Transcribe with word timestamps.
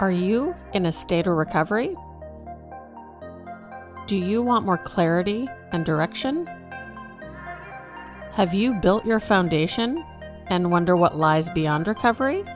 Are 0.00 0.10
you 0.10 0.56
in 0.72 0.86
a 0.86 0.92
state 0.92 1.26
of 1.26 1.36
recovery? 1.36 1.94
Do 4.06 4.16
you 4.16 4.40
want 4.40 4.64
more 4.64 4.78
clarity 4.78 5.46
and 5.72 5.84
direction? 5.84 6.46
Have 8.32 8.54
you 8.54 8.72
built 8.72 9.04
your 9.04 9.20
foundation 9.20 10.02
and 10.46 10.70
wonder 10.70 10.96
what 10.96 11.18
lies 11.18 11.50
beyond 11.50 11.86
recovery? 11.86 12.46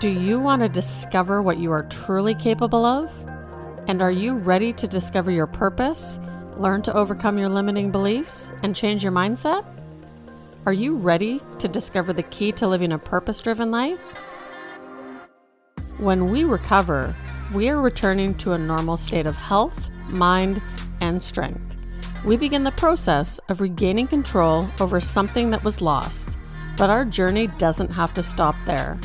Do 0.00 0.08
you 0.08 0.40
want 0.40 0.62
to 0.62 0.70
discover 0.70 1.42
what 1.42 1.58
you 1.58 1.70
are 1.70 1.82
truly 1.82 2.34
capable 2.34 2.86
of? 2.86 3.12
And 3.88 4.00
are 4.00 4.10
you 4.10 4.36
ready 4.36 4.72
to 4.72 4.88
discover 4.88 5.30
your 5.30 5.46
purpose, 5.46 6.18
learn 6.56 6.80
to 6.84 6.94
overcome 6.94 7.36
your 7.36 7.50
limiting 7.50 7.90
beliefs, 7.92 8.52
and 8.62 8.74
change 8.74 9.02
your 9.02 9.12
mindset? 9.12 9.66
Are 10.64 10.72
you 10.72 10.96
ready 10.96 11.42
to 11.58 11.68
discover 11.68 12.14
the 12.14 12.22
key 12.22 12.52
to 12.52 12.66
living 12.66 12.92
a 12.92 12.98
purpose 12.98 13.38
driven 13.40 13.70
life? 13.70 14.22
When 15.98 16.26
we 16.26 16.44
recover, 16.44 17.14
we 17.54 17.70
are 17.70 17.80
returning 17.80 18.34
to 18.34 18.52
a 18.52 18.58
normal 18.58 18.98
state 18.98 19.24
of 19.24 19.34
health, 19.34 19.88
mind, 20.10 20.60
and 21.00 21.24
strength. 21.24 21.74
We 22.22 22.36
begin 22.36 22.64
the 22.64 22.72
process 22.72 23.38
of 23.48 23.62
regaining 23.62 24.08
control 24.08 24.68
over 24.78 25.00
something 25.00 25.48
that 25.50 25.64
was 25.64 25.80
lost, 25.80 26.36
but 26.76 26.90
our 26.90 27.06
journey 27.06 27.46
doesn't 27.58 27.90
have 27.92 28.12
to 28.12 28.22
stop 28.22 28.54
there. 28.66 28.98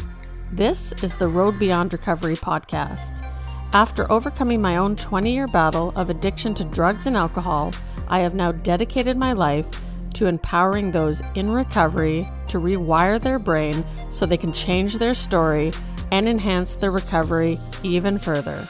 This 0.51 0.91
is 1.01 1.15
the 1.15 1.29
Road 1.29 1.57
Beyond 1.59 1.93
Recovery 1.93 2.35
podcast. 2.35 3.25
After 3.71 4.11
overcoming 4.11 4.61
my 4.61 4.75
own 4.75 4.97
20 4.97 5.31
year 5.31 5.47
battle 5.47 5.93
of 5.95 6.09
addiction 6.09 6.53
to 6.55 6.65
drugs 6.65 7.05
and 7.05 7.15
alcohol, 7.15 7.73
I 8.09 8.19
have 8.19 8.35
now 8.35 8.51
dedicated 8.51 9.15
my 9.15 9.31
life 9.31 9.81
to 10.15 10.27
empowering 10.27 10.91
those 10.91 11.21
in 11.35 11.49
recovery 11.49 12.29
to 12.49 12.59
rewire 12.59 13.19
their 13.19 13.39
brain 13.39 13.81
so 14.09 14.25
they 14.25 14.35
can 14.35 14.51
change 14.51 14.95
their 14.95 15.13
story 15.13 15.71
and 16.11 16.27
enhance 16.27 16.75
their 16.75 16.91
recovery 16.91 17.57
even 17.83 18.19
further. 18.19 18.67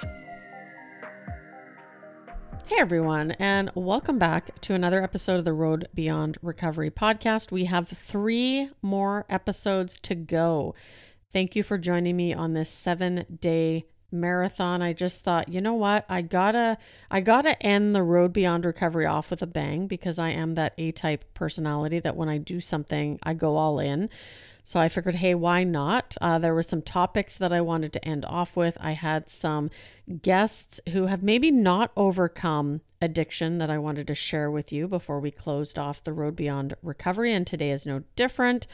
Hey 2.68 2.78
everyone, 2.78 3.32
and 3.32 3.70
welcome 3.76 4.18
back 4.18 4.62
to 4.62 4.74
another 4.74 5.04
episode 5.04 5.40
of 5.40 5.46
the 5.46 5.52
Road 5.52 5.90
Beyond 5.94 6.38
Recovery 6.42 6.90
podcast. 6.90 7.52
We 7.52 7.66
have 7.66 7.90
three 7.90 8.70
more 8.82 9.26
episodes 9.28 10.00
to 10.02 10.16
go. 10.16 10.74
Thank 11.34 11.56
you 11.56 11.64
for 11.64 11.78
joining 11.78 12.16
me 12.16 12.34
on 12.34 12.54
this 12.54 12.70
seven 12.70 13.26
day 13.42 13.86
marathon 14.14 14.82
i 14.82 14.92
just 14.92 15.24
thought 15.24 15.48
you 15.48 15.62
know 15.62 15.74
what 15.74 16.06
i 16.10 16.22
gotta 16.22 16.78
i 17.10 17.22
gotta 17.22 17.62
end 17.66 17.96
the 17.96 18.04
road 18.04 18.34
beyond 18.34 18.66
recovery 18.66 19.06
off 19.06 19.32
with 19.32 19.42
a 19.42 19.48
bang 19.48 19.88
because 19.88 20.20
i 20.20 20.30
am 20.30 20.56
that 20.56 20.74
a-type 20.78 21.24
personality 21.34 21.98
that 21.98 22.18
when 22.18 22.28
i 22.28 22.38
do 22.38 22.60
something 22.60 23.18
i 23.24 23.34
go 23.34 23.56
all 23.56 23.80
in 23.80 24.10
so 24.64 24.80
I 24.80 24.90
figured, 24.90 25.16
hey, 25.16 25.34
why 25.36 25.64
not? 25.64 26.16
Uh, 26.22 26.40
there 26.40 26.54
were 26.54 26.64
some 26.64 26.82
topics 26.82 27.38
that 27.38 27.52
I 27.52 27.62
wanted 27.62 27.94
to 27.94 28.06
end 28.08 28.26
off 28.26 28.56
with. 28.56 28.78
I 28.80 28.92
had 28.92 29.30
some 29.30 29.70
guests 30.22 30.80
who 30.90 31.06
have 31.06 31.24
maybe 31.24 31.52
not 31.52 31.92
overcome 31.96 32.82
addiction 33.02 33.58
that 33.58 33.70
I 33.70 33.78
wanted 33.78 34.08
to 34.08 34.16
share 34.16 34.52
with 34.52 34.72
you 34.72 34.88
before 34.88 35.20
we 35.20 35.32
closed 35.32 35.80
off 35.80 36.04
the 36.04 36.14
road 36.14 36.36
beyond 36.36 36.76
recovery. 36.84 37.34
And 37.34 37.46
today 37.46 37.72
is 37.72 37.86
no 37.86 38.04
different. 38.16 38.68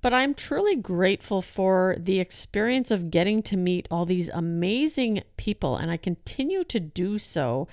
But 0.00 0.14
I'm 0.14 0.34
truly 0.34 0.76
grateful 0.76 1.42
for 1.42 1.96
the 1.98 2.20
experience 2.20 2.90
of 2.90 3.10
getting 3.10 3.42
to 3.44 3.56
meet 3.56 3.88
all 3.90 4.06
these 4.06 4.28
amazing 4.28 5.22
people. 5.36 5.76
And 5.76 5.90
I 5.90 5.96
continue 5.96 6.64
to 6.64 6.80
do 6.80 7.18
so 7.18 7.68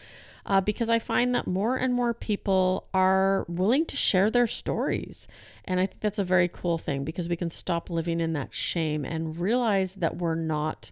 uh, 0.45 0.61
because 0.61 0.89
I 0.89 0.99
find 0.99 1.35
that 1.35 1.47
more 1.47 1.75
and 1.75 1.93
more 1.93 2.13
people 2.13 2.87
are 2.93 3.45
willing 3.47 3.85
to 3.85 3.95
share 3.95 4.29
their 4.29 4.47
stories. 4.47 5.27
And 5.65 5.79
I 5.79 5.85
think 5.85 6.01
that's 6.01 6.19
a 6.19 6.23
very 6.23 6.47
cool 6.47 6.77
thing 6.77 7.03
because 7.03 7.29
we 7.29 7.35
can 7.35 7.49
stop 7.49 7.89
living 7.89 8.19
in 8.19 8.33
that 8.33 8.53
shame 8.53 9.05
and 9.05 9.39
realize 9.39 9.95
that 9.95 10.17
we're 10.17 10.35
not 10.35 10.91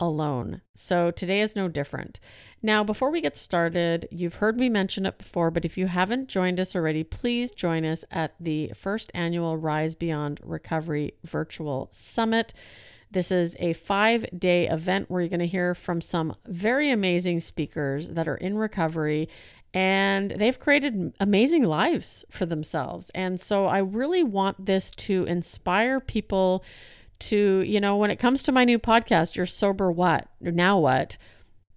alone. 0.00 0.62
So 0.74 1.10
today 1.10 1.40
is 1.40 1.56
no 1.56 1.68
different. 1.68 2.20
Now, 2.62 2.82
before 2.84 3.10
we 3.10 3.20
get 3.20 3.36
started, 3.36 4.08
you've 4.10 4.36
heard 4.36 4.58
me 4.58 4.68
mention 4.68 5.06
it 5.06 5.18
before, 5.18 5.50
but 5.50 5.64
if 5.64 5.78
you 5.78 5.86
haven't 5.86 6.28
joined 6.28 6.58
us 6.60 6.74
already, 6.74 7.04
please 7.04 7.50
join 7.50 7.84
us 7.84 8.04
at 8.10 8.34
the 8.40 8.72
first 8.74 9.10
annual 9.14 9.56
Rise 9.56 9.94
Beyond 9.94 10.40
Recovery 10.42 11.14
Virtual 11.24 11.88
Summit. 11.92 12.52
This 13.10 13.30
is 13.30 13.56
a 13.60 13.72
five 13.72 14.26
day 14.36 14.68
event 14.68 15.10
where 15.10 15.20
you're 15.20 15.28
going 15.30 15.40
to 15.40 15.46
hear 15.46 15.74
from 15.74 16.00
some 16.00 16.34
very 16.46 16.90
amazing 16.90 17.40
speakers 17.40 18.08
that 18.08 18.26
are 18.26 18.36
in 18.36 18.58
recovery 18.58 19.28
and 19.76 20.30
they've 20.30 20.58
created 20.58 21.14
amazing 21.20 21.62
lives 21.62 22.24
for 22.30 22.46
themselves. 22.46 23.10
And 23.14 23.38
so 23.38 23.66
I 23.66 23.78
really 23.78 24.22
want 24.22 24.64
this 24.64 24.90
to 24.92 25.24
inspire 25.24 26.00
people 26.00 26.64
to, 27.20 27.60
you 27.60 27.80
know, 27.80 27.96
when 27.96 28.10
it 28.10 28.18
comes 28.18 28.42
to 28.44 28.52
my 28.52 28.64
new 28.64 28.78
podcast, 28.78 29.36
You're 29.36 29.46
Sober 29.46 29.90
What? 29.90 30.28
Now 30.40 30.78
What? 30.78 31.16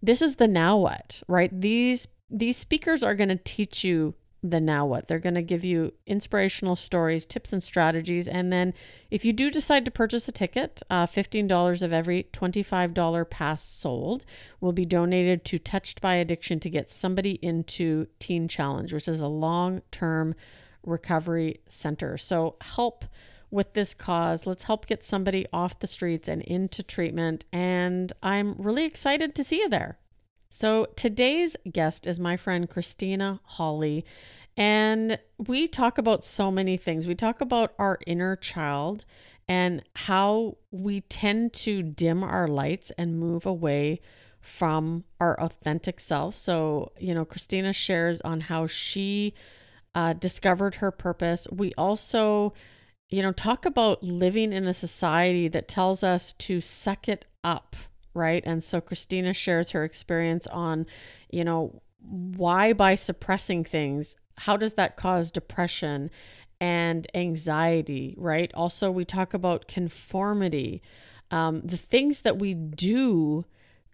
This 0.02 0.22
is 0.22 0.36
the 0.36 0.48
now 0.48 0.78
what, 0.78 1.22
right? 1.28 1.50
These 1.60 2.08
these 2.30 2.58
speakers 2.58 3.04
are 3.04 3.16
going 3.16 3.30
to 3.30 3.36
teach 3.36 3.84
you 3.84 4.14
the 4.42 4.60
now 4.60 4.86
what. 4.86 5.08
They're 5.08 5.20
going 5.20 5.36
to 5.36 5.42
give 5.42 5.64
you 5.64 5.94
inspirational 6.06 6.76
stories, 6.76 7.26
tips, 7.26 7.52
and 7.52 7.62
strategies. 7.62 8.28
And 8.28 8.54
then 8.54 8.74
if 9.12 9.26
you 9.26 9.34
do 9.34 9.50
decide 9.50 9.84
to 9.86 9.92
purchase 9.92 10.28
a 10.28 10.32
ticket, 10.32 10.82
uh, 10.90 11.08
$15 11.08 11.82
of 11.82 11.92
every 11.92 12.24
$25 12.32 13.30
pass 13.30 13.64
sold 13.64 14.26
will 14.62 14.72
be 14.72 14.86
donated 14.86 15.44
to 15.46 15.60
Touched 15.60 16.02
by 16.02 16.16
Addiction 16.16 16.60
to 16.62 16.70
get 16.70 16.90
somebody 16.90 17.34
into 17.42 18.08
Teen 18.20 18.48
Challenge, 18.48 18.94
which 18.94 19.08
is 19.08 19.20
a 19.20 19.28
long 19.28 19.82
term 19.92 20.36
recovery 20.84 21.60
center. 21.68 22.18
So 22.18 22.56
help 22.62 23.06
with 23.52 23.74
this 23.74 23.94
cause. 23.94 24.46
Let's 24.46 24.64
help 24.64 24.86
get 24.86 25.04
somebody 25.04 25.46
off 25.52 25.80
the 25.80 25.88
streets 25.88 26.28
and 26.28 26.42
into 26.44 26.84
treatment. 26.84 27.46
And 27.52 28.14
I'm 28.22 28.56
really 28.58 28.86
excited 28.86 29.36
to 29.36 29.44
see 29.44 29.60
you 29.60 29.70
there. 29.70 29.98
So 30.50 30.88
today's 30.96 31.56
guest 31.72 32.08
is 32.08 32.20
my 32.20 32.36
friend 32.38 32.70
Kristina 32.70 33.40
Holle. 33.44 34.04
And 34.58 35.20
we 35.38 35.68
talk 35.68 35.98
about 35.98 36.24
so 36.24 36.52
many 36.52 36.76
things. 36.76 37.08
We 37.08 37.16
talk 37.16 37.40
about 37.40 37.74
our 37.80 38.00
inner 38.06 38.36
child 38.36 39.06
and 39.48 39.84
how 39.96 40.58
we 40.70 41.02
tend 41.02 41.54
to 41.54 41.82
dim 41.82 42.24
our 42.24 42.48
lights 42.48 42.92
and 42.98 43.20
move 43.20 43.46
away 43.46 44.02
from 44.42 45.04
our 45.20 45.40
authentic 45.40 46.00
self. 46.00 46.36
So, 46.36 46.92
you 47.00 47.14
know, 47.14 47.26
Kristina 47.26 47.74
shares 47.74 48.22
on 48.22 48.42
how 48.42 48.68
she 48.68 49.34
uh, 49.96 50.14
discovered 50.14 50.76
her 50.76 50.92
purpose. 50.92 51.48
We 51.52 51.74
also, 51.78 52.54
you 53.10 53.22
know, 53.22 53.32
talk 53.32 53.66
about 53.66 54.04
living 54.04 54.54
in 54.54 54.68
a 54.68 54.74
society 54.74 55.48
that 55.48 55.68
tells 55.68 56.04
us 56.04 56.34
to 56.34 56.62
suck 56.62 57.08
it 57.08 57.26
up 57.44 57.76
right? 58.14 58.44
And 58.46 58.64
so 58.64 58.82
Kristina 58.82 59.36
shares 59.36 59.72
her 59.72 59.84
experience 59.84 60.48
on, 60.48 60.86
you 61.30 61.44
know, 61.44 61.82
why 62.02 62.74
by 62.74 62.96
suppressing 62.96 63.64
things, 63.64 64.16
how 64.38 64.58
does 64.58 64.76
that 64.76 64.98
cause 64.98 65.32
depression 65.32 66.10
and 66.62 67.08
anxiety, 67.14 68.16
right? 68.18 68.52
Also, 68.54 68.92
we 68.92 69.06
talk 69.06 69.34
about 69.34 69.68
conformity, 69.68 70.82
um, 71.32 71.62
the 71.62 71.78
things 71.78 72.22
that 72.22 72.40
we 72.40 72.54
do 72.54 73.46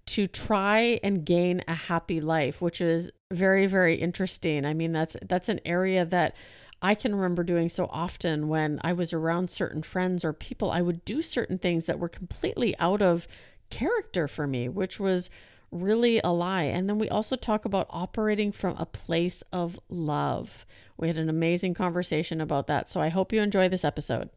to 0.08 0.28
try 0.28 1.00
and 1.04 1.26
gain 1.26 1.64
a 1.68 1.74
happy 1.74 2.22
life, 2.22 2.62
which 2.62 2.80
is 2.80 3.10
very, 3.32 3.66
very 3.66 3.96
interesting. 3.96 4.66
I 4.66 4.74
mean, 4.74 4.92
that's 4.92 5.18
that's 5.24 5.50
an 5.50 5.60
area 5.66 6.06
that 6.06 6.36
I 6.82 6.96
can 6.96 7.16
remember 7.16 7.44
doing 7.44 7.70
so 7.70 7.88
often 7.92 8.48
when 8.48 8.80
I 8.84 8.94
was 8.94 9.14
around 9.14 9.50
certain 9.50 9.82
friends 9.82 10.24
or 10.24 10.34
people. 10.34 10.72
I 10.72 10.82
would 10.82 11.04
do 11.06 11.22
certain 11.22 11.58
things 11.58 11.86
that 11.86 12.00
were 12.00 12.10
completely 12.10 12.78
out 12.80 13.02
of 13.02 13.28
character 13.70 14.28
for 14.28 14.46
me, 14.46 14.70
which 14.70 15.00
was 15.00 15.30
really 15.72 16.22
a 16.24 16.30
lie. 16.30 16.64
And 16.64 16.88
then 16.88 17.00
we 17.00 17.10
also 17.10 17.36
talk 17.36 17.66
about 17.66 17.88
operating 17.90 18.52
from 18.52 18.76
a 18.78 18.86
place 18.86 19.44
of 19.52 19.80
love. 19.90 20.66
We 20.98 21.08
had 21.08 21.18
an 21.18 21.30
amazing 21.30 21.74
conversation 21.74 22.40
about 22.40 22.68
that. 22.68 22.88
So 22.90 23.02
I 23.02 23.10
hope 23.10 23.34
you 23.34 23.42
enjoy 23.42 23.68
this 23.70 23.84
episode. 23.84 24.30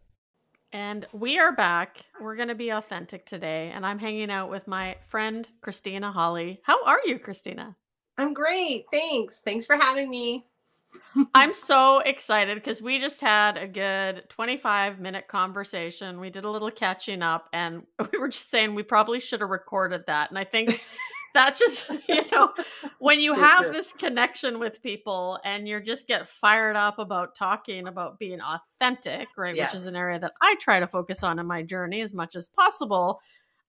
And 0.72 1.06
we 1.12 1.38
are 1.38 1.52
back. 1.52 2.04
We're 2.20 2.36
going 2.36 2.48
to 2.48 2.54
be 2.54 2.70
authentic 2.70 3.24
today. 3.24 3.70
And 3.74 3.86
I'm 3.86 3.98
hanging 3.98 4.30
out 4.30 4.50
with 4.50 4.66
my 4.66 4.96
friend, 5.06 5.48
Kristina 5.62 6.12
Holle. 6.12 6.58
How 6.62 6.84
are 6.84 7.00
you, 7.06 7.18
Kristina? 7.18 7.74
I'm 8.18 8.34
great. 8.34 8.86
Thanks. 8.90 9.40
Thanks 9.40 9.64
for 9.64 9.76
having 9.76 10.10
me. 10.10 10.47
I'm 11.34 11.54
so 11.54 11.98
excited 11.98 12.54
because 12.56 12.80
we 12.80 12.98
just 12.98 13.20
had 13.20 13.56
a 13.56 13.66
good 13.66 14.28
25 14.28 15.00
minute 15.00 15.28
conversation. 15.28 16.20
We 16.20 16.30
did 16.30 16.44
a 16.44 16.50
little 16.50 16.70
catching 16.70 17.22
up 17.22 17.48
and 17.52 17.82
we 18.12 18.18
were 18.18 18.28
just 18.28 18.50
saying 18.50 18.74
we 18.74 18.82
probably 18.82 19.20
should 19.20 19.40
have 19.40 19.50
recorded 19.50 20.04
that. 20.06 20.30
And 20.30 20.38
I 20.38 20.44
think 20.44 20.80
that's 21.34 21.58
just, 21.58 21.90
you 22.08 22.24
know, 22.32 22.50
when 22.98 23.20
you 23.20 23.34
have 23.34 23.70
this 23.70 23.92
connection 23.92 24.58
with 24.58 24.82
people 24.82 25.38
and 25.44 25.68
you 25.68 25.80
just 25.80 26.06
get 26.06 26.28
fired 26.28 26.76
up 26.76 26.98
about 26.98 27.34
talking 27.34 27.86
about 27.86 28.18
being 28.18 28.40
authentic, 28.40 29.28
right? 29.36 29.56
Yes. 29.56 29.72
Which 29.72 29.80
is 29.80 29.86
an 29.86 29.96
area 29.96 30.18
that 30.18 30.32
I 30.40 30.56
try 30.60 30.80
to 30.80 30.86
focus 30.86 31.22
on 31.22 31.38
in 31.38 31.46
my 31.46 31.62
journey 31.62 32.00
as 32.00 32.14
much 32.14 32.36
as 32.36 32.48
possible. 32.48 33.20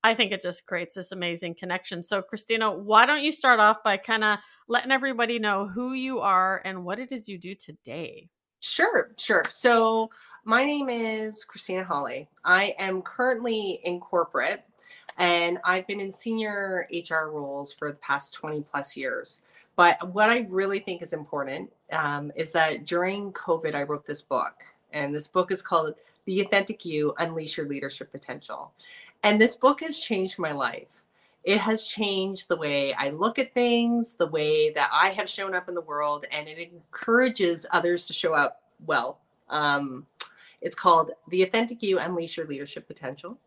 I 0.04 0.14
think 0.14 0.32
it 0.32 0.42
just 0.42 0.66
creates 0.66 0.96
this 0.96 1.12
amazing 1.12 1.56
connection. 1.56 2.04
So, 2.04 2.22
Kristina, 2.22 2.78
why 2.78 3.06
don't 3.06 3.22
you 3.24 3.32
start 3.32 3.60
off 3.60 3.84
by 3.84 3.98
kind 3.98 4.24
of 4.24 4.40
letting 4.68 4.92
everybody 4.92 5.40
know 5.40 5.68
who 5.68 5.94
you 5.94 6.20
are 6.20 6.62
and 6.64 6.86
what 6.86 7.00
it 7.00 7.12
is 7.12 7.28
you 7.28 7.38
do 7.38 7.54
today? 7.56 8.30
Sure, 8.62 9.12
sure. 9.18 9.44
So, 9.52 10.10
my 10.46 10.64
name 10.64 10.90
is 10.90 11.46
Kristina 11.46 11.86
Holle. 11.86 12.28
I 12.46 12.76
am 12.80 13.02
currently 13.02 13.82
in 13.84 14.00
corporate 14.00 14.64
and 15.18 15.60
I've 15.66 15.86
been 15.86 16.00
in 16.00 16.12
senior 16.12 16.88
HR 16.94 17.30
roles 17.30 17.74
for 17.74 17.92
the 17.92 18.00
past 18.00 18.34
20 18.34 18.62
plus 18.62 18.96
years. 18.96 19.42
But 19.76 20.14
what 20.14 20.30
I 20.30 20.48
really 20.50 20.80
think 20.80 21.02
is 21.02 21.14
important 21.14 21.72
um, 21.92 22.32
is 22.36 22.54
that 22.54 22.86
during 22.86 23.34
COVID, 23.34 23.76
I 23.76 23.84
wrote 23.84 24.06
this 24.06 24.22
book. 24.22 24.54
And 24.92 25.14
this 25.14 25.28
book 25.28 25.52
is 25.52 25.62
called 25.62 25.96
The 26.26 26.42
Authentic 26.42 26.86
You 26.86 27.14
Unleash 27.18 27.58
Your 27.58 27.68
Leadership 27.68 28.12
Potential. 28.12 28.72
And 29.24 29.40
this 29.40 29.56
book 29.56 29.82
has 29.82 30.00
changed 30.00 30.40
my 30.40 30.52
life. 30.52 31.04
It 31.44 31.60
has 31.60 31.88
changed 31.88 32.48
the 32.48 32.58
way 32.58 32.94
I 32.94 33.10
look 33.10 33.40
at 33.40 33.54
things, 33.54 34.16
the 34.16 34.28
way 34.28 34.72
that 34.72 34.90
I 34.94 35.10
have 35.12 35.30
shown 35.30 35.56
up 35.56 35.70
in 35.70 35.76
the 35.76 35.82
world, 35.82 36.26
and 36.32 36.48
it 36.48 36.60
encourages 36.60 37.66
others 37.72 38.08
to 38.08 38.14
show 38.14 38.34
up 38.34 38.62
well. 38.86 39.20
Um, 39.50 40.06
it's 40.62 40.76
called 40.76 41.12
The 41.30 41.44
Authentic 41.44 41.82
You 41.82 42.00
Unleash 42.00 42.38
Your 42.38 42.46
Leadership 42.46 42.88
Potential. 42.88 43.38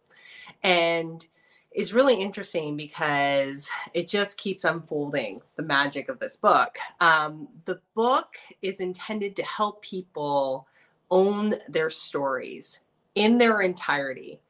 And 0.62 1.26
it's 1.70 1.92
really 1.92 2.20
interesting 2.20 2.76
because 2.76 3.70
it 3.94 4.08
just 4.08 4.36
keeps 4.36 4.64
unfolding 4.64 5.40
the 5.56 5.62
magic 5.62 6.08
of 6.08 6.18
this 6.18 6.36
book. 6.36 6.76
Um, 7.00 7.48
the 7.64 7.80
book 7.94 8.36
is 8.60 8.80
intended 8.80 9.36
to 9.36 9.42
help 9.44 9.82
people 9.82 10.66
own 11.10 11.54
their 11.68 11.90
stories 11.90 12.80
in 13.14 13.38
their 13.38 13.60
entirety. 13.60 14.40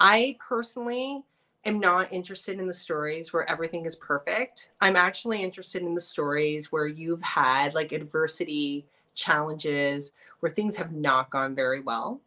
I 0.00 0.36
personally 0.46 1.22
am 1.64 1.80
not 1.80 2.12
interested 2.12 2.58
in 2.58 2.66
the 2.66 2.72
stories 2.72 3.32
where 3.32 3.48
everything 3.50 3.84
is 3.84 3.96
perfect. 3.96 4.72
I'm 4.80 4.96
actually 4.96 5.42
interested 5.42 5.82
in 5.82 5.94
the 5.94 6.00
stories 6.00 6.70
where 6.70 6.86
you've 6.86 7.22
had 7.22 7.74
like 7.74 7.92
adversity, 7.92 8.86
challenges, 9.14 10.12
where 10.40 10.50
things 10.50 10.76
have 10.76 10.92
not 10.92 11.30
gone 11.30 11.54
very 11.54 11.80
well. 11.80 12.20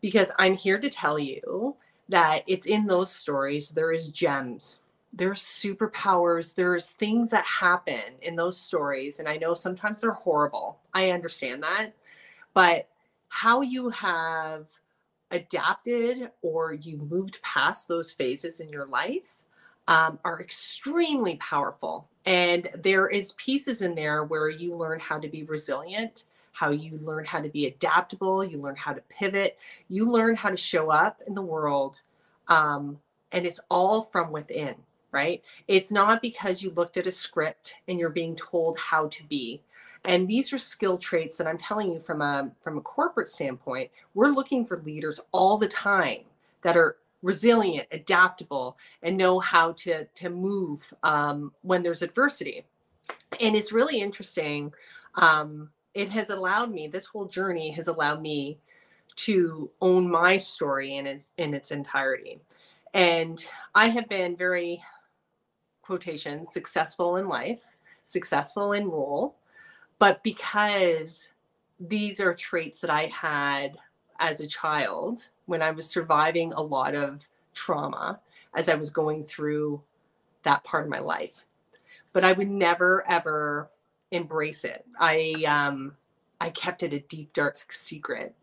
Because 0.00 0.30
I'm 0.38 0.54
here 0.54 0.78
to 0.78 0.90
tell 0.90 1.18
you 1.18 1.76
that 2.08 2.44
it's 2.46 2.66
in 2.66 2.86
those 2.86 3.10
stories, 3.10 3.70
there 3.70 3.92
is 3.92 4.08
gems. 4.08 4.80
There's 5.12 5.42
superpowers. 5.42 6.54
There's 6.54 6.92
things 6.92 7.30
that 7.30 7.44
happen 7.44 8.14
in 8.22 8.36
those 8.36 8.56
stories. 8.56 9.18
And 9.18 9.28
I 9.28 9.38
know 9.38 9.54
sometimes 9.54 10.00
they're 10.00 10.12
horrible. 10.12 10.78
I 10.92 11.10
understand 11.10 11.62
that. 11.62 11.92
But 12.54 12.88
how 13.28 13.62
you 13.62 13.88
have 13.90 14.68
adapted 15.30 16.30
or 16.42 16.74
you 16.74 16.98
moved 16.98 17.42
past 17.42 17.88
those 17.88 18.12
phases 18.12 18.60
in 18.60 18.68
your 18.68 18.86
life 18.86 19.44
um, 19.88 20.18
are 20.24 20.40
extremely 20.40 21.36
powerful. 21.36 22.08
And 22.24 22.68
there 22.76 23.08
is 23.08 23.32
pieces 23.32 23.82
in 23.82 23.94
there 23.94 24.24
where 24.24 24.48
you 24.48 24.74
learn 24.74 24.98
how 24.98 25.18
to 25.18 25.28
be 25.28 25.44
resilient, 25.44 26.24
how 26.52 26.70
you 26.70 26.98
learn 27.02 27.24
how 27.24 27.40
to 27.40 27.48
be 27.48 27.66
adaptable, 27.66 28.44
you 28.44 28.58
learn 28.58 28.76
how 28.76 28.92
to 28.92 29.00
pivot, 29.02 29.58
you 29.88 30.10
learn 30.10 30.34
how 30.34 30.50
to 30.50 30.56
show 30.56 30.90
up 30.90 31.20
in 31.26 31.34
the 31.34 31.42
world. 31.42 32.00
Um, 32.48 32.98
and 33.32 33.46
it's 33.46 33.60
all 33.70 34.02
from 34.02 34.32
within, 34.32 34.74
right? 35.12 35.42
It's 35.68 35.92
not 35.92 36.22
because 36.22 36.62
you 36.62 36.70
looked 36.70 36.96
at 36.96 37.06
a 37.06 37.12
script 37.12 37.76
and 37.86 37.98
you're 37.98 38.08
being 38.10 38.34
told 38.36 38.78
how 38.78 39.08
to 39.08 39.24
be 39.24 39.60
and 40.04 40.28
these 40.28 40.52
are 40.52 40.58
skill 40.58 40.98
traits 40.98 41.36
that 41.36 41.46
i'm 41.46 41.58
telling 41.58 41.90
you 41.90 41.98
from 41.98 42.20
a 42.20 42.50
from 42.60 42.78
a 42.78 42.82
corporate 42.82 43.28
standpoint 43.28 43.90
we're 44.14 44.28
looking 44.28 44.64
for 44.64 44.82
leaders 44.82 45.20
all 45.32 45.56
the 45.58 45.68
time 45.68 46.20
that 46.62 46.76
are 46.76 46.96
resilient 47.22 47.88
adaptable 47.90 48.78
and 49.02 49.16
know 49.16 49.40
how 49.40 49.72
to 49.72 50.04
to 50.14 50.30
move 50.30 50.92
um, 51.02 51.52
when 51.62 51.82
there's 51.82 52.02
adversity. 52.02 52.64
And 53.40 53.56
it's 53.56 53.72
really 53.72 54.00
interesting 54.00 54.72
um, 55.16 55.70
it 55.94 56.08
has 56.10 56.30
allowed 56.30 56.70
me 56.70 56.88
this 56.88 57.06
whole 57.06 57.24
journey 57.26 57.70
has 57.70 57.88
allowed 57.88 58.20
me 58.20 58.58
to 59.16 59.70
own 59.80 60.10
my 60.10 60.36
story 60.36 60.96
in 60.96 61.06
its 61.06 61.32
in 61.36 61.54
its 61.54 61.70
entirety. 61.70 62.40
And 62.94 63.42
i 63.74 63.88
have 63.88 64.08
been 64.08 64.36
very 64.36 64.82
quotation 65.82 66.44
successful 66.44 67.16
in 67.16 67.28
life 67.28 67.64
successful 68.06 68.72
in 68.72 68.88
role 68.88 69.36
but 69.98 70.22
because 70.22 71.30
these 71.80 72.20
are 72.20 72.34
traits 72.34 72.80
that 72.80 72.90
I 72.90 73.04
had 73.04 73.76
as 74.18 74.40
a 74.40 74.46
child 74.46 75.30
when 75.46 75.62
I 75.62 75.70
was 75.70 75.86
surviving 75.86 76.52
a 76.52 76.62
lot 76.62 76.94
of 76.94 77.28
trauma 77.54 78.20
as 78.54 78.68
I 78.68 78.74
was 78.74 78.90
going 78.90 79.24
through 79.24 79.82
that 80.42 80.64
part 80.64 80.84
of 80.84 80.90
my 80.90 80.98
life. 80.98 81.44
But 82.12 82.24
I 82.24 82.32
would 82.32 82.50
never 82.50 83.06
ever 83.08 83.70
embrace 84.10 84.64
it. 84.64 84.86
I 84.98 85.44
um 85.46 85.92
I 86.40 86.50
kept 86.50 86.82
it 86.82 86.92
a 86.92 87.00
deep 87.00 87.32
dark 87.32 87.56
secret 87.72 88.34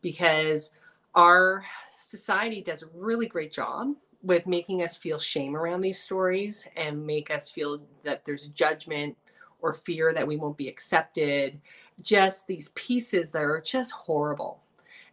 because 0.00 0.70
our 1.14 1.64
society 1.90 2.60
does 2.60 2.82
a 2.82 2.88
really 2.94 3.26
great 3.26 3.52
job 3.52 3.94
with 4.22 4.46
making 4.46 4.82
us 4.82 4.96
feel 4.96 5.18
shame 5.18 5.56
around 5.56 5.80
these 5.80 6.00
stories 6.00 6.66
and 6.76 7.06
make 7.06 7.30
us 7.30 7.50
feel 7.50 7.80
that 8.02 8.24
there's 8.24 8.48
judgment 8.48 9.16
or 9.60 9.72
fear 9.72 10.12
that 10.12 10.26
we 10.26 10.36
won't 10.36 10.56
be 10.56 10.68
accepted, 10.68 11.60
just 12.02 12.46
these 12.46 12.70
pieces 12.70 13.32
that 13.32 13.42
are 13.42 13.60
just 13.60 13.92
horrible. 13.92 14.60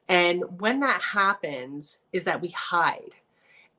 And 0.10 0.44
when 0.60 0.80
that 0.82 1.02
happens, 1.02 2.00
is 2.12 2.26
that 2.26 2.42
we 2.42 2.50
hide 2.50 3.16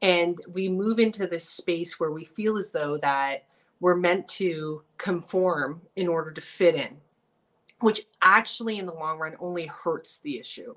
and 0.00 0.40
we 0.52 0.68
move 0.68 0.98
into 0.98 1.26
this 1.26 1.48
space 1.48 2.00
where 2.00 2.10
we 2.10 2.24
feel 2.24 2.56
as 2.56 2.72
though 2.72 2.96
that 2.98 3.44
we're 3.80 3.94
meant 3.94 4.26
to 4.28 4.82
conform 4.98 5.82
in 5.96 6.08
order 6.08 6.30
to 6.30 6.40
fit 6.40 6.74
in, 6.74 6.96
which 7.80 8.06
actually 8.22 8.78
in 8.78 8.86
the 8.86 8.94
long 8.94 9.18
run 9.18 9.36
only 9.40 9.66
hurts 9.66 10.18
the 10.18 10.38
issue 10.38 10.74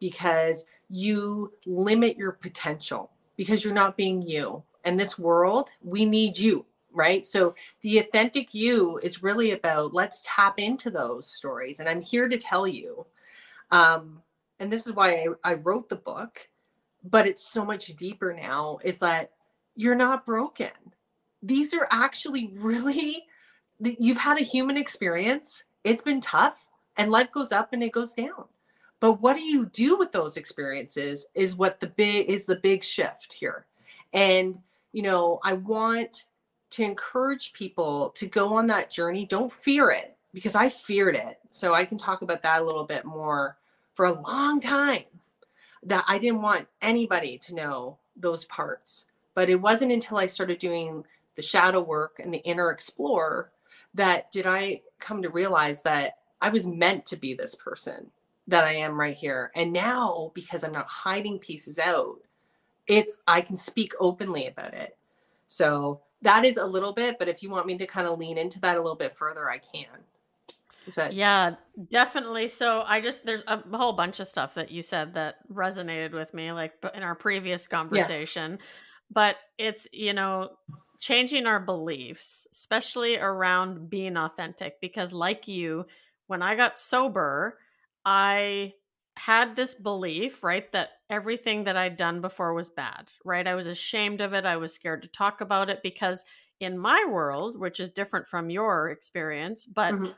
because 0.00 0.66
you 0.90 1.52
limit 1.64 2.16
your 2.16 2.32
potential 2.32 3.10
because 3.36 3.64
you're 3.64 3.72
not 3.72 3.96
being 3.96 4.20
you. 4.20 4.62
And 4.84 4.98
this 4.98 5.18
world, 5.18 5.70
we 5.82 6.04
need 6.04 6.36
you 6.36 6.66
right? 6.92 7.24
So 7.24 7.54
the 7.80 7.98
authentic 7.98 8.54
you 8.54 8.98
is 9.02 9.22
really 9.22 9.52
about 9.52 9.94
let's 9.94 10.22
tap 10.24 10.58
into 10.58 10.90
those 10.90 11.26
stories. 11.26 11.80
And 11.80 11.88
I'm 11.88 12.02
here 12.02 12.28
to 12.28 12.38
tell 12.38 12.66
you, 12.66 13.06
um, 13.70 14.22
and 14.58 14.72
this 14.72 14.86
is 14.86 14.92
why 14.92 15.26
I, 15.44 15.52
I 15.52 15.54
wrote 15.54 15.88
the 15.88 15.96
book, 15.96 16.48
but 17.02 17.26
it's 17.26 17.46
so 17.46 17.64
much 17.64 17.86
deeper 17.96 18.32
now, 18.32 18.78
is 18.84 18.98
that 19.00 19.32
you're 19.74 19.94
not 19.94 20.26
broken. 20.26 20.70
These 21.42 21.74
are 21.74 21.88
actually 21.90 22.52
really, 22.54 23.24
you've 23.80 24.18
had 24.18 24.40
a 24.40 24.44
human 24.44 24.76
experience. 24.76 25.64
It's 25.82 26.02
been 26.02 26.20
tough, 26.20 26.68
and 26.96 27.10
life 27.10 27.32
goes 27.32 27.50
up 27.50 27.72
and 27.72 27.82
it 27.82 27.92
goes 27.92 28.12
down. 28.12 28.44
But 29.00 29.20
what 29.20 29.36
do 29.36 29.42
you 29.42 29.66
do 29.66 29.98
with 29.98 30.12
those 30.12 30.36
experiences 30.36 31.26
is 31.34 31.56
what 31.56 31.80
the 31.80 31.88
big 31.88 32.30
is 32.30 32.46
the 32.46 32.54
big 32.54 32.84
shift 32.84 33.32
here. 33.32 33.66
And 34.12 34.58
you 34.92 35.02
know, 35.02 35.40
I 35.42 35.54
want 35.54 36.26
to 36.72 36.82
encourage 36.82 37.52
people 37.52 38.10
to 38.16 38.26
go 38.26 38.54
on 38.54 38.66
that 38.68 38.90
journey. 38.90 39.24
Don't 39.24 39.52
fear 39.52 39.90
it 39.90 40.16
because 40.32 40.54
I 40.54 40.68
feared 40.68 41.14
it. 41.14 41.38
So 41.50 41.74
I 41.74 41.84
can 41.84 41.98
talk 41.98 42.22
about 42.22 42.42
that 42.42 42.62
a 42.62 42.64
little 42.64 42.84
bit 42.84 43.04
more 43.04 43.56
for 43.94 44.06
a 44.06 44.20
long 44.20 44.60
time 44.60 45.04
that 45.84 46.04
I 46.08 46.18
didn't 46.18 46.42
want 46.42 46.68
anybody 46.80 47.38
to 47.38 47.54
know 47.54 47.98
those 48.16 48.44
parts. 48.46 49.06
But 49.34 49.48
it 49.48 49.60
wasn't 49.60 49.92
until 49.92 50.18
I 50.18 50.26
started 50.26 50.58
doing 50.58 51.04
the 51.34 51.42
shadow 51.42 51.80
work 51.80 52.20
and 52.22 52.32
the 52.32 52.38
inner 52.38 52.70
explorer 52.70 53.50
that 53.94 54.30
did 54.30 54.46
I 54.46 54.82
come 54.98 55.22
to 55.22 55.30
realize 55.30 55.82
that 55.82 56.18
I 56.40 56.48
was 56.48 56.66
meant 56.66 57.06
to 57.06 57.16
be 57.16 57.34
this 57.34 57.54
person 57.54 58.10
that 58.48 58.64
I 58.64 58.74
am 58.74 58.98
right 58.98 59.16
here. 59.16 59.50
And 59.54 59.72
now 59.72 60.32
because 60.34 60.64
I'm 60.64 60.72
not 60.72 60.88
hiding 60.88 61.38
pieces 61.38 61.78
out, 61.78 62.18
it's 62.86 63.22
I 63.26 63.40
can 63.40 63.56
speak 63.56 63.92
openly 64.00 64.46
about 64.46 64.74
it. 64.74 64.96
So 65.46 66.00
that 66.22 66.44
is 66.44 66.56
a 66.56 66.64
little 66.64 66.92
bit, 66.92 67.18
but 67.18 67.28
if 67.28 67.42
you 67.42 67.50
want 67.50 67.66
me 67.66 67.76
to 67.78 67.86
kind 67.86 68.06
of 68.06 68.18
lean 68.18 68.38
into 68.38 68.60
that 68.60 68.76
a 68.76 68.80
little 68.80 68.96
bit 68.96 69.12
further, 69.12 69.50
I 69.50 69.58
can. 69.58 69.86
Is 70.86 70.96
that 70.96 71.12
Yeah, 71.12 71.54
definitely. 71.90 72.48
So 72.48 72.82
I 72.86 73.00
just 73.00 73.24
there's 73.24 73.42
a 73.46 73.60
whole 73.76 73.92
bunch 73.92 74.20
of 74.20 74.26
stuff 74.26 74.54
that 74.54 74.70
you 74.70 74.82
said 74.82 75.14
that 75.14 75.36
resonated 75.52 76.12
with 76.12 76.32
me 76.34 76.52
like 76.52 76.74
in 76.94 77.02
our 77.02 77.14
previous 77.14 77.66
conversation. 77.66 78.52
Yeah. 78.52 78.66
But 79.10 79.36
it's, 79.58 79.86
you 79.92 80.14
know, 80.14 80.50
changing 80.98 81.46
our 81.46 81.60
beliefs, 81.60 82.46
especially 82.50 83.18
around 83.18 83.90
being 83.90 84.16
authentic 84.16 84.80
because 84.80 85.12
like 85.12 85.48
you, 85.48 85.86
when 86.28 86.42
I 86.42 86.54
got 86.56 86.78
sober, 86.78 87.58
I 88.04 88.74
had 89.16 89.56
this 89.56 89.74
belief, 89.74 90.42
right, 90.42 90.70
that 90.72 90.90
everything 91.10 91.64
that 91.64 91.76
I'd 91.76 91.96
done 91.96 92.20
before 92.20 92.54
was 92.54 92.70
bad, 92.70 93.10
right? 93.24 93.46
I 93.46 93.54
was 93.54 93.66
ashamed 93.66 94.20
of 94.20 94.32
it. 94.32 94.44
I 94.44 94.56
was 94.56 94.74
scared 94.74 95.02
to 95.02 95.08
talk 95.08 95.40
about 95.40 95.68
it 95.68 95.80
because 95.82 96.24
in 96.60 96.78
my 96.78 97.04
world, 97.08 97.58
which 97.58 97.80
is 97.80 97.90
different 97.90 98.26
from 98.26 98.48
your 98.48 98.88
experience, 98.88 99.66
but 99.66 99.94
mm-hmm. 99.94 100.12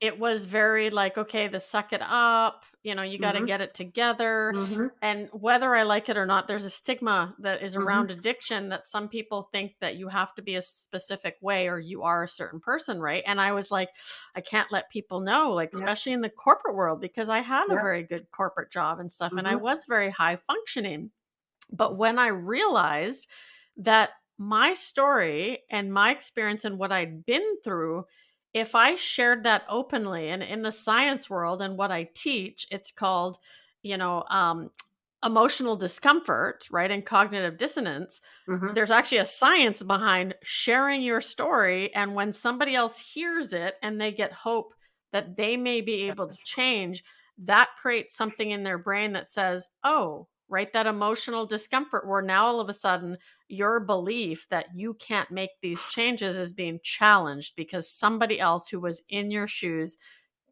It 0.00 0.18
was 0.18 0.44
very 0.44 0.90
like, 0.90 1.16
okay, 1.18 1.48
the 1.48 1.60
suck 1.60 1.92
it 1.92 2.02
up, 2.02 2.64
you 2.82 2.94
know, 2.94 3.02
you 3.02 3.18
got 3.18 3.32
to 3.32 3.40
Mhm. 3.40 3.44
get 3.44 3.60
it 3.60 3.74
together. 3.74 4.56
Mhm. 4.56 4.90
And 5.00 5.28
whether 5.32 5.74
I 5.74 5.82
like 5.82 6.08
it 6.08 6.16
or 6.16 6.26
not, 6.26 6.48
there's 6.48 6.64
a 6.64 6.70
stigma 6.70 7.34
that 7.40 7.62
is 7.62 7.76
Mhm. 7.76 8.04
around 8.04 8.10
addiction 8.10 8.70
that 8.70 8.86
some 8.86 9.08
people 9.08 9.48
think 9.52 9.76
that 9.80 9.96
you 9.96 10.08
have 10.08 10.34
to 10.34 10.42
be 10.42 10.56
a 10.56 10.62
specific 10.62 11.36
way 11.40 11.68
or 11.68 11.78
you 11.78 12.02
are 12.02 12.22
a 12.24 12.28
certain 12.28 12.60
person, 12.60 13.00
right? 13.00 13.22
And 13.26 13.40
I 13.40 13.52
was 13.52 13.70
like, 13.70 13.90
I 14.34 14.40
can't 14.40 14.72
let 14.72 14.90
people 14.90 15.20
know, 15.20 15.52
like, 15.52 15.72
Yeah. 15.72 15.94
especially 15.94 16.12
in 16.12 16.22
the 16.22 16.30
corporate 16.30 16.74
world, 16.74 17.00
because 17.00 17.28
I 17.28 17.40
had 17.40 17.70
a 17.70 17.78
very 17.78 18.02
good 18.02 18.30
corporate 18.30 18.70
job 18.70 18.98
and 19.00 19.12
stuff, 19.12 19.34
and 19.36 19.46
I 19.46 19.56
Mhm. 19.56 19.58
was 19.58 19.84
very 19.86 20.10
high 20.10 20.36
functioning. 20.36 21.10
But 21.70 21.96
when 21.96 22.18
I 22.18 22.28
realized 22.28 23.28
that 23.76 24.10
my 24.38 24.74
story 24.74 25.64
and 25.70 25.92
my 25.92 26.10
experience 26.10 26.64
and 26.64 26.78
what 26.78 26.92
I'd 26.92 27.24
been 27.24 27.60
through, 27.62 28.04
if 28.54 28.74
I 28.74 28.94
shared 28.94 29.44
that 29.44 29.64
openly 29.68 30.28
and 30.28 30.42
in 30.42 30.62
the 30.62 30.72
science 30.72 31.28
world 31.28 31.60
and 31.60 31.76
what 31.76 31.90
I 31.90 32.08
teach, 32.14 32.66
it's 32.70 32.90
called, 32.92 33.38
you 33.82 33.96
know, 33.96 34.24
um, 34.30 34.70
emotional 35.24 35.74
discomfort, 35.74 36.66
right? 36.70 36.90
And 36.90 37.04
cognitive 37.04 37.56
dissonance. 37.56 38.20
Mhm. 38.48 38.74
There's 38.74 38.90
actually 38.90 39.18
a 39.18 39.24
science 39.24 39.82
behind 39.82 40.34
sharing 40.42 41.02
your 41.02 41.20
story. 41.20 41.92
And 41.94 42.14
when 42.14 42.32
somebody 42.32 42.74
else 42.74 42.98
hears 42.98 43.52
it 43.52 43.76
and 43.82 44.00
they 44.00 44.12
get 44.12 44.32
hope 44.32 44.74
that 45.12 45.36
they 45.36 45.56
may 45.56 45.80
be 45.80 46.08
able 46.08 46.28
to 46.28 46.36
change, 46.44 47.02
that 47.38 47.70
creates 47.80 48.14
something 48.14 48.50
in 48.50 48.62
their 48.62 48.78
brain 48.78 49.12
that 49.14 49.28
says, 49.30 49.70
oh, 49.82 50.28
right, 50.48 50.72
that 50.74 50.86
emotional 50.86 51.46
discomfort 51.46 52.06
where 52.06 52.22
now 52.22 52.44
all 52.44 52.60
of 52.60 52.68
a 52.68 52.74
sudden 52.74 53.16
your 53.54 53.80
belief 53.80 54.46
that 54.50 54.66
you 54.74 54.94
can't 54.94 55.30
make 55.30 55.50
these 55.62 55.82
changes 55.84 56.36
is 56.36 56.52
being 56.52 56.80
challenged 56.82 57.54
because 57.56 57.90
somebody 57.90 58.40
else 58.40 58.68
who 58.68 58.80
was 58.80 59.02
in 59.08 59.30
your 59.30 59.48
shoes 59.48 59.96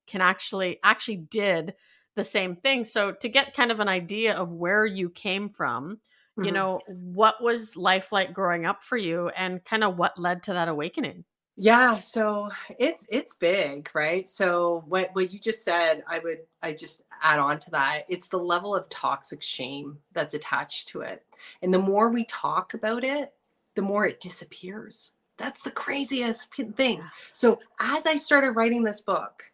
can 0.06 0.20
actually 0.20 0.78
actually 0.82 1.16
did 1.18 1.74
the 2.16 2.24
same 2.24 2.56
thing. 2.56 2.84
So 2.84 3.12
to 3.12 3.28
get 3.28 3.54
kind 3.54 3.72
of 3.72 3.80
an 3.80 3.88
idea 3.88 4.34
of 4.34 4.52
where 4.52 4.84
you 4.86 5.10
came 5.10 5.48
from, 5.48 6.00
you 6.40 6.52
Mhm. 6.52 6.52
know, 6.52 6.82
what 6.86 7.42
was 7.42 7.76
life 7.76 8.12
like 8.12 8.32
growing 8.32 8.66
up 8.66 8.82
for 8.82 8.96
you 8.98 9.28
and 9.30 9.64
kind 9.64 9.84
of 9.84 9.96
what 9.96 10.18
led 10.18 10.42
to 10.44 10.52
that 10.54 10.68
awakening? 10.68 11.24
Yeah, 11.56 11.98
so 11.98 12.48
it's 12.78 13.06
it's 13.10 13.34
big, 13.36 13.94
right? 13.94 14.26
So 14.26 14.84
what 14.86 15.10
what 15.14 15.30
you 15.32 15.38
just 15.38 15.62
said, 15.64 16.02
I 16.08 16.18
would 16.18 16.46
I 16.62 16.72
just 16.72 17.02
add 17.22 17.38
on 17.38 17.58
to 17.60 17.70
that. 17.70 18.04
It's 18.08 18.28
the 18.28 18.38
level 18.38 18.74
of 18.74 18.88
toxic 18.88 19.42
shame 19.42 19.98
that's 20.12 20.34
attached 20.34 20.88
to 20.88 21.00
it. 21.00 21.24
And 21.62 21.72
the 21.72 21.78
more 21.78 22.10
we 22.10 22.24
talk 22.26 22.74
about 22.74 23.04
it, 23.04 23.32
the 23.74 23.82
more 23.82 24.06
it 24.06 24.20
disappears. 24.20 25.12
That's 25.38 25.62
the 25.62 25.70
craziest 25.70 26.54
thing. 26.76 27.02
So 27.32 27.58
as 27.80 28.06
I 28.06 28.16
started 28.16 28.52
writing 28.52 28.84
this 28.84 29.00
book, 29.00 29.44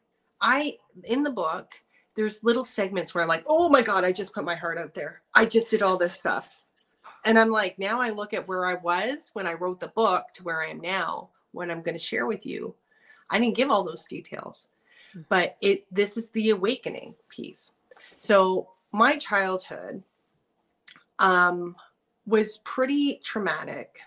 I 0.40 0.76
in 1.04 1.22
the 1.22 1.30
book, 1.30 1.74
there's 2.14 2.44
little 2.44 2.64
segments 2.64 3.14
where 3.14 3.22
I'm 3.22 3.28
like, 3.28 3.44
"Oh 3.46 3.68
my 3.68 3.82
god, 3.82 4.04
I 4.04 4.12
just 4.12 4.34
put 4.34 4.44
my 4.44 4.54
heart 4.54 4.78
out 4.78 4.94
there. 4.94 5.22
I 5.34 5.46
just 5.46 5.70
did 5.70 5.82
all 5.82 5.96
this 5.96 6.14
stuff." 6.14 6.58
And 7.24 7.38
I'm 7.38 7.50
like, 7.50 7.78
now 7.78 8.00
I 8.00 8.10
look 8.10 8.32
at 8.32 8.46
where 8.46 8.66
I 8.66 8.74
was 8.74 9.30
when 9.32 9.46
I 9.46 9.54
wrote 9.54 9.80
the 9.80 9.88
book 9.88 10.26
to 10.34 10.42
where 10.44 10.62
I 10.62 10.68
am 10.68 10.80
now, 10.80 11.30
what 11.52 11.70
I'm 11.70 11.82
going 11.82 11.96
to 11.96 12.02
share 12.02 12.26
with 12.26 12.46
you. 12.46 12.74
I 13.30 13.38
didn't 13.38 13.56
give 13.56 13.70
all 13.70 13.84
those 13.84 14.04
details. 14.04 14.68
But 15.28 15.56
it 15.60 15.86
this 15.92 16.16
is 16.16 16.28
the 16.30 16.50
awakening 16.50 17.14
piece. 17.28 17.72
So 18.16 18.68
my 18.92 19.16
childhood 19.16 20.02
um, 21.18 21.76
was 22.26 22.58
pretty 22.58 23.20
traumatic. 23.24 24.00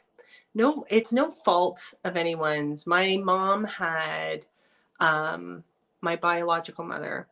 No, 0.53 0.85
it's 0.89 1.13
no 1.13 1.31
fault 1.31 1.93
of 2.03 2.17
anyone's. 2.17 2.85
My 2.85 3.17
mom 3.17 3.63
had 3.63 4.45
um, 4.99 5.63
my 6.01 6.15
biological 6.15 6.83
mother 6.83 7.27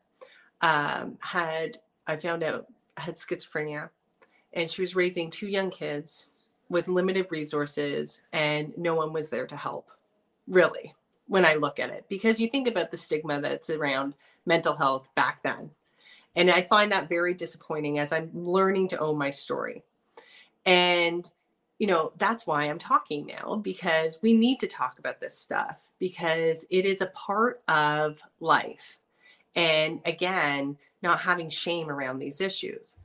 um, 0.61 1.17
had 1.19 1.77
I 2.07 2.17
found 2.17 2.43
out 2.43 2.67
had 2.97 3.15
schizophrenia 3.15 3.89
and 4.53 4.69
she 4.69 4.81
was 4.81 4.95
raising 4.95 5.29
two 5.29 5.47
young 5.47 5.69
kids 5.69 6.27
with 6.69 6.87
limited 6.87 7.27
resources 7.31 8.21
and 8.33 8.73
no 8.77 8.95
one 8.95 9.13
was 9.13 9.29
there 9.29 9.47
to 9.47 9.55
help 9.55 9.91
really 10.47 10.93
when 11.29 11.45
i 11.45 11.53
look 11.53 11.79
at 11.79 11.89
it 11.89 12.05
because 12.09 12.41
you 12.41 12.49
think 12.49 12.67
about 12.67 12.91
the 12.91 12.97
stigma 12.97 13.39
that's 13.39 13.69
around 13.69 14.13
mental 14.45 14.75
health 14.75 15.13
back 15.15 15.41
then. 15.43 15.69
And 16.35 16.51
i 16.51 16.61
find 16.61 16.91
that 16.91 17.07
very 17.07 17.33
disappointing 17.33 17.99
as 17.99 18.11
i'm 18.11 18.31
learning 18.33 18.89
to 18.89 18.99
own 18.99 19.17
my 19.17 19.29
story. 19.29 19.83
And 20.65 21.29
you 21.77 21.87
know 21.87 22.11
that's 22.17 22.45
why 22.45 22.65
i'm 22.65 22.79
talking 22.79 23.25
now 23.25 23.55
because 23.55 24.19
we 24.21 24.33
need 24.33 24.59
to 24.59 24.67
talk 24.67 24.99
about 24.99 25.21
this 25.21 25.37
stuff 25.37 25.91
because 25.99 26.65
it 26.69 26.85
is 26.85 26.99
a 27.01 27.07
part 27.07 27.61
of 27.69 28.21
life. 28.41 28.97
And 29.55 30.01
again 30.05 30.77
not 31.01 31.21
having 31.21 31.49
shame 31.49 31.89
around 31.89 32.19
these 32.19 32.41
issues. 32.41 32.97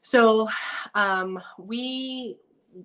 So 0.00 0.48
um, 0.94 1.40
we 1.58 2.38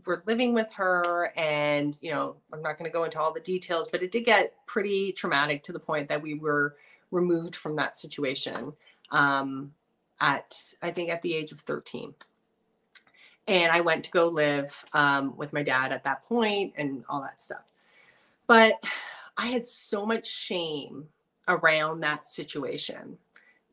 were 0.06 0.24
living 0.26 0.54
with 0.54 0.72
her, 0.74 1.32
and 1.36 1.98
you 2.02 2.12
know, 2.12 2.36
I'm 2.54 2.62
not 2.62 2.78
going 2.78 2.90
to 2.90 2.94
go 2.94 3.04
into 3.04 3.20
all 3.20 3.34
the 3.34 3.40
details, 3.40 3.90
but 3.92 4.04
it 4.04 4.12
did 4.12 4.26
get 4.26 4.54
pretty 4.66 5.12
traumatic 5.12 5.64
to 5.64 5.74
the 5.74 5.80
point 5.80 6.08
that 6.10 6.22
we 6.22 6.36
were 6.36 6.76
removed 7.12 7.56
from 7.56 7.76
that 7.76 7.98
situation 7.98 8.74
um, 9.12 9.74
at 10.20 10.74
I 10.82 10.92
think 10.92 11.10
at 11.10 11.22
the 11.22 11.34
age 11.34 11.52
of 11.52 11.60
13. 11.62 12.14
And 13.48 13.72
I 13.72 13.82
went 13.82 14.06
to 14.06 14.12
go 14.12 14.28
live 14.28 14.86
um, 14.94 15.36
with 15.36 15.54
my 15.54 15.64
dad 15.64 15.92
at 15.92 16.04
that 16.04 16.24
point 16.26 16.74
and 16.78 17.04
all 17.10 17.22
that 17.22 17.42
stuff. 17.42 17.74
But 18.46 18.76
I 19.38 19.48
had 19.48 19.66
so 19.66 20.06
much 20.06 20.28
shame 20.28 21.08
around 21.48 22.02
that 22.02 22.26
situation 22.26 23.18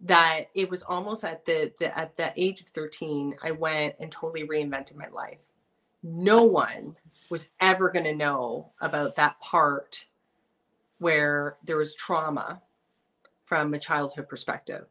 that 0.01 0.47
it 0.55 0.71
was 0.71 0.83
almost 0.83 1.25
at 1.25 1.45
the, 1.45 1.73
the 1.79 1.97
at 1.97 2.17
the 2.17 2.33
age 2.37 2.61
of 2.61 2.67
13 2.69 3.37
i 3.43 3.51
went 3.51 3.95
and 3.99 4.13
totally 4.13 4.47
reinvented 4.47 4.95
my 4.97 5.09
life 5.09 5.39
no 6.07 6.45
one 6.45 6.97
was 7.31 7.51
ever 7.61 7.91
going 7.91 8.05
to 8.05 8.15
know 8.15 8.71
about 8.81 9.17
that 9.17 9.39
part 9.41 10.07
where 10.99 11.57
there 11.65 11.77
was 11.77 11.95
trauma 11.95 12.61
from 13.45 13.75
a 13.75 13.79
childhood 13.79 14.29
perspective 14.29 14.87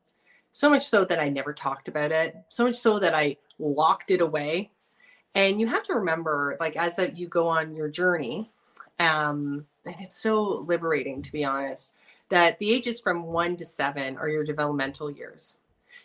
so 0.52 0.70
much 0.70 0.86
so 0.86 1.06
that 1.06 1.20
i 1.20 1.30
never 1.30 1.54
talked 1.54 1.88
about 1.88 2.12
it 2.12 2.36
so 2.50 2.66
much 2.66 2.76
so 2.76 3.00
that 3.00 3.16
i 3.16 3.36
locked 3.60 4.12
it 4.12 4.22
away 4.22 4.70
and 5.34 5.60
you 5.60 5.68
have 5.68 5.84
to 5.84 5.94
remember 5.94 6.58
like 6.60 6.76
as 6.76 7.00
a, 7.00 7.10
you 7.12 7.28
go 7.28 7.48
on 7.48 7.76
your 7.76 7.90
journey 7.90 8.50
um 9.00 9.66
and 9.86 9.96
it's 10.00 10.16
so 10.16 10.42
liberating 10.68 11.22
to 11.22 11.32
be 11.32 11.44
honest 11.44 11.94
that 12.30 12.58
the 12.60 12.72
ages 12.72 13.00
from 13.00 13.24
one 13.24 13.56
to 13.58 13.66
seven 13.66 14.18
are 14.18 14.30
your 14.30 14.44
developmental 14.44 15.12
years. 15.12 15.58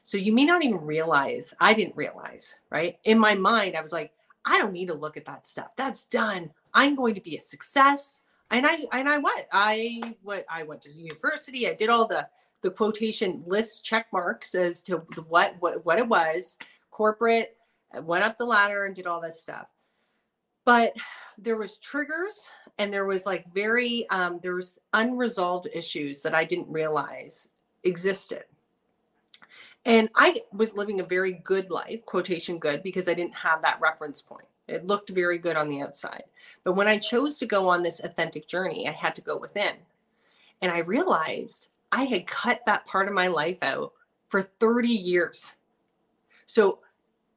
So 0.02 0.18
you 0.18 0.32
may 0.32 0.44
not 0.44 0.64
even 0.64 0.84
realize, 0.84 1.54
I 1.60 1.74
didn't 1.74 1.96
realize, 1.96 2.56
right? 2.70 2.98
In 3.04 3.18
my 3.18 3.34
mind, 3.34 3.76
I 3.76 3.82
was 3.82 3.92
like, 3.92 4.12
I 4.44 4.58
don't 4.58 4.72
need 4.72 4.88
to 4.88 4.94
look 4.94 5.16
at 5.16 5.24
that 5.26 5.46
stuff. 5.46 5.70
That's 5.76 6.06
done. 6.06 6.50
I'm 6.74 6.94
going 6.94 7.14
to 7.14 7.20
be 7.20 7.36
a 7.36 7.40
success. 7.40 8.22
And 8.50 8.66
I 8.66 8.86
and 8.92 9.08
I 9.08 9.18
what? 9.18 9.46
I 9.52 10.00
what 10.22 10.44
I 10.48 10.64
went 10.64 10.82
to 10.82 10.90
university. 10.90 11.68
I 11.68 11.74
did 11.74 11.88
all 11.88 12.06
the 12.06 12.26
the 12.62 12.70
quotation 12.70 13.42
list 13.46 13.84
check 13.84 14.06
marks 14.12 14.54
as 14.54 14.82
to 14.84 14.98
what 15.28 15.54
what 15.60 15.84
what 15.84 15.98
it 15.98 16.08
was. 16.08 16.58
Corporate, 16.90 17.56
went 18.02 18.24
up 18.24 18.36
the 18.36 18.44
ladder 18.44 18.86
and 18.86 18.94
did 18.94 19.06
all 19.06 19.20
this 19.20 19.40
stuff. 19.40 19.68
But 20.64 20.94
there 21.38 21.56
was 21.56 21.78
triggers 21.78 22.52
and 22.78 22.92
there 22.92 23.04
was 23.04 23.26
like 23.26 23.52
very 23.52 24.08
um, 24.10 24.40
there 24.42 24.54
was 24.54 24.78
unresolved 24.94 25.68
issues 25.72 26.22
that 26.22 26.34
i 26.34 26.44
didn't 26.44 26.68
realize 26.68 27.50
existed 27.84 28.44
and 29.84 30.08
i 30.14 30.40
was 30.52 30.74
living 30.74 31.00
a 31.00 31.04
very 31.04 31.32
good 31.32 31.70
life 31.70 32.04
quotation 32.06 32.58
good 32.58 32.82
because 32.82 33.08
i 33.08 33.14
didn't 33.14 33.34
have 33.34 33.62
that 33.62 33.80
reference 33.80 34.20
point. 34.22 34.46
It 34.68 34.86
looked 34.86 35.10
very 35.10 35.38
good 35.38 35.56
on 35.56 35.68
the 35.68 35.82
outside. 35.82 36.24
But 36.64 36.74
when 36.74 36.88
i 36.88 36.98
chose 36.98 37.38
to 37.38 37.46
go 37.46 37.68
on 37.68 37.82
this 37.82 38.00
authentic 38.00 38.46
journey 38.46 38.88
i 38.88 38.92
had 38.92 39.14
to 39.16 39.22
go 39.22 39.36
within. 39.36 39.74
And 40.62 40.70
i 40.70 40.78
realized 40.78 41.68
i 41.92 42.04
had 42.04 42.26
cut 42.26 42.60
that 42.66 42.84
part 42.84 43.08
of 43.08 43.14
my 43.14 43.28
life 43.28 43.58
out 43.62 43.92
for 44.28 44.42
30 44.42 44.88
years. 44.88 45.54
So 46.46 46.80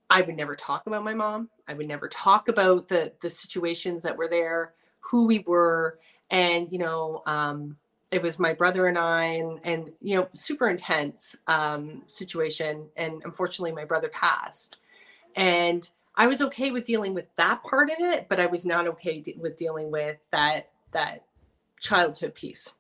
i 0.10 0.22
would 0.22 0.36
never 0.36 0.56
talk 0.56 0.86
about 0.88 1.04
my 1.04 1.14
mom. 1.14 1.50
I 1.68 1.74
would 1.74 1.88
never 1.88 2.08
talk 2.10 2.50
about 2.50 2.88
the 2.90 3.14
the 3.22 3.30
situations 3.30 4.04
that 4.04 4.18
were 4.18 4.28
there 4.28 4.74
who 5.00 5.26
we 5.26 5.40
were 5.40 6.00
and 6.30 6.72
you 6.72 6.80
know 6.80 7.22
um, 7.26 7.78
it 8.14 8.22
was 8.22 8.38
my 8.38 8.54
brother 8.54 8.88
and 8.88 8.98
i 8.98 9.24
and, 9.24 9.60
and 9.64 9.92
you 10.00 10.16
know 10.16 10.28
super 10.34 10.70
intense 10.70 11.36
um, 11.48 12.04
situation 12.08 12.86
and 12.96 13.22
unfortunately 13.26 13.72
my 13.72 13.86
brother 13.86 14.10
passed. 14.10 14.80
And 15.36 15.90
i 16.16 16.28
was 16.28 16.42
okay 16.42 16.70
with 16.70 16.86
dealing 16.86 17.16
with 17.16 17.26
that 17.38 17.64
part 17.64 17.90
of 17.90 17.96
it 18.00 18.30
but 18.30 18.40
i 18.40 18.46
was 18.46 18.66
not 18.66 18.88
okay 18.88 19.20
de- 19.20 19.38
with 19.42 19.58
dealing 19.58 19.92
with 19.92 20.18
that 20.32 20.70
that 20.92 21.26
childhood 21.80 22.36
piece. 22.36 22.72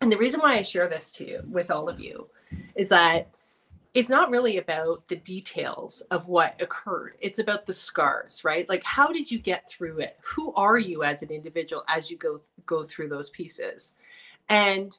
And 0.00 0.10
the 0.10 0.16
reason 0.16 0.40
why 0.40 0.54
i 0.54 0.62
share 0.62 0.88
this 0.88 1.12
to 1.12 1.28
you 1.28 1.42
with 1.46 1.70
all 1.70 1.88
of 1.88 2.00
you 2.00 2.28
is 2.74 2.88
that 2.88 3.28
it's 3.92 4.08
not 4.08 4.30
really 4.30 4.56
about 4.56 5.06
the 5.06 5.16
details 5.16 6.00
of 6.10 6.26
what 6.26 6.60
occurred. 6.60 7.14
It's 7.20 7.38
about 7.38 7.66
the 7.66 7.74
scars 7.74 8.44
right? 8.44 8.66
Like 8.66 8.82
how 8.82 9.08
did 9.08 9.30
you 9.30 9.38
get 9.38 9.68
through 9.68 9.98
it? 9.98 10.16
Who 10.22 10.54
are 10.54 10.78
you 10.78 11.04
as 11.04 11.22
an 11.22 11.30
individual 11.30 11.84
as 11.86 12.10
you 12.10 12.16
go 12.16 12.40
go 12.64 12.82
through 12.82 13.08
those 13.10 13.28
pieces 13.28 13.92
and 14.48 14.96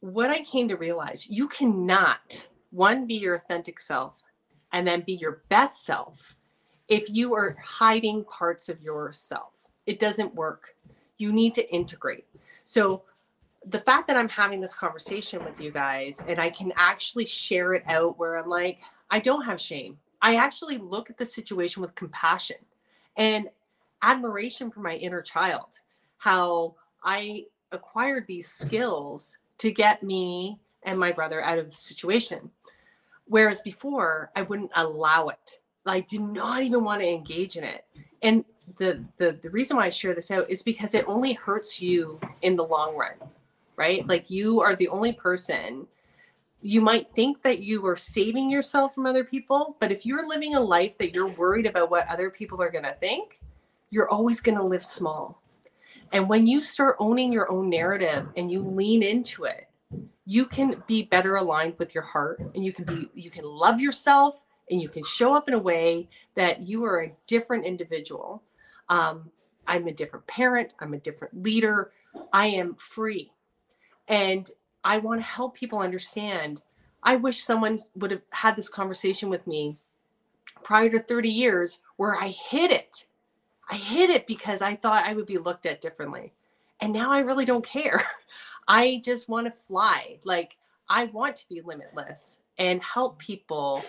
what 0.00 0.30
I 0.30 0.42
came 0.42 0.68
to 0.68 0.76
realize, 0.76 1.28
you 1.28 1.48
cannot 1.48 2.46
one 2.70 3.06
be 3.06 3.14
your 3.14 3.34
authentic 3.34 3.80
self 3.80 4.22
and 4.72 4.86
then 4.86 5.00
be 5.00 5.14
your 5.14 5.42
best 5.48 5.84
self 5.84 6.36
if 6.88 7.10
you 7.10 7.34
are 7.34 7.56
hiding 7.64 8.24
parts 8.24 8.68
of 8.68 8.80
yourself. 8.82 9.66
It 9.86 9.98
doesn't 9.98 10.34
work. 10.34 10.76
You 11.18 11.32
need 11.32 11.54
to 11.54 11.74
integrate. 11.74 12.26
So 12.64 13.02
the 13.64 13.78
fact 13.78 14.06
that 14.06 14.16
I'm 14.16 14.28
having 14.28 14.60
this 14.60 14.74
conversation 14.74 15.44
with 15.44 15.60
you 15.60 15.70
guys 15.70 16.22
and 16.28 16.40
I 16.40 16.50
can 16.50 16.72
actually 16.76 17.24
share 17.24 17.74
it 17.74 17.82
out 17.86 18.18
where 18.18 18.36
I'm 18.36 18.48
like, 18.48 18.80
I 19.10 19.18
don't 19.20 19.44
have 19.44 19.60
shame. 19.60 19.98
I 20.22 20.36
actually 20.36 20.78
look 20.78 21.10
at 21.10 21.16
the 21.16 21.24
situation 21.24 21.82
with 21.82 21.94
compassion 21.94 22.56
and 23.16 23.48
admiration 24.02 24.70
for 24.70 24.80
my 24.80 24.94
inner 24.94 25.22
child, 25.22 25.80
how 26.18 26.74
I 27.02 27.46
acquired 27.72 28.26
these 28.26 28.48
skills 28.48 29.38
to 29.58 29.72
get 29.72 30.02
me 30.02 30.60
and 30.84 30.98
my 30.98 31.12
brother 31.12 31.42
out 31.42 31.58
of 31.58 31.66
the 31.66 31.74
situation. 31.74 32.50
Whereas 33.26 33.60
before, 33.60 34.30
I 34.36 34.42
wouldn't 34.42 34.70
allow 34.76 35.28
it. 35.28 35.60
I 35.84 36.00
did 36.00 36.20
not 36.20 36.62
even 36.62 36.84
want 36.84 37.00
to 37.00 37.08
engage 37.08 37.56
in 37.56 37.64
it. 37.64 37.84
And 38.22 38.44
the, 38.78 39.04
the 39.18 39.38
the 39.42 39.50
reason 39.50 39.76
why 39.76 39.86
I 39.86 39.90
share 39.90 40.14
this 40.14 40.30
out 40.30 40.50
is 40.50 40.62
because 40.62 40.94
it 40.94 41.04
only 41.06 41.32
hurts 41.32 41.80
you 41.80 42.20
in 42.42 42.56
the 42.56 42.64
long 42.64 42.96
run, 42.96 43.14
right? 43.76 44.06
Like 44.06 44.30
you 44.30 44.60
are 44.60 44.74
the 44.74 44.88
only 44.88 45.12
person. 45.12 45.86
You 46.62 46.80
might 46.80 47.14
think 47.14 47.42
that 47.42 47.60
you 47.60 47.86
are 47.86 47.96
saving 47.96 48.50
yourself 48.50 48.94
from 48.94 49.06
other 49.06 49.22
people, 49.22 49.76
but 49.78 49.92
if 49.92 50.04
you're 50.04 50.26
living 50.26 50.54
a 50.56 50.60
life 50.60 50.98
that 50.98 51.14
you're 51.14 51.28
worried 51.28 51.66
about 51.66 51.90
what 51.90 52.08
other 52.08 52.30
people 52.30 52.60
are 52.60 52.70
going 52.70 52.84
to 52.84 52.94
think, 52.94 53.38
you're 53.90 54.08
always 54.08 54.40
going 54.40 54.58
to 54.58 54.64
live 54.64 54.82
small. 54.82 55.40
And 56.12 56.28
when 56.28 56.46
you 56.46 56.62
start 56.62 56.96
owning 56.98 57.32
your 57.32 57.50
own 57.50 57.68
narrative 57.68 58.28
and 58.36 58.50
you 58.50 58.62
lean 58.62 59.02
into 59.02 59.44
it, 59.44 59.68
you 60.24 60.44
can 60.44 60.82
be 60.86 61.04
better 61.04 61.36
aligned 61.36 61.78
with 61.78 61.94
your 61.94 62.04
heart 62.04 62.40
and 62.54 62.64
you 62.64 62.72
can 62.72 62.84
be 62.84 63.08
you 63.14 63.30
can 63.30 63.44
love 63.44 63.80
yourself 63.80 64.42
and 64.70 64.82
you 64.82 64.88
can 64.88 65.04
show 65.04 65.34
up 65.34 65.46
in 65.46 65.54
a 65.54 65.58
way 65.58 66.08
that 66.34 66.60
you 66.60 66.84
are 66.84 67.02
a 67.02 67.12
different 67.26 67.64
individual. 67.64 68.42
Um, 68.88 69.30
i'm 69.68 69.86
a 69.86 69.92
different 69.92 70.26
parent. 70.26 70.74
I'm 70.80 70.94
a 70.94 70.98
different 70.98 71.42
leader. 71.42 71.92
I 72.32 72.46
am 72.48 72.74
free. 72.74 73.32
And 74.08 74.50
i 74.86 74.98
want 74.98 75.20
to 75.20 75.26
help 75.26 75.54
people 75.54 75.80
understand 75.80 76.62
i 77.02 77.16
wish 77.16 77.42
someone 77.42 77.80
would 77.96 78.12
have 78.12 78.22
had 78.30 78.56
this 78.56 78.68
conversation 78.68 79.28
with 79.28 79.46
me 79.46 79.76
prior 80.62 80.88
to 80.88 81.00
30 81.00 81.28
years 81.28 81.80
where 81.96 82.14
i 82.16 82.28
hid 82.28 82.70
it 82.70 83.06
i 83.68 83.74
hid 83.74 84.10
it 84.10 84.26
because 84.26 84.62
i 84.62 84.74
thought 84.74 85.04
i 85.04 85.14
would 85.14 85.26
be 85.26 85.38
looked 85.38 85.66
at 85.66 85.80
differently. 85.80 86.32
And 86.80 86.92
now 86.92 87.10
i 87.10 87.20
really 87.20 87.44
don't 87.44 87.64
care. 87.64 88.02
I 88.68 89.00
just 89.04 89.28
want 89.28 89.46
to 89.46 89.50
fly. 89.50 90.18
Like 90.24 90.56
I 90.88 91.06
want 91.06 91.36
to 91.36 91.48
be 91.48 91.60
limitless 91.60 92.40
and 92.58 92.82
help 92.82 93.18
people 93.18 93.84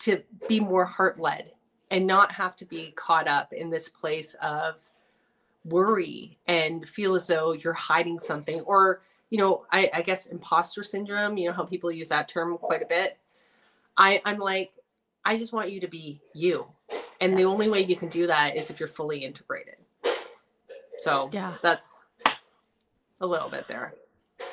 to 0.00 0.22
be 0.48 0.60
more 0.60 0.84
heart 0.84 1.20
led 1.20 1.52
and 1.90 2.06
not 2.06 2.32
have 2.32 2.56
to 2.56 2.64
be 2.64 2.92
caught 2.96 3.28
up 3.28 3.52
in 3.52 3.70
this 3.70 3.88
place 3.88 4.34
of 4.42 4.76
worry 5.64 6.38
and 6.46 6.86
feel 6.86 7.14
as 7.14 7.26
though 7.26 7.52
you're 7.52 7.72
hiding 7.72 8.18
something 8.18 8.60
or 8.62 9.00
you 9.30 9.38
know 9.38 9.64
I, 9.72 9.90
I 9.94 10.02
guess 10.02 10.26
imposter 10.26 10.82
syndrome 10.82 11.38
you 11.38 11.48
know 11.48 11.54
how 11.54 11.64
people 11.64 11.90
use 11.90 12.10
that 12.10 12.28
term 12.28 12.58
quite 12.58 12.82
a 12.82 12.86
bit? 12.86 13.16
I, 13.96 14.20
i'm 14.24 14.38
like 14.38 14.72
i 15.24 15.38
just 15.38 15.52
want 15.52 15.70
you 15.70 15.80
to 15.80 15.88
be 15.88 16.20
you 16.34 16.66
and 17.20 17.38
the 17.38 17.44
only 17.44 17.68
way 17.68 17.82
you 17.82 17.96
can 17.96 18.08
do 18.08 18.26
that 18.26 18.56
is 18.56 18.70
if 18.70 18.78
you're 18.78 18.88
fully 18.88 19.18
integrated 19.18 19.76
so 20.98 21.28
yeah 21.32 21.54
that's 21.62 21.96
a 23.20 23.26
little 23.26 23.48
bit 23.48 23.66
there 23.68 23.94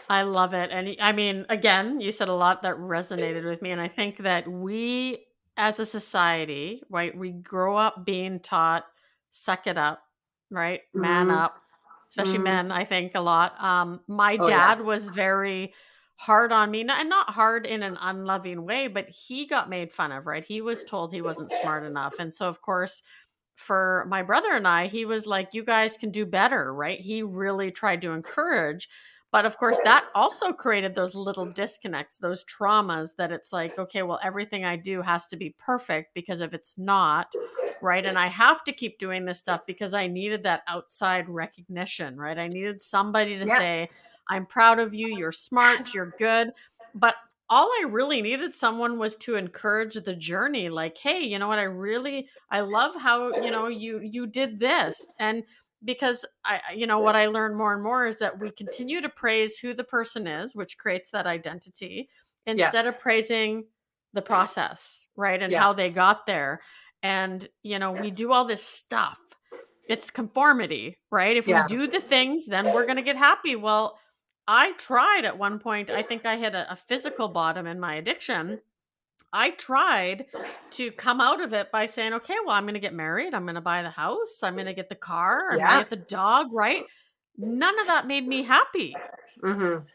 I 0.09 0.23
love 0.23 0.53
it. 0.53 0.71
And 0.71 0.95
I 0.99 1.13
mean, 1.13 1.45
again, 1.47 2.01
you 2.01 2.11
said 2.11 2.27
a 2.27 2.33
lot 2.33 2.63
that 2.63 2.75
resonated 2.75 3.45
with 3.45 3.61
me. 3.61 3.71
And 3.71 3.79
I 3.79 3.87
think 3.87 4.17
that 4.17 4.45
we 4.47 5.25
as 5.57 5.79
a 5.79 5.85
society, 5.85 6.81
right, 6.89 7.15
we 7.15 7.31
grow 7.31 7.77
up 7.77 8.05
being 8.05 8.39
taught, 8.39 8.85
suck 9.31 9.67
it 9.67 9.77
up, 9.77 10.01
right? 10.49 10.81
Man 10.93 11.27
mm. 11.27 11.35
up, 11.35 11.61
especially 12.07 12.39
mm. 12.39 12.43
men, 12.43 12.71
I 12.71 12.83
think 12.83 13.13
a 13.15 13.21
lot. 13.21 13.61
Um, 13.61 14.01
my 14.07 14.37
oh, 14.39 14.47
dad 14.47 14.79
yeah. 14.79 14.85
was 14.85 15.07
very 15.07 15.73
hard 16.21 16.51
on 16.51 16.69
me, 16.69 16.81
and 16.87 17.09
not 17.09 17.31
hard 17.31 17.65
in 17.65 17.81
an 17.81 17.97
unloving 17.99 18.63
way, 18.63 18.87
but 18.87 19.09
he 19.09 19.47
got 19.47 19.71
made 19.71 19.91
fun 19.91 20.11
of, 20.11 20.27
right? 20.27 20.43
He 20.43 20.61
was 20.61 20.83
told 20.83 21.11
he 21.11 21.23
wasn't 21.23 21.51
smart 21.51 21.83
enough. 21.83 22.13
And 22.19 22.31
so, 22.31 22.47
of 22.47 22.61
course, 22.61 23.01
for 23.55 24.05
my 24.07 24.21
brother 24.21 24.51
and 24.51 24.67
I, 24.67 24.85
he 24.85 25.03
was 25.03 25.25
like, 25.25 25.49
you 25.53 25.65
guys 25.65 25.97
can 25.97 26.11
do 26.11 26.27
better, 26.27 26.75
right? 26.75 26.99
He 26.99 27.23
really 27.23 27.71
tried 27.71 28.01
to 28.01 28.11
encourage. 28.11 28.87
But 29.31 29.45
of 29.45 29.57
course, 29.57 29.79
that 29.83 30.05
also 30.13 30.51
created 30.51 30.93
those 30.93 31.15
little 31.15 31.47
disconnects, 31.47 32.19
those 32.19 32.45
traumas 32.45 33.15
that 33.17 33.31
it's 33.31 33.51
like, 33.51 33.79
okay, 33.79 34.03
well, 34.03 34.19
everything 34.21 34.63
I 34.63 34.75
do 34.75 35.01
has 35.01 35.25
to 35.27 35.37
be 35.37 35.55
perfect 35.57 36.13
because 36.13 36.41
if 36.41 36.53
it's 36.53 36.77
not, 36.77 37.33
right? 37.81 38.05
And 38.05 38.17
I 38.17 38.27
have 38.27 38.63
to 38.65 38.71
keep 38.71 38.99
doing 38.99 39.25
this 39.25 39.39
stuff 39.39 39.61
because 39.65 39.93
I 39.93 40.07
needed 40.07 40.43
that 40.43 40.63
outside 40.67 41.29
recognition, 41.29 42.17
right? 42.17 42.37
I 42.37 42.47
needed 42.47 42.81
somebody 42.81 43.37
to 43.37 43.45
yeah. 43.45 43.57
say, 43.57 43.89
I'm 44.29 44.45
proud 44.45 44.79
of 44.79 44.93
you, 44.93 45.15
you're 45.17 45.31
smart, 45.31 45.79
yes. 45.79 45.93
you're 45.93 46.13
good. 46.17 46.51
But 46.93 47.15
all 47.49 47.67
I 47.67 47.85
really 47.89 48.21
needed 48.21 48.53
someone 48.53 48.97
was 48.97 49.17
to 49.17 49.35
encourage 49.35 49.95
the 49.95 50.15
journey 50.15 50.69
like 50.69 50.97
hey 50.97 51.19
you 51.19 51.37
know 51.37 51.49
what 51.49 51.59
I 51.59 51.63
really 51.63 52.29
I 52.49 52.61
love 52.61 52.95
how 52.95 53.35
you 53.35 53.51
know 53.51 53.67
you 53.67 53.99
you 53.99 54.25
did 54.25 54.57
this 54.57 55.05
and 55.19 55.43
because 55.83 56.25
I, 56.45 56.61
you 56.75 56.87
know, 56.87 56.99
what 56.99 57.15
I 57.15 57.27
learn 57.27 57.55
more 57.55 57.73
and 57.73 57.83
more 57.83 58.05
is 58.05 58.19
that 58.19 58.39
we 58.39 58.51
continue 58.51 59.01
to 59.01 59.09
praise 59.09 59.57
who 59.57 59.73
the 59.73 59.83
person 59.83 60.27
is, 60.27 60.55
which 60.55 60.77
creates 60.77 61.09
that 61.11 61.25
identity, 61.25 62.09
instead 62.45 62.85
yeah. 62.85 62.89
of 62.89 62.99
praising 62.99 63.65
the 64.13 64.21
process, 64.21 65.07
right? 65.15 65.41
And 65.41 65.51
yeah. 65.51 65.59
how 65.59 65.73
they 65.73 65.89
got 65.89 66.25
there. 66.25 66.61
And, 67.03 67.47
you 67.63 67.79
know, 67.79 67.91
we 67.91 68.11
do 68.11 68.31
all 68.31 68.45
this 68.45 68.63
stuff. 68.63 69.17
It's 69.87 70.11
conformity, 70.11 70.97
right? 71.09 71.35
If 71.35 71.47
yeah. 71.47 71.63
we 71.63 71.75
do 71.75 71.87
the 71.87 71.99
things, 71.99 72.45
then 72.45 72.73
we're 72.73 72.85
going 72.85 72.97
to 72.97 73.01
get 73.01 73.17
happy. 73.17 73.55
Well, 73.55 73.97
I 74.47 74.73
tried 74.73 75.25
at 75.25 75.37
one 75.37 75.59
point, 75.59 75.89
I 75.89 76.01
think 76.01 76.25
I 76.25 76.37
hit 76.37 76.53
a, 76.53 76.71
a 76.71 76.75
physical 76.75 77.27
bottom 77.27 77.67
in 77.67 77.79
my 77.79 77.95
addiction 77.95 78.61
I 79.33 79.51
tried 79.51 80.25
to 80.71 80.91
come 80.91 81.21
out 81.21 81.41
of 81.41 81.53
it 81.53 81.71
by 81.71 81.85
saying, 81.85 82.13
okay, 82.13 82.35
well, 82.45 82.55
I'm 82.55 82.63
going 82.63 82.73
to 82.73 82.81
get 82.81 82.93
married. 82.93 83.33
I'm 83.33 83.43
going 83.43 83.55
to 83.55 83.61
buy 83.61 83.81
the 83.81 83.89
house. 83.89 84.43
I'm 84.43 84.55
going 84.55 84.65
to 84.65 84.73
get 84.73 84.89
the 84.89 84.95
car. 84.95 85.51
I'm 85.51 85.59
yeah. 85.59 85.67
going 85.67 85.83
to 85.85 85.89
get 85.89 85.99
the 85.99 86.15
dog, 86.15 86.53
right? 86.53 86.83
None 87.37 87.79
of 87.79 87.87
that 87.87 88.07
made 88.07 88.27
me 88.27 88.43
happy. 88.43 88.93
Mm-hmm. 89.41 89.85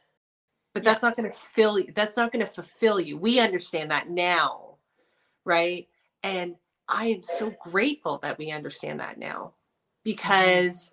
But 0.73 0.85
that's 0.85 0.97
yes. 0.97 1.03
not 1.03 1.17
going 1.17 1.31
to 1.31 1.37
fill 1.37 1.79
you. 1.79 1.93
That's 1.95 2.17
not 2.17 2.33
going 2.33 2.45
to 2.45 2.51
fulfill 2.51 2.99
you. 2.99 3.19
We 3.19 3.39
understand 3.39 3.91
that 3.91 4.09
now, 4.09 4.77
right? 5.45 5.87
And 6.23 6.57
I 6.89 7.07
am 7.07 7.23
so 7.23 7.53
grateful 7.63 8.19
that 8.19 8.39
we 8.39 8.51
understand 8.51 9.01
that 9.01 9.19
now 9.19 9.53
because 10.05 10.93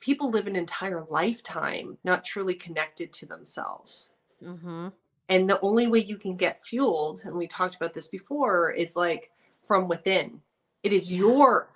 people 0.00 0.30
live 0.30 0.46
an 0.46 0.56
entire 0.56 1.04
lifetime 1.08 1.98
not 2.04 2.24
truly 2.24 2.54
connected 2.54 3.12
to 3.12 3.26
themselves. 3.26 4.12
Mm-hmm. 4.42 4.88
And 5.28 5.48
the 5.48 5.60
only 5.60 5.86
way 5.86 6.00
you 6.00 6.16
can 6.16 6.36
get 6.36 6.64
fueled, 6.64 7.22
and 7.24 7.36
we 7.36 7.46
talked 7.46 7.76
about 7.76 7.94
this 7.94 8.08
before, 8.08 8.72
is 8.72 8.96
like 8.96 9.30
from 9.62 9.86
within. 9.86 10.40
It 10.82 10.92
is 10.92 11.12
your, 11.12 11.70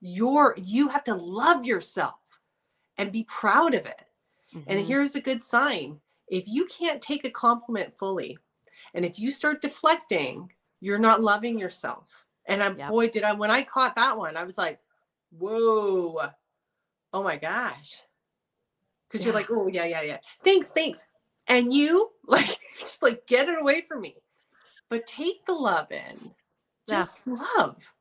your, 0.00 0.54
you 0.56 0.88
have 0.88 1.02
to 1.04 1.14
love 1.14 1.64
yourself 1.64 2.14
and 2.96 3.10
be 3.10 3.24
proud 3.24 3.74
of 3.74 3.86
it. 3.86 4.02
Mm-hmm. 4.54 4.70
And 4.70 4.86
here's 4.86 5.16
a 5.16 5.20
good 5.20 5.42
sign 5.42 5.98
if 6.28 6.48
you 6.48 6.66
can't 6.66 7.02
take 7.02 7.24
a 7.24 7.30
compliment 7.30 7.98
fully, 7.98 8.38
and 8.94 9.04
if 9.04 9.18
you 9.18 9.30
start 9.30 9.60
deflecting, 9.60 10.50
you're 10.80 10.98
not 10.98 11.22
loving 11.22 11.58
yourself. 11.58 12.23
And 12.46 12.62
I, 12.62 12.72
yep. 12.72 12.90
boy, 12.90 13.08
did 13.08 13.22
I, 13.24 13.32
when 13.32 13.50
I 13.50 13.62
caught 13.62 13.96
that 13.96 14.16
one, 14.18 14.36
I 14.36 14.44
was 14.44 14.58
like, 14.58 14.78
whoa, 15.36 16.28
oh 17.12 17.22
my 17.22 17.36
gosh. 17.36 18.02
Because 19.08 19.24
yeah. 19.24 19.26
you're 19.26 19.34
like, 19.34 19.50
oh, 19.50 19.68
yeah, 19.68 19.86
yeah, 19.86 20.02
yeah. 20.02 20.18
Thanks, 20.42 20.70
thanks 20.70 21.06
and 21.46 21.72
you 21.72 22.10
like 22.26 22.58
just 22.78 23.02
like 23.02 23.26
get 23.26 23.48
it 23.48 23.60
away 23.60 23.82
from 23.82 24.00
me 24.00 24.16
but 24.88 25.06
take 25.06 25.44
the 25.46 25.52
love 25.52 25.90
in 25.90 26.32
just 26.88 27.16
yeah. 27.26 27.34
love 27.56 27.92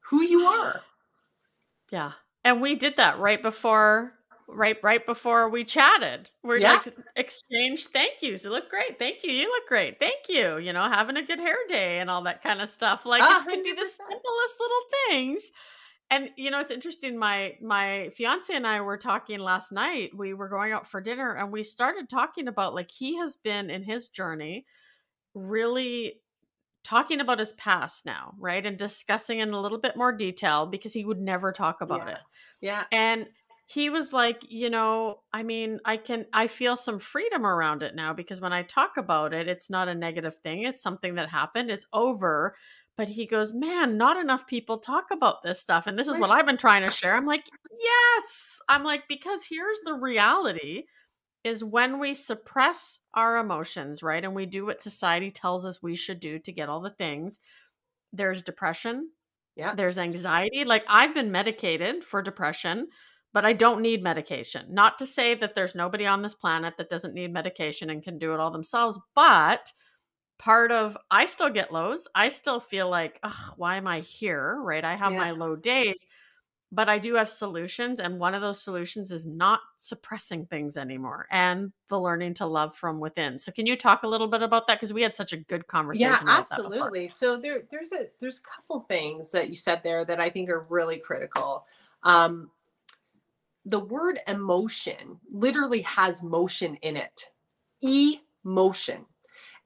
who 0.00 0.22
you 0.22 0.46
are 0.46 0.80
yeah 1.90 2.12
and 2.44 2.60
we 2.60 2.74
did 2.74 2.96
that 2.96 3.18
right 3.18 3.42
before 3.42 4.12
right 4.48 4.76
right 4.82 5.04
before 5.04 5.48
we 5.48 5.64
chatted. 5.64 6.28
We're 6.42 6.58
yeah. 6.58 6.80
like 6.84 6.96
exchange 7.16 7.86
thank 7.86 8.22
yous 8.22 8.44
you 8.44 8.50
look 8.50 8.68
great 8.68 8.98
thank 8.98 9.24
you 9.24 9.32
you 9.32 9.48
look 9.48 9.66
great 9.68 9.98
thank 9.98 10.28
you 10.28 10.58
you 10.58 10.72
know 10.72 10.82
having 10.82 11.16
a 11.16 11.22
good 11.22 11.38
hair 11.38 11.56
day 11.68 12.00
and 12.00 12.10
all 12.10 12.22
that 12.22 12.42
kind 12.42 12.60
of 12.60 12.68
stuff. 12.68 13.04
Like 13.04 13.22
ah, 13.22 13.42
it 13.42 13.48
can 13.48 13.62
be 13.62 13.72
the 13.72 13.86
simplest 13.86 14.60
little 14.60 15.08
things. 15.08 15.50
And 16.10 16.30
you 16.36 16.50
know 16.50 16.60
it's 16.60 16.70
interesting 16.70 17.18
my 17.18 17.56
my 17.62 18.10
fiance 18.14 18.54
and 18.54 18.66
i 18.66 18.82
were 18.82 18.98
talking 18.98 19.40
last 19.40 19.72
night 19.72 20.10
we 20.14 20.34
were 20.34 20.50
going 20.50 20.70
out 20.70 20.86
for 20.86 21.00
dinner 21.00 21.34
and 21.34 21.50
we 21.50 21.62
started 21.62 22.10
talking 22.10 22.46
about 22.46 22.74
like 22.74 22.90
he 22.90 23.16
has 23.16 23.36
been 23.36 23.70
in 23.70 23.82
his 23.82 24.08
journey 24.08 24.66
really 25.34 26.20
talking 26.84 27.18
about 27.18 27.38
his 27.38 27.52
past 27.54 28.04
now 28.04 28.34
right 28.38 28.64
and 28.64 28.76
discussing 28.76 29.38
in 29.38 29.52
a 29.52 29.60
little 29.60 29.78
bit 29.78 29.96
more 29.96 30.12
detail 30.12 30.66
because 30.66 30.92
he 30.92 31.04
would 31.04 31.20
never 31.20 31.50
talk 31.50 31.80
about 31.80 32.06
yeah. 32.06 32.12
it. 32.12 32.20
Yeah. 32.60 32.84
And 32.92 33.26
he 33.66 33.88
was 33.88 34.12
like, 34.12 34.42
you 34.48 34.68
know, 34.68 35.20
I 35.32 35.42
mean, 35.42 35.80
I 35.84 35.96
can, 35.96 36.26
I 36.32 36.48
feel 36.48 36.76
some 36.76 36.98
freedom 36.98 37.46
around 37.46 37.82
it 37.82 37.94
now 37.94 38.12
because 38.12 38.40
when 38.40 38.52
I 38.52 38.62
talk 38.62 38.96
about 38.96 39.32
it, 39.32 39.48
it's 39.48 39.70
not 39.70 39.88
a 39.88 39.94
negative 39.94 40.36
thing. 40.42 40.62
It's 40.62 40.82
something 40.82 41.14
that 41.14 41.30
happened. 41.30 41.70
It's 41.70 41.86
over. 41.92 42.56
But 42.96 43.08
he 43.08 43.26
goes, 43.26 43.52
man, 43.52 43.96
not 43.96 44.18
enough 44.18 44.46
people 44.46 44.78
talk 44.78 45.06
about 45.10 45.42
this 45.42 45.60
stuff. 45.60 45.86
And 45.86 45.96
this 45.98 46.06
is 46.06 46.16
what 46.16 46.30
I've 46.30 46.46
been 46.46 46.56
trying 46.56 46.86
to 46.86 46.92
share. 46.92 47.14
I'm 47.14 47.26
like, 47.26 47.44
yes. 47.80 48.60
I'm 48.68 48.84
like, 48.84 49.08
because 49.08 49.46
here's 49.48 49.80
the 49.84 49.94
reality 49.94 50.84
is 51.42 51.64
when 51.64 51.98
we 51.98 52.14
suppress 52.14 53.00
our 53.12 53.36
emotions, 53.36 54.02
right? 54.02 54.24
And 54.24 54.34
we 54.34 54.46
do 54.46 54.64
what 54.64 54.80
society 54.80 55.30
tells 55.30 55.66
us 55.66 55.82
we 55.82 55.96
should 55.96 56.20
do 56.20 56.38
to 56.38 56.52
get 56.52 56.68
all 56.68 56.80
the 56.80 56.90
things, 56.90 57.40
there's 58.12 58.42
depression. 58.42 59.10
Yeah. 59.56 59.74
There's 59.74 59.98
anxiety. 59.98 60.64
Like 60.64 60.84
I've 60.88 61.14
been 61.14 61.32
medicated 61.32 62.04
for 62.04 62.22
depression 62.22 62.88
but 63.34 63.44
I 63.44 63.52
don't 63.52 63.82
need 63.82 64.02
medication. 64.02 64.66
Not 64.70 64.96
to 65.00 65.06
say 65.06 65.34
that 65.34 65.56
there's 65.56 65.74
nobody 65.74 66.06
on 66.06 66.22
this 66.22 66.36
planet 66.36 66.74
that 66.78 66.88
doesn't 66.88 67.14
need 67.14 67.32
medication 67.32 67.90
and 67.90 68.02
can 68.02 68.16
do 68.16 68.32
it 68.32 68.38
all 68.38 68.52
themselves, 68.52 68.96
but 69.14 69.72
part 70.38 70.70
of 70.70 70.96
I 71.10 71.26
still 71.26 71.50
get 71.50 71.72
lows. 71.72 72.06
I 72.14 72.28
still 72.28 72.60
feel 72.60 72.88
like, 72.88 73.18
why 73.56 73.76
am 73.76 73.88
I 73.88 74.00
here? 74.00 74.58
Right? 74.62 74.84
I 74.84 74.94
have 74.94 75.12
yeah. 75.12 75.18
my 75.18 75.30
low 75.32 75.56
days, 75.56 76.06
but 76.70 76.88
I 76.88 77.00
do 77.00 77.14
have 77.14 77.28
solutions. 77.28 77.98
And 77.98 78.20
one 78.20 78.36
of 78.36 78.40
those 78.40 78.62
solutions 78.62 79.10
is 79.10 79.26
not 79.26 79.58
suppressing 79.78 80.46
things 80.46 80.76
anymore 80.76 81.26
and 81.32 81.72
the 81.88 81.98
learning 81.98 82.34
to 82.34 82.46
love 82.46 82.76
from 82.76 83.00
within. 83.00 83.40
So 83.40 83.50
can 83.50 83.66
you 83.66 83.76
talk 83.76 84.04
a 84.04 84.08
little 84.08 84.28
bit 84.28 84.42
about 84.42 84.68
that? 84.68 84.76
Because 84.76 84.92
we 84.92 85.02
had 85.02 85.16
such 85.16 85.32
a 85.32 85.38
good 85.38 85.66
conversation. 85.66 86.12
Yeah, 86.12 86.20
absolutely. 86.24 87.08
So 87.08 87.36
there 87.36 87.62
there's 87.68 87.90
a 87.90 88.06
there's 88.20 88.38
a 88.38 88.42
couple 88.42 88.86
things 88.88 89.32
that 89.32 89.48
you 89.48 89.56
said 89.56 89.80
there 89.82 90.04
that 90.04 90.20
I 90.20 90.30
think 90.30 90.50
are 90.50 90.66
really 90.68 90.98
critical. 90.98 91.64
Um, 92.04 92.50
the 93.64 93.80
word 93.80 94.20
emotion 94.28 95.18
literally 95.32 95.82
has 95.82 96.22
motion 96.22 96.76
in 96.82 96.96
it. 96.96 97.30
Emotion. 97.82 99.04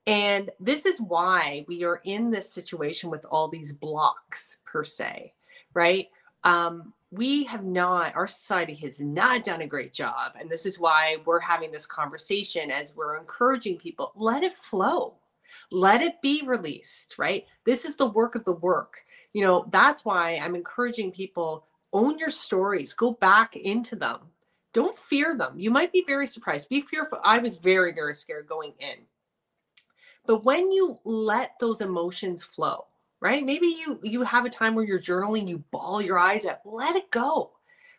And 0.07 0.51
this 0.59 0.87
is 0.87 1.01
why 1.01 1.65
we 1.69 1.85
are 1.85 2.01
in 2.05 2.31
this 2.31 2.51
situation 2.51 3.11
with 3.11 3.27
all 3.31 3.49
these 3.49 3.73
blocks, 3.73 4.59
per 4.65 4.85
se, 4.85 5.35
right? 5.75 6.09
Um, 6.45 6.95
we 7.11 7.45
have 7.45 7.65
not, 7.65 8.15
our 8.15 8.29
society 8.29 8.75
has 8.77 9.01
not 9.01 9.45
done 9.45 9.63
a 9.63 9.67
great 9.67 9.93
job. 9.93 10.33
And 10.39 10.49
this 10.49 10.65
is 10.65 10.79
why 10.79 11.17
we're 11.25 11.41
having 11.41 11.71
this 11.71 11.87
conversation 11.87 12.71
as 12.71 12.95
we're 12.95 13.19
encouraging 13.19 13.79
people 13.79 14.13
let 14.15 14.43
it 14.43 14.55
flow, 14.55 15.17
let 15.73 16.03
it 16.03 16.21
be 16.23 16.43
released, 16.47 17.17
right? 17.19 17.45
This 17.65 17.85
is 17.85 17.97
the 17.97 18.09
work 18.09 18.35
of 18.35 18.45
the 18.45 18.53
work. 18.53 19.05
You 19.33 19.43
know, 19.43 19.67
that's 19.71 20.05
why 20.05 20.37
I'm 20.37 20.55
encouraging 20.55 21.13
people 21.13 21.67
own 21.92 22.18
your 22.18 22.31
stories, 22.31 22.92
go 22.92 23.12
back 23.12 23.57
into 23.57 23.96
them. 23.96 24.20
Don't 24.72 24.96
fear 24.96 25.37
them. 25.37 25.59
You 25.59 25.70
might 25.70 25.92
be 25.92 26.05
very 26.07 26.27
surprised. 26.27 26.68
Be 26.68 26.83
fearful. 26.83 27.20
I 27.24 27.38
was 27.38 27.57
very, 27.57 27.92
very 27.92 28.14
scared 28.14 28.46
going 28.46 28.74
in. 28.79 28.98
But 30.27 30.44
when 30.44 30.70
you 30.70 30.98
let 31.05 31.59
those 31.59 31.81
emotions 31.81 32.44
flow, 32.44 32.87
right? 33.20 33.44
Maybe 33.44 33.66
you 33.66 33.98
you 34.03 34.22
have 34.22 34.44
a 34.44 34.51
time 34.51 34.74
where 34.74 34.85
you're 34.85 35.01
journaling, 35.01 35.48
you 35.48 35.64
ball 35.70 36.03
your 36.03 36.18
eyes 36.18 36.44
out. 36.44 36.61
Let 36.64 36.96
it 36.96 37.11
go. 37.11 37.53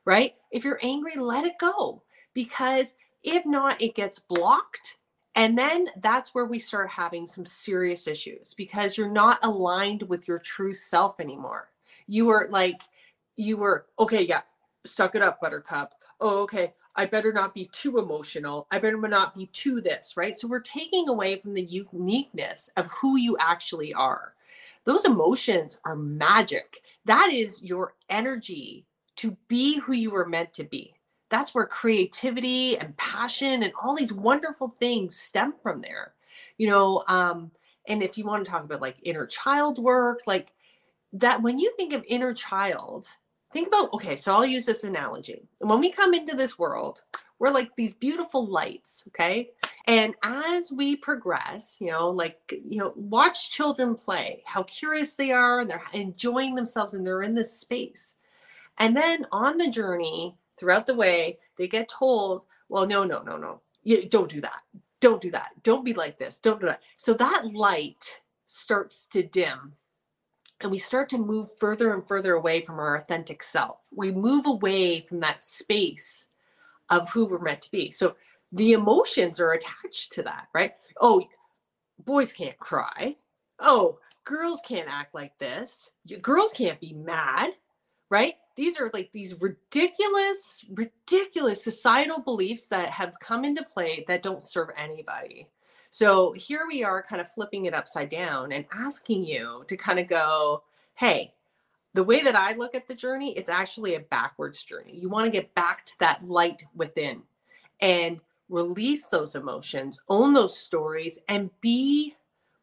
Right? 0.06 0.36
If 0.52 0.64
you're 0.64 0.80
angry, 0.82 1.16
let 1.16 1.46
it 1.46 1.58
go. 1.60 2.04
Because 2.34 2.96
if 3.24 3.46
not, 3.46 3.82
it 3.82 3.96
gets 3.96 4.20
blocked. 4.20 4.98
And 5.36 5.58
then 5.58 5.88
that's 5.98 6.34
where 6.34 6.46
we 6.46 6.60
start 6.60 6.90
having 6.90 7.26
some 7.26 7.46
serious 7.46 8.08
issues 8.08 8.54
because 8.54 8.98
you're 8.98 9.10
not 9.10 9.40
aligned 9.44 10.04
with 10.04 10.28
your 10.28 10.40
true 10.40 10.74
self 10.74 11.20
anymore. 11.20 11.70
You 12.08 12.30
are 12.30 12.48
like 12.50 12.82
you 13.40 13.56
were 13.56 13.86
okay 13.98 14.24
yeah 14.24 14.42
suck 14.86 15.16
it 15.16 15.22
up 15.22 15.40
buttercup. 15.40 15.94
Oh 16.20 16.42
okay 16.42 16.74
i 16.96 17.06
better 17.06 17.32
not 17.32 17.54
be 17.54 17.66
too 17.72 17.98
emotional. 17.98 18.68
I 18.70 18.80
better 18.80 18.98
not 18.98 19.34
be 19.34 19.48
too 19.48 19.80
this 19.80 20.16
right? 20.18 20.36
So 20.36 20.48
we're 20.48 20.60
taking 20.60 21.08
away 21.08 21.38
from 21.38 21.54
the 21.54 21.64
uniqueness 21.64 22.70
of 22.76 22.88
who 22.88 23.18
you 23.18 23.38
actually 23.40 23.94
are. 23.94 24.34
Those 24.84 25.06
emotions 25.06 25.80
are 25.86 25.96
magic. 25.96 26.82
That 27.06 27.32
is 27.32 27.64
your 27.64 27.94
energy 28.10 28.86
to 29.18 29.38
be 29.48 29.80
who 29.80 29.94
you 29.94 30.12
were 30.12 30.28
meant 30.28 30.54
to 30.56 30.64
be. 30.66 30.94
That's 31.30 31.56
where 31.56 31.66
creativity 31.66 32.78
and 32.78 32.98
passion 32.98 33.64
and 33.64 33.72
all 33.82 33.96
these 33.96 34.12
wonderful 34.12 34.76
things 34.80 35.16
stem 35.16 35.54
from 35.64 35.80
there. 35.80 36.14
You 36.58 36.68
know 36.68 37.06
um 37.08 37.52
and 37.88 38.04
if 38.04 38.18
you 38.18 38.26
want 38.26 38.44
to 38.44 38.52
talk 38.52 38.66
about 38.66 38.82
like 38.82 38.98
inner 39.04 39.26
child 39.26 39.80
work 39.80 40.20
like 40.28 40.52
that 41.14 41.42
when 41.42 41.58
you 41.58 41.74
think 41.76 41.94
of 41.94 42.04
inner 42.08 42.34
child 42.34 43.08
think 43.52 43.68
about 43.68 43.92
okay 43.94 44.16
so 44.16 44.34
i'll 44.34 44.46
use 44.46 44.66
this 44.66 44.84
analogy. 44.84 45.48
When 45.60 45.80
we 45.80 45.92
come 45.92 46.14
into 46.14 46.36
this 46.36 46.60
world 46.60 47.04
we're 47.40 47.52
like 47.52 47.76
these 47.76 47.94
beautiful 47.94 48.46
lights 48.46 49.06
okay? 49.10 49.52
And 49.88 50.14
as 50.24 50.72
we 50.72 50.96
progress 50.96 51.78
you 51.80 51.92
know 51.92 52.10
like 52.10 52.40
you 52.52 52.80
know 52.80 52.94
watch 52.96 53.52
children 53.52 53.96
play 53.96 54.44
how 54.46 54.64
curious 54.64 55.16
they 55.16 55.32
are 55.32 55.60
and 55.60 55.70
they're 55.70 55.82
enjoying 55.94 56.56
themselves 56.56 56.94
and 56.94 57.06
they're 57.06 57.24
in 57.24 57.34
this 57.36 57.52
space. 57.52 58.18
And 58.78 58.96
then 58.96 59.26
on 59.32 59.58
the 59.58 59.70
journey 59.70 60.36
throughout 60.58 60.86
the 60.86 60.96
way 60.96 61.40
they 61.58 61.68
get 61.68 61.90
told 61.90 62.46
well 62.70 62.86
no 62.86 63.04
no 63.04 63.22
no 63.22 63.38
no. 63.38 63.62
You 63.84 64.08
don't 64.08 64.30
do 64.30 64.42
that. 64.42 64.62
Don't 65.00 65.22
do 65.22 65.32
that. 65.32 65.52
Don't 65.64 65.86
be 65.86 65.94
like 65.94 66.18
this. 66.18 66.40
Don't 66.40 66.60
do 66.60 66.68
that. 66.68 66.82
So 66.98 67.14
that 67.14 67.54
light 67.54 68.22
starts 68.46 69.08
to 69.08 69.24
dim 69.24 69.74
and 70.62 70.72
we 70.72 70.78
start 70.78 71.10
to 71.10 71.18
move 71.18 71.50
further 71.58 71.94
and 71.94 72.08
further 72.08 72.34
away 72.34 72.62
from 72.62 72.80
our 72.80 72.96
authentic 72.96 73.44
self. 73.44 73.82
We 73.96 74.12
move 74.12 74.46
away 74.46 75.02
from 75.02 75.20
that 75.22 75.42
space 75.42 76.28
of 76.90 77.10
who 77.10 77.26
we're 77.26 77.40
meant 77.40 77.62
to 77.64 77.72
be. 77.72 77.92
So 77.92 78.16
the 78.52 78.74
emotions 78.74 79.40
are 79.40 79.52
attached 79.52 80.14
to 80.14 80.24
that, 80.24 80.48
right? 80.54 80.74
Oh, 81.00 81.24
boys 82.04 82.34
can't 82.34 82.58
cry. 82.58 83.16
Oh, 83.60 84.00
girls 84.26 84.62
can't 84.66 84.90
act 84.90 85.14
like 85.14 85.38
this. 85.40 85.92
Girls 86.22 86.52
can't 86.52 86.80
be 86.80 86.94
mad, 86.94 87.52
right? 88.10 88.36
These 88.56 88.80
are 88.80 88.90
like 88.94 89.12
these 89.14 89.40
ridiculous, 89.40 90.66
ridiculous 90.72 91.64
societal 91.64 92.22
beliefs 92.22 92.68
that 92.68 92.90
have 92.90 93.20
come 93.22 93.46
into 93.46 93.64
play 93.64 94.04
that 94.08 94.24
don't 94.24 94.44
serve 94.44 94.70
anybody. 94.78 95.48
So 95.90 96.32
here 96.34 96.66
we 96.68 96.84
are 96.84 97.02
kind 97.02 97.22
of 97.22 97.32
flipping 97.32 97.66
it 97.66 97.74
upside 97.74 98.10
down 98.10 98.52
and 98.52 98.66
asking 98.72 99.24
you 99.24 99.64
to 99.68 99.76
kind 99.76 100.00
of 100.00 100.08
go, 100.08 100.64
hey, 100.96 101.34
the 101.94 102.04
way 102.04 102.22
that 102.22 102.36
I 102.36 102.54
look 102.54 102.76
at 102.76 102.88
the 102.88 102.96
journey, 102.96 103.36
it's 103.36 103.50
actually 103.50 103.96
a 103.96 104.02
backwards 104.02 104.64
journey. 104.64 104.96
You 104.96 105.10
want 105.10 105.26
to 105.26 105.32
get 105.32 105.56
back 105.56 105.86
to 105.86 105.94
that 106.00 106.24
light 106.24 106.64
within 106.76 107.24
and 107.82 108.22
release 108.50 109.08
those 109.08 109.36
emotions, 109.36 110.02
own 110.10 110.34
those 110.34 110.58
stories, 110.58 111.20
and 111.28 111.50
be 111.62 112.16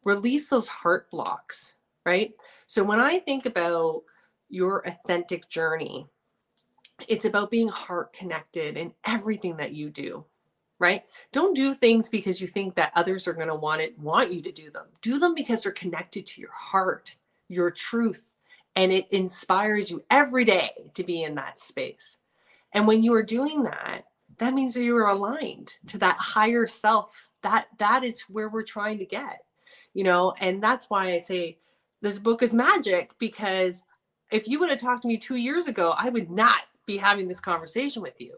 release 0.04 0.48
those 0.48 0.68
heart 0.68 1.10
blocks, 1.10 1.74
right? 2.04 2.32
So 2.66 2.84
when 2.84 3.00
I 3.00 3.18
think 3.18 3.46
about 3.46 4.02
your 4.48 4.86
authentic 4.86 5.48
journey, 5.48 6.06
it's 7.08 7.24
about 7.24 7.50
being 7.50 7.68
heart 7.68 8.12
connected 8.12 8.76
in 8.76 8.94
everything 9.04 9.56
that 9.56 9.72
you 9.72 9.90
do 9.90 10.24
right? 10.78 11.04
Don't 11.32 11.54
do 11.54 11.72
things 11.72 12.08
because 12.08 12.40
you 12.40 12.46
think 12.46 12.74
that 12.74 12.92
others 12.94 13.26
are 13.26 13.32
going 13.32 13.48
to 13.48 13.54
want 13.54 13.80
it, 13.80 13.98
want 13.98 14.32
you 14.32 14.42
to 14.42 14.52
do 14.52 14.70
them. 14.70 14.86
Do 15.00 15.18
them 15.18 15.34
because 15.34 15.62
they're 15.62 15.72
connected 15.72 16.26
to 16.26 16.40
your 16.40 16.52
heart, 16.52 17.16
your 17.48 17.70
truth, 17.70 18.36
and 18.74 18.92
it 18.92 19.10
inspires 19.10 19.90
you 19.90 20.04
every 20.10 20.44
day 20.44 20.70
to 20.94 21.02
be 21.02 21.22
in 21.22 21.34
that 21.36 21.58
space. 21.58 22.18
And 22.72 22.86
when 22.86 23.02
you 23.02 23.14
are 23.14 23.22
doing 23.22 23.62
that, 23.62 24.04
that 24.38 24.52
means 24.52 24.74
that 24.74 24.82
you 24.82 24.96
are 24.98 25.08
aligned 25.08 25.74
to 25.86 25.98
that 25.98 26.18
higher 26.18 26.66
self. 26.66 27.30
That 27.42 27.68
that 27.78 28.04
is 28.04 28.20
where 28.22 28.50
we're 28.50 28.64
trying 28.64 28.98
to 28.98 29.06
get. 29.06 29.44
You 29.94 30.04
know, 30.04 30.34
and 30.40 30.62
that's 30.62 30.90
why 30.90 31.12
I 31.12 31.18
say 31.18 31.56
this 32.02 32.18
book 32.18 32.42
is 32.42 32.52
magic 32.52 33.12
because 33.18 33.82
if 34.30 34.46
you 34.46 34.58
would 34.58 34.68
have 34.68 34.78
talked 34.78 35.02
to 35.02 35.08
me 35.08 35.16
2 35.16 35.36
years 35.36 35.68
ago, 35.68 35.94
I 35.96 36.10
would 36.10 36.30
not 36.30 36.62
be 36.84 36.98
having 36.98 37.28
this 37.28 37.40
conversation 37.40 38.02
with 38.02 38.20
you 38.20 38.36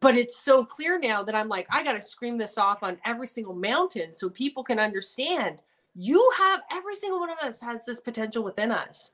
but 0.00 0.16
it's 0.16 0.38
so 0.38 0.64
clear 0.64 0.98
now 0.98 1.22
that 1.22 1.34
I'm 1.34 1.48
like, 1.48 1.66
I 1.70 1.82
got 1.82 1.94
to 1.94 2.02
scream 2.02 2.38
this 2.38 2.56
off 2.56 2.82
on 2.82 2.98
every 3.04 3.26
single 3.26 3.54
mountain 3.54 4.12
so 4.12 4.30
people 4.30 4.62
can 4.62 4.78
understand 4.78 5.60
you 5.94 6.30
have 6.38 6.62
every 6.70 6.94
single 6.94 7.18
one 7.18 7.30
of 7.30 7.38
us 7.38 7.60
has 7.60 7.84
this 7.84 8.00
potential 8.00 8.44
within 8.44 8.70
us. 8.70 9.12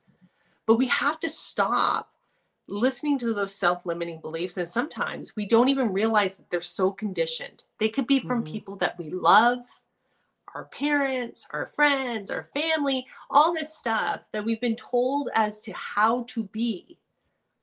But 0.67 0.75
we 0.75 0.85
have 0.87 1.19
to 1.21 1.29
stop 1.29 2.11
listening 2.67 3.17
to 3.19 3.33
those 3.33 3.55
self 3.55 3.85
limiting 3.85 4.19
beliefs. 4.21 4.57
And 4.57 4.67
sometimes 4.67 5.35
we 5.35 5.47
don't 5.47 5.69
even 5.69 5.93
realize 5.93 6.37
that 6.37 6.49
they're 6.51 6.61
so 6.61 6.91
conditioned. 6.91 7.63
They 7.79 7.89
could 7.89 8.05
be 8.05 8.19
from 8.19 8.43
mm-hmm. 8.43 8.53
people 8.53 8.75
that 8.77 8.99
we 8.99 9.09
love, 9.09 9.59
our 10.53 10.65
parents, 10.65 11.47
our 11.51 11.65
friends, 11.65 12.29
our 12.29 12.43
family, 12.43 13.07
all 13.31 13.53
this 13.53 13.75
stuff 13.75 14.21
that 14.31 14.45
we've 14.45 14.61
been 14.61 14.75
told 14.75 15.29
as 15.33 15.61
to 15.61 15.73
how 15.73 16.23
to 16.29 16.43
be 16.43 16.97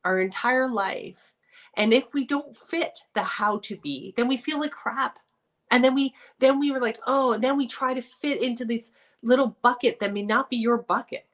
our 0.04 0.18
entire 0.20 0.68
life 0.68 1.31
and 1.76 1.94
if 1.94 2.12
we 2.12 2.24
don't 2.24 2.56
fit 2.56 2.98
the 3.14 3.22
how 3.22 3.58
to 3.60 3.76
be, 3.76 4.12
then 4.16 4.28
we 4.28 4.36
feel 4.36 4.60
like 4.60 4.72
crap. 4.72 5.18
And 5.70 5.82
then 5.82 5.94
we 5.94 6.14
then 6.38 6.60
we 6.60 6.70
were 6.70 6.80
like, 6.80 6.98
oh, 7.06 7.32
and 7.32 7.42
then 7.42 7.56
we 7.56 7.66
try 7.66 7.94
to 7.94 8.02
fit 8.02 8.42
into 8.42 8.64
this 8.64 8.92
little 9.22 9.56
bucket 9.62 10.00
that 10.00 10.12
may 10.12 10.22
not 10.22 10.50
be 10.50 10.56
your 10.56 10.78
bucket. 10.78 11.26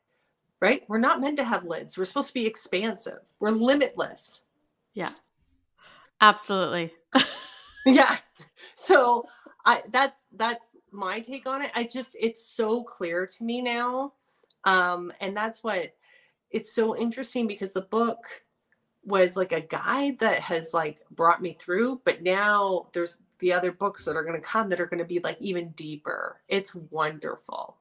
Right? 0.61 0.83
We're 0.89 0.99
not 0.99 1.21
meant 1.21 1.37
to 1.39 1.45
have 1.45 1.65
lids. 1.65 1.97
We're 1.97 2.05
supposed 2.05 2.29
to 2.29 2.35
be 2.35 2.47
expansive. 2.47 3.21
We're 3.41 3.51
limitless. 3.51 4.43
Yeah. 4.95 5.11
Absolutely. 6.21 6.93
yeah. 7.87 8.19
So 8.75 9.27
I 9.65 9.83
that's 9.91 10.29
that's 10.37 10.77
my 10.93 11.21
take 11.21 11.47
on 11.47 11.63
it. 11.63 11.71
I 11.75 11.85
just 11.85 12.17
it's 12.21 12.45
so 12.45 12.83
clear 12.85 13.27
to 13.27 13.45
me 13.45 13.61
now. 13.61 14.13
Um 14.65 15.13
and 15.21 15.37
that's 15.37 15.65
what 15.65 15.95
it's 16.51 16.73
so 16.73 16.97
interesting 16.97 17.47
because 17.47 17.73
the 17.73 17.83
book 17.83 18.43
was 19.09 19.37
like 19.37 19.53
a 19.53 19.61
guide 19.61 20.19
that 20.21 20.41
has 20.41 20.75
like 20.75 21.01
brought 21.11 21.43
me 21.43 21.57
through, 21.59 22.01
but 22.05 22.23
now 22.23 22.87
there's 22.93 23.19
the 23.39 23.53
other 23.53 23.73
books 23.73 24.05
that 24.05 24.17
are 24.17 24.25
going 24.25 24.41
to 24.41 24.47
come 24.47 24.69
that 24.69 24.81
are 24.81 24.87
going 24.87 24.99
to 24.99 25.05
be 25.05 25.21
like 25.21 25.41
even 25.41 25.71
deeper. 25.71 26.41
It's 26.49 26.75
wonderful. 26.75 27.77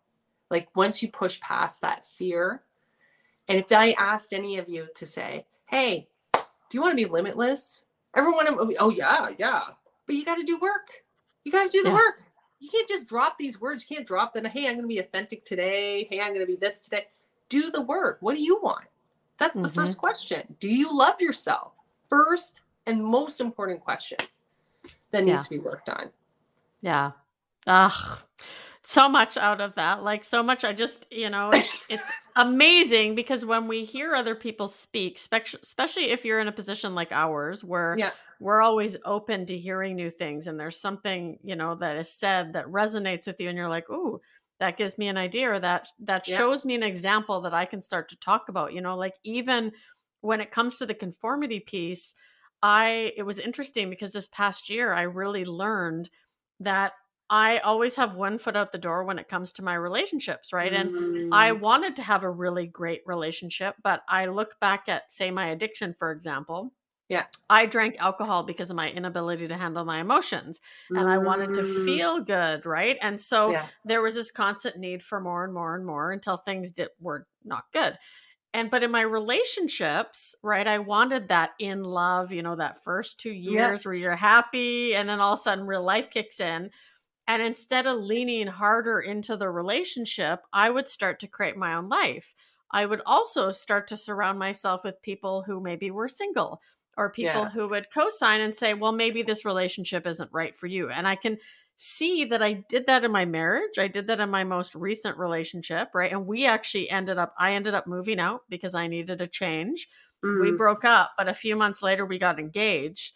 Like 0.49 0.73
once 0.75 1.01
you 1.01 1.09
push 1.09 1.39
past 1.41 1.81
that 1.81 2.05
fear, 2.05 2.63
and 3.47 3.59
if 3.59 3.71
I 3.71 3.91
asked 3.97 4.33
any 4.33 4.57
of 4.57 4.69
you 4.69 4.87
to 4.95 5.05
say, 5.05 5.45
"Hey, 5.65 6.07
do 6.33 6.39
you 6.71 6.81
want 6.81 6.93
to 6.93 7.03
be 7.03 7.11
limitless?" 7.11 7.83
Everyone, 8.15 8.47
oh 8.79 8.89
yeah, 8.89 9.29
yeah, 9.37 9.63
but 10.05 10.15
you 10.15 10.23
got 10.23 10.35
to 10.35 10.43
do 10.43 10.57
work. 10.57 11.03
You 11.43 11.51
got 11.51 11.63
to 11.63 11.69
do 11.69 11.83
the 11.83 11.89
yeah. 11.89 11.95
work. 11.95 12.23
You 12.59 12.69
can't 12.69 12.89
just 12.89 13.07
drop 13.07 13.37
these 13.37 13.61
words. 13.61 13.85
You 13.87 13.95
can't 13.95 14.07
drop 14.07 14.33
them. 14.33 14.45
Hey, 14.45 14.67
I'm 14.67 14.73
going 14.73 14.81
to 14.81 14.87
be 14.87 14.99
authentic 14.99 15.45
today. 15.45 16.07
Hey, 16.09 16.19
I'm 16.19 16.29
going 16.29 16.45
to 16.45 16.51
be 16.51 16.55
this 16.55 16.81
today. 16.81 17.05
Do 17.49 17.69
the 17.69 17.81
work. 17.81 18.17
What 18.21 18.35
do 18.35 18.41
you 18.41 18.59
want? 18.61 18.85
That's 19.37 19.55
mm-hmm. 19.55 19.63
the 19.63 19.73
first 19.73 19.93
mm-hmm. 19.93 19.99
question. 19.99 20.55
Do 20.59 20.73
you 20.73 20.95
love 20.95 21.21
yourself? 21.21 21.73
First 22.09 22.61
and 22.85 23.03
most 23.03 23.41
important 23.41 23.81
question 23.81 24.17
that 25.11 25.23
needs 25.23 25.39
yeah. 25.39 25.43
to 25.43 25.49
be 25.49 25.59
worked 25.59 25.89
on. 25.89 26.09
Yeah. 26.81 27.11
Ugh. 27.65 28.19
So 28.83 29.09
much 29.09 29.35
out 29.35 29.59
of 29.59 29.75
that. 29.75 30.03
Like 30.03 30.23
so 30.23 30.41
much 30.41 30.63
I 30.63 30.71
just, 30.71 31.05
you 31.11 31.29
know, 31.29 31.49
it's 31.51 31.85
it's 31.89 32.09
amazing 32.37 33.15
because 33.15 33.43
when 33.43 33.67
we 33.67 33.83
hear 33.83 34.15
other 34.15 34.35
people 34.35 34.67
speak, 34.67 35.17
especially 35.17 36.05
if 36.11 36.23
you're 36.23 36.39
in 36.39 36.47
a 36.47 36.53
position 36.53 36.95
like 36.95 37.11
ours 37.11 37.63
where 37.65 37.97
yeah. 37.99 38.11
we're 38.39 38.61
always 38.61 38.95
open 39.03 39.45
to 39.47 39.57
hearing 39.57 39.97
new 39.97 40.09
things 40.09 40.47
and 40.47 40.57
there's 40.57 40.79
something, 40.79 41.37
you 41.43 41.57
know, 41.57 41.75
that 41.75 41.97
is 41.97 42.09
said 42.09 42.53
that 42.53 42.65
resonates 42.67 43.27
with 43.27 43.41
you 43.41 43.49
and 43.49 43.57
you're 43.57 43.67
like, 43.67 43.89
"Ooh, 43.89 44.21
that 44.59 44.77
gives 44.77 44.97
me 44.97 45.07
an 45.07 45.17
idea 45.17 45.51
or 45.51 45.59
that 45.59 45.89
that 45.99 46.27
yeah. 46.27 46.37
shows 46.37 46.65
me 46.65 46.75
an 46.75 46.83
example 46.83 47.41
that 47.41 47.53
I 47.53 47.65
can 47.65 47.81
start 47.81 48.09
to 48.09 48.19
talk 48.19 48.49
about." 48.49 48.73
You 48.73 48.81
know, 48.81 48.95
like 48.95 49.15
even 49.23 49.71
when 50.21 50.41
it 50.41 50.51
comes 50.51 50.77
to 50.77 50.85
the 50.85 50.93
conformity 50.93 51.59
piece, 51.59 52.13
I 52.61 53.13
it 53.15 53.23
was 53.23 53.39
interesting 53.39 53.89
because 53.89 54.11
this 54.11 54.27
past 54.27 54.69
year 54.69 54.93
I 54.93 55.03
really 55.03 55.45
learned 55.45 56.09
that 56.59 56.93
I 57.29 57.59
always 57.59 57.95
have 57.95 58.15
one 58.15 58.37
foot 58.37 58.55
out 58.55 58.71
the 58.71 58.77
door 58.77 59.03
when 59.03 59.19
it 59.19 59.27
comes 59.27 59.51
to 59.53 59.63
my 59.63 59.73
relationships, 59.73 60.53
right? 60.53 60.71
And 60.71 60.89
mm. 60.89 61.29
I 61.33 61.51
wanted 61.51 61.97
to 61.97 62.01
have 62.01 62.23
a 62.23 62.29
really 62.29 62.67
great 62.67 63.01
relationship, 63.05 63.75
but 63.83 64.01
I 64.07 64.27
look 64.27 64.59
back 64.61 64.87
at 64.87 65.11
say 65.11 65.29
my 65.29 65.47
addiction 65.49 65.95
for 65.97 66.11
example. 66.11 66.71
Yeah. 67.09 67.25
I 67.49 67.65
drank 67.67 67.95
alcohol 67.99 68.43
because 68.43 68.69
of 68.69 68.75
my 68.75 68.89
inability 68.89 69.47
to 69.47 69.55
handle 69.55 69.85
my 69.85 70.01
emotions 70.01 70.59
and. 70.89 71.09
I 71.09 71.17
wanted 71.17 71.53
to 71.53 71.61
mm. 71.61 71.85
feel 71.85 72.19
good, 72.21 72.65
right? 72.65 72.97
And 73.01 73.21
so 73.21 73.51
yeah. 73.51 73.67
there 73.85 74.01
was 74.01 74.15
this 74.15 74.29
constant 74.29 74.77
need 74.77 75.03
for 75.03 75.21
more 75.21 75.45
and 75.45 75.53
more 75.53 75.73
and 75.75 75.85
more 75.85 76.11
until 76.11 76.35
things 76.35 76.71
did 76.71 76.89
were 76.99 77.25
not 77.45 77.63
good 77.71 77.97
and 78.53 78.71
but 78.71 78.83
in 78.83 78.91
my 78.91 79.01
relationships 79.01 80.35
right 80.41 80.67
i 80.67 80.79
wanted 80.79 81.27
that 81.27 81.51
in 81.59 81.83
love 81.83 82.31
you 82.31 82.41
know 82.41 82.55
that 82.55 82.83
first 82.83 83.19
two 83.19 83.31
years 83.31 83.79
yep. 83.79 83.85
where 83.85 83.93
you're 83.93 84.15
happy 84.15 84.95
and 84.95 85.07
then 85.07 85.19
all 85.19 85.33
of 85.33 85.39
a 85.39 85.41
sudden 85.41 85.67
real 85.67 85.83
life 85.83 86.09
kicks 86.09 86.39
in 86.39 86.69
and 87.27 87.41
instead 87.41 87.85
of 87.85 87.99
leaning 87.99 88.47
harder 88.47 88.99
into 88.99 89.37
the 89.37 89.49
relationship 89.49 90.41
i 90.53 90.69
would 90.69 90.87
start 90.89 91.19
to 91.19 91.27
create 91.27 91.57
my 91.57 91.73
own 91.73 91.89
life 91.89 92.33
i 92.71 92.85
would 92.85 93.01
also 93.05 93.51
start 93.51 93.87
to 93.87 93.97
surround 93.97 94.39
myself 94.39 94.83
with 94.83 95.01
people 95.01 95.43
who 95.45 95.61
maybe 95.61 95.91
were 95.91 96.07
single 96.07 96.61
or 96.97 97.09
people 97.09 97.43
yeah. 97.43 97.49
who 97.49 97.67
would 97.67 97.91
co-sign 97.93 98.41
and 98.41 98.55
say 98.55 98.73
well 98.73 98.91
maybe 98.91 99.21
this 99.21 99.45
relationship 99.45 100.07
isn't 100.07 100.31
right 100.33 100.55
for 100.55 100.67
you 100.67 100.89
and 100.89 101.07
i 101.07 101.15
can 101.15 101.37
see 101.77 102.25
that 102.25 102.41
I 102.41 102.65
did 102.67 102.87
that 102.87 103.05
in 103.05 103.11
my 103.11 103.25
marriage. 103.25 103.77
I 103.77 103.87
did 103.87 104.07
that 104.07 104.19
in 104.19 104.29
my 104.29 104.43
most 104.43 104.73
recent 104.75 105.17
relationship, 105.17 105.89
right? 105.93 106.11
And 106.11 106.25
we 106.25 106.45
actually 106.45 106.89
ended 106.89 107.19
up, 107.19 107.33
I 107.37 107.53
ended 107.53 107.75
up 107.75 107.87
moving 107.87 108.19
out 108.19 108.41
because 108.49 108.73
I 108.73 108.87
needed 108.87 109.21
a 109.21 109.27
change. 109.27 109.87
Mm. 110.25 110.41
We 110.41 110.51
broke 110.51 110.83
up, 110.83 111.11
but 111.17 111.29
a 111.29 111.33
few 111.33 111.55
months 111.55 111.83
later, 111.83 112.05
we 112.05 112.17
got 112.17 112.39
engaged 112.39 113.13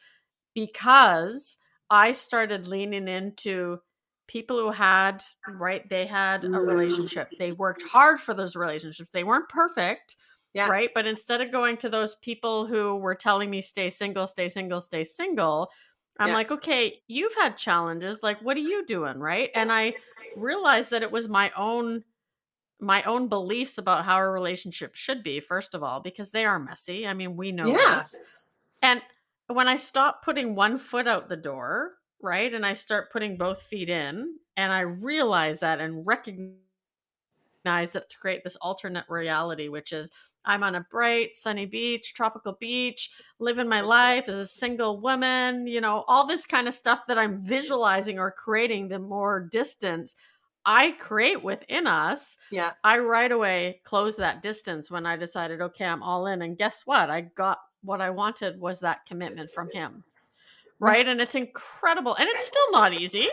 because 0.53 1.57
I 1.89 2.11
started 2.11 2.67
leaning 2.67 3.07
into 3.07 3.79
people 4.27 4.59
who 4.59 4.69
had, 4.69 5.23
right? 5.49 5.89
They 5.89 6.05
had 6.05 6.45
a 6.45 6.49
mm. 6.49 6.67
relationship. 6.67 7.29
They 7.39 7.51
worked 7.53 7.83
hard 7.83 8.21
for 8.21 8.35
those 8.35 8.55
relationships. 8.55 9.09
They 9.11 9.23
weren't 9.23 9.49
perfect. 9.49 10.15
Yeah. 10.53 10.67
Right. 10.67 10.89
But 10.93 11.07
instead 11.07 11.39
of 11.41 11.51
going 11.51 11.77
to 11.77 11.89
those 11.89 12.15
people 12.15 12.65
who 12.65 12.97
were 12.97 13.15
telling 13.15 13.49
me, 13.49 13.61
stay 13.61 13.89
single, 13.89 14.27
stay 14.27 14.49
single, 14.49 14.81
stay 14.81 15.03
single, 15.05 15.69
I'm 16.19 16.29
yeah. 16.29 16.35
like, 16.35 16.51
okay, 16.51 17.01
you've 17.07 17.35
had 17.35 17.57
challenges. 17.57 18.21
Like, 18.21 18.41
what 18.41 18.57
are 18.57 18.61
you 18.61 18.85
doing? 18.85 19.19
Right. 19.19 19.49
And 19.55 19.71
I 19.71 19.93
realized 20.35 20.91
that 20.91 21.03
it 21.03 21.11
was 21.11 21.29
my 21.29 21.51
own 21.55 22.03
my 22.81 23.03
own 23.03 23.27
beliefs 23.27 23.77
about 23.77 24.05
how 24.05 24.17
a 24.17 24.27
relationship 24.27 24.95
should 24.95 25.23
be, 25.23 25.39
first 25.39 25.75
of 25.75 25.83
all, 25.83 25.99
because 25.99 26.31
they 26.31 26.45
are 26.45 26.57
messy. 26.57 27.05
I 27.05 27.13
mean, 27.13 27.37
we 27.37 27.51
know 27.51 27.67
yeah. 27.67 27.95
this. 27.95 28.15
And 28.81 29.01
when 29.47 29.67
I 29.67 29.75
stop 29.75 30.25
putting 30.25 30.55
one 30.55 30.79
foot 30.79 31.05
out 31.07 31.29
the 31.29 31.37
door, 31.37 31.93
right, 32.21 32.51
and 32.51 32.65
I 32.65 32.73
start 32.73 33.11
putting 33.11 33.37
both 33.37 33.61
feet 33.61 33.89
in, 33.89 34.35
and 34.57 34.73
I 34.73 34.81
realize 34.81 35.59
that 35.59 35.79
and 35.79 36.07
recognize 36.07 36.55
that 37.63 38.09
to 38.09 38.17
create 38.17 38.43
this 38.43 38.55
alternate 38.55 39.05
reality, 39.07 39.69
which 39.69 39.93
is 39.93 40.09
I'm 40.45 40.63
on 40.63 40.75
a 40.75 40.85
bright, 40.89 41.35
sunny 41.35 41.65
beach, 41.65 42.13
tropical 42.13 42.57
beach, 42.59 43.11
living 43.39 43.67
my 43.67 43.81
life 43.81 44.27
as 44.27 44.35
a 44.35 44.47
single 44.47 44.99
woman, 44.99 45.67
you 45.67 45.81
know, 45.81 46.03
all 46.07 46.25
this 46.25 46.45
kind 46.45 46.67
of 46.67 46.73
stuff 46.73 47.05
that 47.07 47.17
I'm 47.17 47.43
visualizing 47.43 48.17
or 48.17 48.31
creating 48.31 48.87
the 48.87 48.99
more 48.99 49.47
distance 49.51 50.15
I 50.65 50.91
create 50.91 51.43
within 51.43 51.87
us. 51.87 52.37
Yeah. 52.51 52.71
I 52.83 52.99
right 52.99 53.31
away 53.31 53.81
close 53.83 54.15
that 54.17 54.41
distance 54.41 54.91
when 54.91 55.05
I 55.05 55.17
decided, 55.17 55.61
okay, 55.61 55.85
I'm 55.85 56.03
all 56.03 56.27
in. 56.27 56.41
And 56.41 56.57
guess 56.57 56.83
what? 56.85 57.09
I 57.09 57.21
got 57.21 57.59
what 57.83 58.01
I 58.01 58.09
wanted 58.09 58.59
was 58.59 58.79
that 58.79 59.05
commitment 59.05 59.51
from 59.51 59.69
him. 59.71 60.03
Right. 60.79 61.07
And 61.07 61.21
it's 61.21 61.35
incredible. 61.35 62.15
And 62.15 62.27
it's 62.29 62.45
still 62.45 62.71
not 62.71 62.93
easy. 62.93 63.27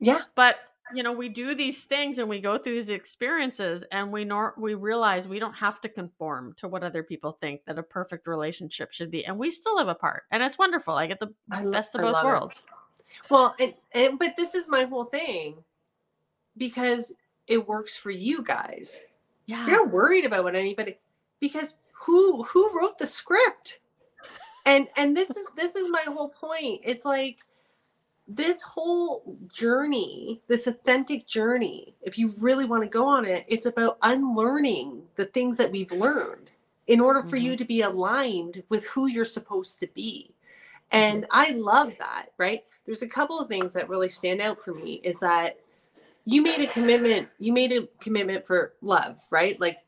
Yeah. 0.00 0.20
But 0.34 0.56
you 0.94 1.02
know 1.02 1.12
we 1.12 1.28
do 1.28 1.54
these 1.54 1.84
things 1.84 2.18
and 2.18 2.28
we 2.28 2.40
go 2.40 2.58
through 2.58 2.74
these 2.74 2.90
experiences 2.90 3.84
and 3.92 4.12
we 4.12 4.24
nor 4.24 4.54
we 4.58 4.74
realize 4.74 5.26
we 5.26 5.38
don't 5.38 5.54
have 5.54 5.80
to 5.80 5.88
conform 5.88 6.52
to 6.58 6.68
what 6.68 6.84
other 6.84 7.02
people 7.02 7.38
think 7.40 7.64
that 7.64 7.78
a 7.78 7.82
perfect 7.82 8.26
relationship 8.26 8.92
should 8.92 9.10
be 9.10 9.24
and 9.24 9.38
we 9.38 9.50
still 9.50 9.76
live 9.76 9.88
apart 9.88 10.24
and 10.30 10.42
it's 10.42 10.58
wonderful 10.58 10.94
i 10.94 11.06
get 11.06 11.20
the 11.20 11.32
I 11.50 11.64
best 11.64 11.94
of 11.94 12.02
both 12.02 12.24
worlds 12.24 12.58
it. 12.66 13.30
well 13.30 13.54
and, 13.58 13.72
and 13.92 14.18
but 14.18 14.36
this 14.36 14.54
is 14.54 14.68
my 14.68 14.84
whole 14.84 15.06
thing 15.06 15.56
because 16.56 17.14
it 17.46 17.66
works 17.66 17.96
for 17.96 18.10
you 18.10 18.42
guys. 18.42 19.00
Yeah. 19.46 19.66
You're 19.66 19.84
not 19.84 19.92
worried 19.92 20.24
about 20.24 20.44
what 20.44 20.54
anybody 20.54 20.98
because 21.40 21.76
who 21.92 22.42
who 22.44 22.76
wrote 22.78 22.98
the 22.98 23.06
script? 23.06 23.80
And 24.66 24.88
and 24.96 25.16
this 25.16 25.30
is 25.30 25.46
this 25.56 25.76
is 25.76 25.88
my 25.90 26.02
whole 26.06 26.28
point 26.28 26.80
it's 26.84 27.04
like 27.04 27.40
this 28.26 28.62
whole 28.62 29.36
journey, 29.52 30.40
this 30.48 30.66
authentic 30.66 31.26
journey, 31.26 31.94
if 32.02 32.18
you 32.18 32.32
really 32.40 32.64
want 32.64 32.82
to 32.82 32.88
go 32.88 33.06
on 33.06 33.24
it, 33.24 33.44
it's 33.48 33.66
about 33.66 33.98
unlearning 34.02 35.02
the 35.16 35.26
things 35.26 35.56
that 35.58 35.70
we've 35.70 35.92
learned 35.92 36.50
in 36.86 37.00
order 37.00 37.22
for 37.22 37.36
mm-hmm. 37.36 37.46
you 37.46 37.56
to 37.56 37.64
be 37.64 37.82
aligned 37.82 38.62
with 38.68 38.84
who 38.84 39.06
you're 39.06 39.24
supposed 39.24 39.80
to 39.80 39.86
be. 39.88 40.34
And 40.90 41.26
I 41.30 41.50
love 41.50 41.94
that, 41.98 42.26
right? 42.38 42.64
There's 42.84 43.02
a 43.02 43.08
couple 43.08 43.38
of 43.38 43.48
things 43.48 43.72
that 43.74 43.88
really 43.88 44.08
stand 44.08 44.40
out 44.40 44.60
for 44.60 44.74
me 44.74 45.00
is 45.02 45.20
that 45.20 45.58
you 46.24 46.42
made 46.42 46.60
a 46.60 46.66
commitment, 46.66 47.28
you 47.38 47.52
made 47.52 47.72
a 47.72 47.88
commitment 48.00 48.46
for 48.46 48.74
love, 48.80 49.20
right? 49.30 49.58
Like 49.60 49.78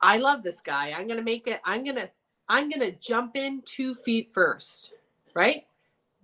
I 0.00 0.18
love 0.18 0.42
this 0.42 0.60
guy. 0.60 0.90
I'm 0.90 1.06
going 1.06 1.18
to 1.18 1.24
make 1.24 1.46
it 1.46 1.60
I'm 1.64 1.82
going 1.84 1.96
to 1.96 2.10
I'm 2.48 2.68
going 2.68 2.80
to 2.80 2.92
jump 2.98 3.36
in 3.36 3.62
2 3.64 3.94
feet 3.94 4.30
first, 4.32 4.92
right? 5.34 5.66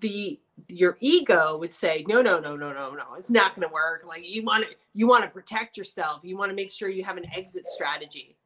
The 0.00 0.40
your 0.69 0.97
ego 1.01 1.59
would 1.59 1.73
say 1.73 2.05
no 2.09 2.23
no 2.23 2.40
no 2.40 2.57
no 2.57 2.73
no 2.73 2.95
no 2.95 3.14
it's 3.16 3.31
not 3.31 3.55
going 3.55 3.66
to 3.66 3.73
work. 3.73 4.05
Like 4.07 4.29
you 4.29 4.42
want 4.42 4.64
to 4.64 4.77
you 4.95 5.07
want 5.07 5.25
to 5.25 5.31
protect 5.31 5.77
yourself. 5.77 6.23
You 6.25 6.37
want 6.37 6.51
to 6.51 6.57
make 6.57 6.71
sure 6.71 6.88
you 6.88 7.05
have 7.05 7.16
an 7.16 7.27
exit 7.35 7.66
strategy. 7.66 8.37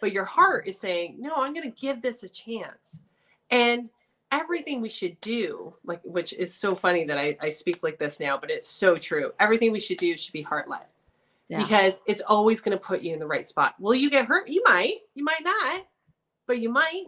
But 0.00 0.12
your 0.12 0.24
heart 0.24 0.66
is 0.66 0.78
saying 0.78 1.16
no 1.18 1.34
i'm 1.36 1.52
going 1.52 1.70
to 1.70 1.80
give 1.80 2.02
this 2.02 2.22
a 2.22 2.28
chance. 2.28 3.02
And 3.50 3.90
everything 4.30 4.80
we 4.80 4.88
should 4.88 5.20
do 5.20 5.74
like 5.84 6.00
which 6.04 6.32
is 6.32 6.54
so 6.54 6.74
funny 6.74 7.04
that 7.04 7.18
I, 7.18 7.36
I 7.42 7.50
speak 7.50 7.82
like 7.82 7.98
this 7.98 8.18
now 8.18 8.38
but 8.38 8.50
it's 8.50 8.68
so 8.68 8.96
true. 8.96 9.32
Everything 9.38 9.72
we 9.72 9.80
should 9.80 9.98
do 9.98 10.16
should 10.16 10.32
be 10.32 10.42
heart 10.42 10.68
led 10.68 10.86
yeah. 11.48 11.62
because 11.62 12.00
it's 12.06 12.22
always 12.22 12.60
going 12.60 12.76
to 12.76 12.82
put 12.82 13.02
you 13.02 13.12
in 13.12 13.18
the 13.18 13.26
right 13.26 13.46
spot. 13.46 13.74
Will 13.78 13.94
you 13.94 14.10
get 14.10 14.26
hurt 14.26 14.48
you 14.48 14.62
might 14.66 14.96
you 15.14 15.22
might 15.22 15.44
not 15.44 15.82
but 16.46 16.60
you 16.60 16.68
might. 16.68 17.04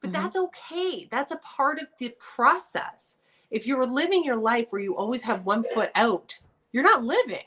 But 0.00 0.10
mm-hmm. 0.10 0.22
that's 0.22 0.36
okay. 0.36 1.08
That's 1.10 1.32
a 1.32 1.36
part 1.36 1.78
of 1.78 1.86
the 1.98 2.14
process 2.18 3.18
if 3.52 3.66
you're 3.66 3.86
living 3.86 4.24
your 4.24 4.36
life 4.36 4.66
where 4.70 4.82
you 4.82 4.96
always 4.96 5.22
have 5.22 5.44
one 5.44 5.62
foot 5.74 5.90
out, 5.94 6.40
you're 6.72 6.82
not 6.82 7.04
living. 7.04 7.44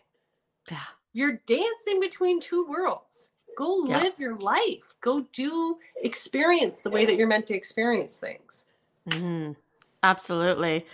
Yeah. 0.72 0.78
You're 1.12 1.42
dancing 1.48 2.00
between 2.00 2.40
two 2.40 2.66
worlds. 2.66 3.32
Go 3.58 3.74
live 3.74 4.14
yeah. 4.18 4.20
your 4.20 4.38
life. 4.38 4.96
Go 5.02 5.26
do 5.34 5.78
experience 6.04 6.84
the 6.84 6.90
way 6.90 7.06
that 7.06 7.16
you're 7.16 7.28
meant 7.28 7.48
to 7.48 7.56
experience 7.56 8.20
things. 8.20 8.66
Mm-hmm. 9.10 9.54
Absolutely. 10.04 10.86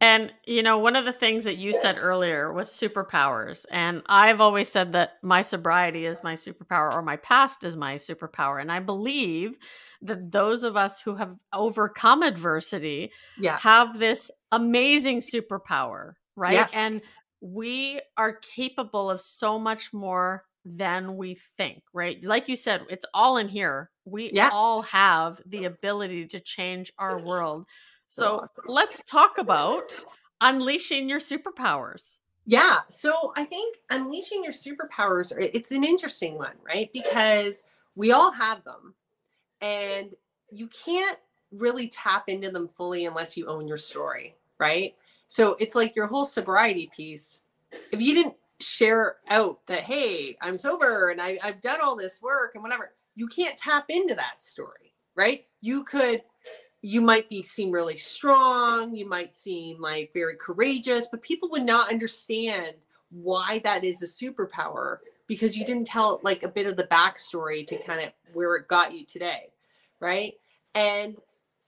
And, 0.00 0.32
you 0.46 0.62
know, 0.62 0.78
one 0.78 0.94
of 0.94 1.04
the 1.04 1.12
things 1.12 1.42
that 1.44 1.56
you 1.56 1.72
said 1.72 1.98
earlier 1.98 2.52
was 2.52 2.68
superpowers. 2.70 3.66
And 3.70 4.02
I've 4.06 4.40
always 4.40 4.68
said 4.68 4.92
that 4.92 5.14
my 5.22 5.42
sobriety 5.42 6.06
is 6.06 6.22
my 6.22 6.34
superpower 6.34 6.92
or 6.92 7.02
my 7.02 7.16
past 7.16 7.64
is 7.64 7.76
my 7.76 7.96
superpower. 7.96 8.60
And 8.60 8.70
I 8.70 8.78
believe 8.78 9.56
that 10.02 10.30
those 10.30 10.62
of 10.62 10.76
us 10.76 11.00
who 11.00 11.16
have 11.16 11.34
overcome 11.52 12.22
adversity 12.22 13.10
Yeah. 13.36 13.58
have 13.58 13.98
this 13.98 14.30
amazing 14.52 15.20
superpower, 15.20 16.12
right? 16.36 16.52
Yes. 16.52 16.72
And 16.72 17.02
we 17.40 18.00
are 18.16 18.34
capable 18.34 19.10
of 19.10 19.20
so 19.20 19.58
much 19.58 19.92
more 19.92 20.44
than 20.64 21.16
we 21.16 21.34
think, 21.56 21.82
right? 21.92 22.22
Like 22.22 22.48
you 22.48 22.56
said, 22.56 22.82
it's 22.88 23.06
all 23.14 23.36
in 23.36 23.48
here. 23.48 23.90
We 24.04 24.32
Yeah. 24.32 24.50
all 24.52 24.82
have 24.82 25.40
the 25.46 25.64
ability 25.64 26.26
to 26.28 26.40
change 26.40 26.92
our 26.98 27.18
world. 27.18 27.66
So 28.08 28.48
let's 28.66 29.04
talk 29.04 29.38
about 29.38 30.04
unleashing 30.40 31.08
your 31.08 31.20
superpowers. 31.20 32.18
Yeah. 32.46 32.78
So 32.88 33.32
I 33.36 33.44
think 33.44 33.76
unleashing 33.90 34.42
your 34.42 34.54
superpowers, 34.54 35.32
it's 35.38 35.70
an 35.70 35.84
interesting 35.84 36.38
one, 36.38 36.56
right? 36.66 36.90
Because 36.92 37.64
we 37.94 38.12
all 38.12 38.32
have 38.32 38.64
them 38.64 38.94
and 39.60 40.14
you 40.50 40.68
can't 40.68 41.18
really 41.52 41.88
tap 41.88 42.28
into 42.28 42.50
them 42.50 42.66
fully 42.66 43.06
unless 43.06 43.36
you 43.36 43.46
own 43.46 43.68
your 43.68 43.76
story, 43.76 44.34
right? 44.58 44.94
So 45.26 45.56
it's 45.60 45.74
like 45.74 45.94
your 45.94 46.06
whole 46.06 46.24
sobriety 46.24 46.90
piece. 46.94 47.40
If 47.92 48.00
you 48.00 48.14
didn't 48.14 48.36
share 48.60 49.16
out 49.28 49.58
that, 49.66 49.80
hey, 49.80 50.36
I'm 50.40 50.56
sober 50.56 51.10
and 51.10 51.20
I, 51.20 51.38
I've 51.42 51.60
done 51.60 51.80
all 51.82 51.96
this 51.96 52.22
work 52.22 52.52
and 52.54 52.62
whatever, 52.62 52.92
you 53.14 53.28
can't 53.28 53.58
tap 53.58 53.86
into 53.90 54.14
that 54.14 54.40
story, 54.40 54.94
right? 55.14 55.44
You 55.60 55.84
could 55.84 56.22
you 56.82 57.00
might 57.00 57.28
be 57.28 57.42
seem 57.42 57.70
really 57.70 57.96
strong 57.96 58.94
you 58.94 59.08
might 59.08 59.32
seem 59.32 59.80
like 59.80 60.12
very 60.12 60.36
courageous 60.36 61.08
but 61.10 61.22
people 61.22 61.48
would 61.50 61.64
not 61.64 61.90
understand 61.90 62.74
why 63.10 63.58
that 63.60 63.84
is 63.84 64.02
a 64.02 64.06
superpower 64.06 64.98
because 65.26 65.56
you 65.56 65.64
didn't 65.64 65.86
tell 65.86 66.20
like 66.22 66.42
a 66.42 66.48
bit 66.48 66.66
of 66.66 66.76
the 66.76 66.84
backstory 66.84 67.66
to 67.66 67.76
kind 67.82 68.00
of 68.00 68.12
where 68.32 68.54
it 68.56 68.68
got 68.68 68.92
you 68.92 69.04
today 69.04 69.50
right? 70.00 70.34
And 70.74 71.18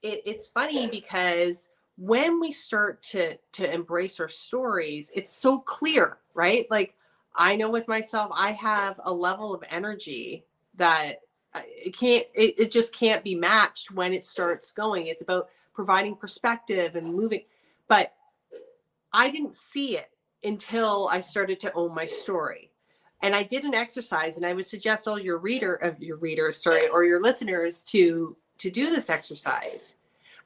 it, 0.02 0.22
it's 0.24 0.46
funny 0.48 0.86
because 0.86 1.68
when 1.96 2.40
we 2.40 2.50
start 2.50 3.02
to 3.02 3.36
to 3.52 3.72
embrace 3.72 4.20
our 4.20 4.28
stories 4.28 5.10
it's 5.14 5.32
so 5.32 5.58
clear 5.58 6.18
right? 6.34 6.66
Like 6.70 6.94
i 7.36 7.54
know 7.54 7.70
with 7.70 7.86
myself 7.86 8.28
i 8.34 8.50
have 8.50 9.00
a 9.04 9.12
level 9.12 9.54
of 9.54 9.62
energy 9.70 10.44
that 10.74 11.20
it 11.54 11.96
can't 11.96 12.26
it, 12.34 12.54
it 12.58 12.70
just 12.70 12.94
can't 12.94 13.24
be 13.24 13.34
matched 13.34 13.90
when 13.90 14.12
it 14.12 14.24
starts 14.24 14.70
going. 14.70 15.06
It's 15.06 15.22
about 15.22 15.48
providing 15.74 16.14
perspective 16.14 16.96
and 16.96 17.14
moving. 17.14 17.42
But 17.88 18.12
i 19.12 19.28
didn't 19.28 19.56
see 19.56 19.96
it 19.96 20.10
until 20.44 21.08
i 21.10 21.18
started 21.18 21.58
to 21.60 21.72
own 21.74 21.94
my 21.94 22.06
story. 22.06 22.70
And 23.22 23.34
i 23.34 23.42
did 23.42 23.64
an 23.64 23.74
exercise 23.74 24.36
and 24.36 24.46
i 24.46 24.52
would 24.52 24.66
suggest 24.66 25.08
all 25.08 25.18
your 25.18 25.38
reader 25.38 25.74
of 25.74 26.00
your 26.00 26.16
readers 26.16 26.62
sorry 26.62 26.88
or 26.88 27.04
your 27.04 27.20
listeners 27.20 27.82
to 27.84 28.36
to 28.58 28.70
do 28.70 28.90
this 28.90 29.10
exercise. 29.10 29.96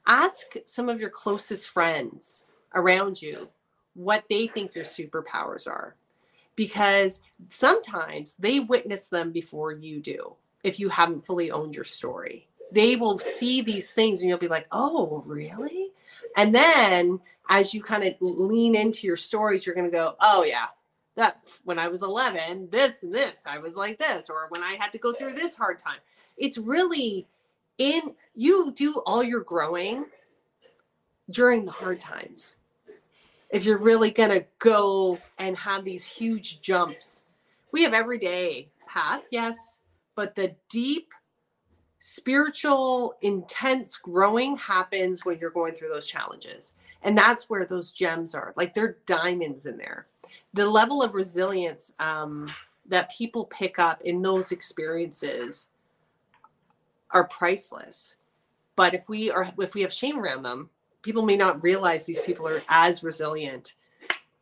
Ask 0.07 0.55
some 0.65 0.89
of 0.89 0.99
your 0.99 1.09
closest 1.09 1.69
friends 1.69 2.45
around 2.73 3.21
you 3.21 3.49
what 3.93 4.23
they 4.29 4.47
think 4.47 4.75
your 4.75 4.85
superpowers 4.85 5.67
are. 5.67 5.95
Because 6.55 7.21
sometimes 7.47 8.35
they 8.35 8.61
witness 8.61 9.09
them 9.09 9.31
before 9.31 9.73
you 9.73 9.99
do 9.99 10.35
if 10.65 10.79
you 10.79 10.89
haven't 10.89 11.23
fully 11.23 11.51
owned 11.51 11.75
your 11.75 11.83
story. 11.83 12.47
They 12.71 12.95
will 12.95 13.19
see 13.19 13.61
these 13.61 13.93
things 13.93 14.19
and 14.19 14.27
you'll 14.27 14.39
be 14.39 14.47
like, 14.47 14.67
oh, 14.71 15.21
really? 15.27 15.91
And 16.35 16.53
then 16.55 17.19
as 17.47 17.71
you 17.71 17.83
kind 17.83 18.03
of 18.03 18.15
lean 18.19 18.75
into 18.75 19.05
your 19.05 19.15
stories, 19.15 19.63
you're 19.63 19.75
going 19.75 19.89
to 19.89 19.95
go, 19.95 20.15
oh, 20.19 20.43
yeah, 20.43 20.65
that 21.15 21.45
when 21.65 21.77
I 21.77 21.87
was 21.87 22.01
11, 22.01 22.69
this 22.71 23.03
and 23.03 23.13
this, 23.13 23.45
I 23.47 23.59
was 23.59 23.75
like 23.75 23.99
this, 23.99 24.27
or 24.27 24.47
when 24.49 24.63
I 24.63 24.73
had 24.73 24.91
to 24.93 24.97
go 24.97 25.13
through 25.13 25.33
this 25.33 25.55
hard 25.55 25.77
time. 25.77 25.99
It's 26.35 26.57
really 26.57 27.27
in 27.77 28.15
you 28.33 28.71
do 28.71 28.95
all 29.05 29.23
your 29.23 29.41
growing 29.41 30.05
during 31.29 31.65
the 31.65 31.71
hard 31.71 32.01
times. 32.01 32.55
If 33.51 33.65
you're 33.65 33.77
really 33.77 34.09
going 34.09 34.31
to 34.31 34.45
go 34.57 35.19
and 35.37 35.55
have 35.57 35.83
these 35.83 36.05
huge 36.05 36.59
jumps, 36.61 37.25
we 37.71 37.83
have 37.83 37.93
everyday 37.93 38.69
path, 38.87 39.23
yes, 39.29 39.81
but 40.15 40.35
the 40.35 40.55
deep 40.69 41.13
spiritual 41.99 43.15
intense 43.21 43.97
growing 43.97 44.55
happens 44.57 45.25
when 45.25 45.39
you're 45.39 45.49
going 45.49 45.73
through 45.73 45.89
those 45.89 46.07
challenges. 46.07 46.73
And 47.03 47.17
that's 47.17 47.49
where 47.49 47.65
those 47.65 47.91
gems 47.91 48.33
are. 48.33 48.53
Like 48.55 48.73
they're 48.73 48.97
diamonds 49.05 49.65
in 49.65 49.77
there. 49.77 50.07
The 50.53 50.69
level 50.69 51.01
of 51.01 51.13
resilience 51.13 51.93
um, 51.99 52.51
that 52.87 53.11
people 53.11 53.45
pick 53.45 53.79
up 53.79 54.01
in 54.01 54.21
those 54.21 54.51
experiences 54.51 55.69
are 57.11 57.27
priceless. 57.27 58.15
But 58.75 58.93
if 58.93 59.09
we 59.09 59.31
are 59.31 59.51
if 59.59 59.73
we 59.73 59.81
have 59.81 59.93
shame 59.93 60.19
around 60.19 60.43
them 60.43 60.69
people 61.01 61.21
may 61.21 61.37
not 61.37 61.61
realize 61.61 62.03
these 62.05 62.21
people 62.21 62.47
are 62.47 62.63
as 62.67 63.03
resilient 63.03 63.75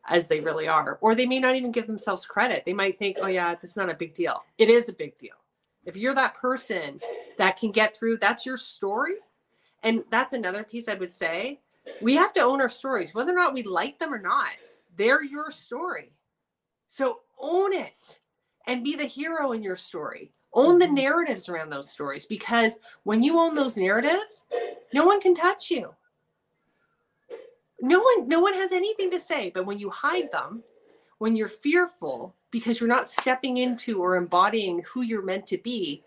as 0.08 0.30
they 0.30 0.40
really 0.40 0.68
are. 0.68 0.98
Or 1.02 1.14
they 1.14 1.26
may 1.26 1.40
not 1.40 1.56
even 1.56 1.74
give 1.74 1.88
themselves 1.88 2.26
credit. 2.26 2.64
They 2.66 2.74
might 2.74 2.98
think 3.00 3.18
oh 3.22 3.28
yeah 3.28 3.56
this 3.56 3.72
is 3.72 3.78
not 3.78 3.90
a 3.90 3.94
big 3.94 4.14
deal. 4.14 4.44
It 4.58 4.70
is 4.70 4.90
a 4.90 4.94
big 4.94 5.18
deal 5.18 5.36
if 5.86 5.96
you're 5.96 6.16
that 6.16 6.36
person 6.36 7.00
that 7.38 7.58
can 7.58 7.72
get 7.72 7.96
through 7.96 8.18
that's 8.18 8.46
your 8.46 8.58
story. 8.58 9.16
And 9.84 10.04
that's 10.10 10.34
another 10.34 10.64
piece 10.64 10.88
i 10.88 10.94
would 10.94 11.12
say 11.12 11.60
we 12.02 12.16
have 12.16 12.32
to 12.34 12.42
own 12.42 12.62
our 12.62 12.70
stories 12.70 13.14
whether 13.14 13.34
or 13.34 13.36
not 13.36 13.54
we 13.54 13.64
like 13.64 14.00
them 14.00 14.14
or 14.14 14.20
not 14.20 14.52
they're 14.98 15.24
your 15.24 15.52
story. 15.52 16.14
So 16.88 17.22
own 17.40 17.74
it 17.74 18.20
and 18.68 18.84
be 18.84 18.96
the 18.96 19.06
hero 19.06 19.52
in 19.52 19.64
your 19.64 19.76
story. 19.76 20.32
Own 20.54 20.78
the 20.78 20.86
mm-hmm. 20.86 20.96
narratives 20.96 21.50
around 21.50 21.70
those 21.70 21.90
stories 21.90 22.26
because 22.26 22.78
when 23.04 23.24
you 23.24 23.40
own 23.40 23.56
those 23.56 23.78
narratives 23.78 24.46
no 24.94 25.06
one 25.06 25.20
can 25.20 25.34
touch 25.34 25.72
you. 25.72 25.94
No 27.82 28.00
one 28.00 28.28
no 28.28 28.40
one 28.40 28.54
has 28.54 28.72
anything 28.72 29.10
to 29.12 29.20
say 29.20 29.52
but 29.54 29.66
when 29.66 29.80
you 29.80 29.90
hide 29.90 30.32
them 30.32 30.64
when 31.18 31.36
you're 31.36 31.48
fearful 31.48 32.36
because 32.54 32.80
you're 32.80 32.90
not 32.90 33.10
stepping 33.10 33.58
into 33.58 34.02
or 34.02 34.16
embodying 34.16 34.84
who 34.94 35.04
you're 35.04 35.24
meant 35.26 35.48
to 35.48 35.60
be 35.60 36.04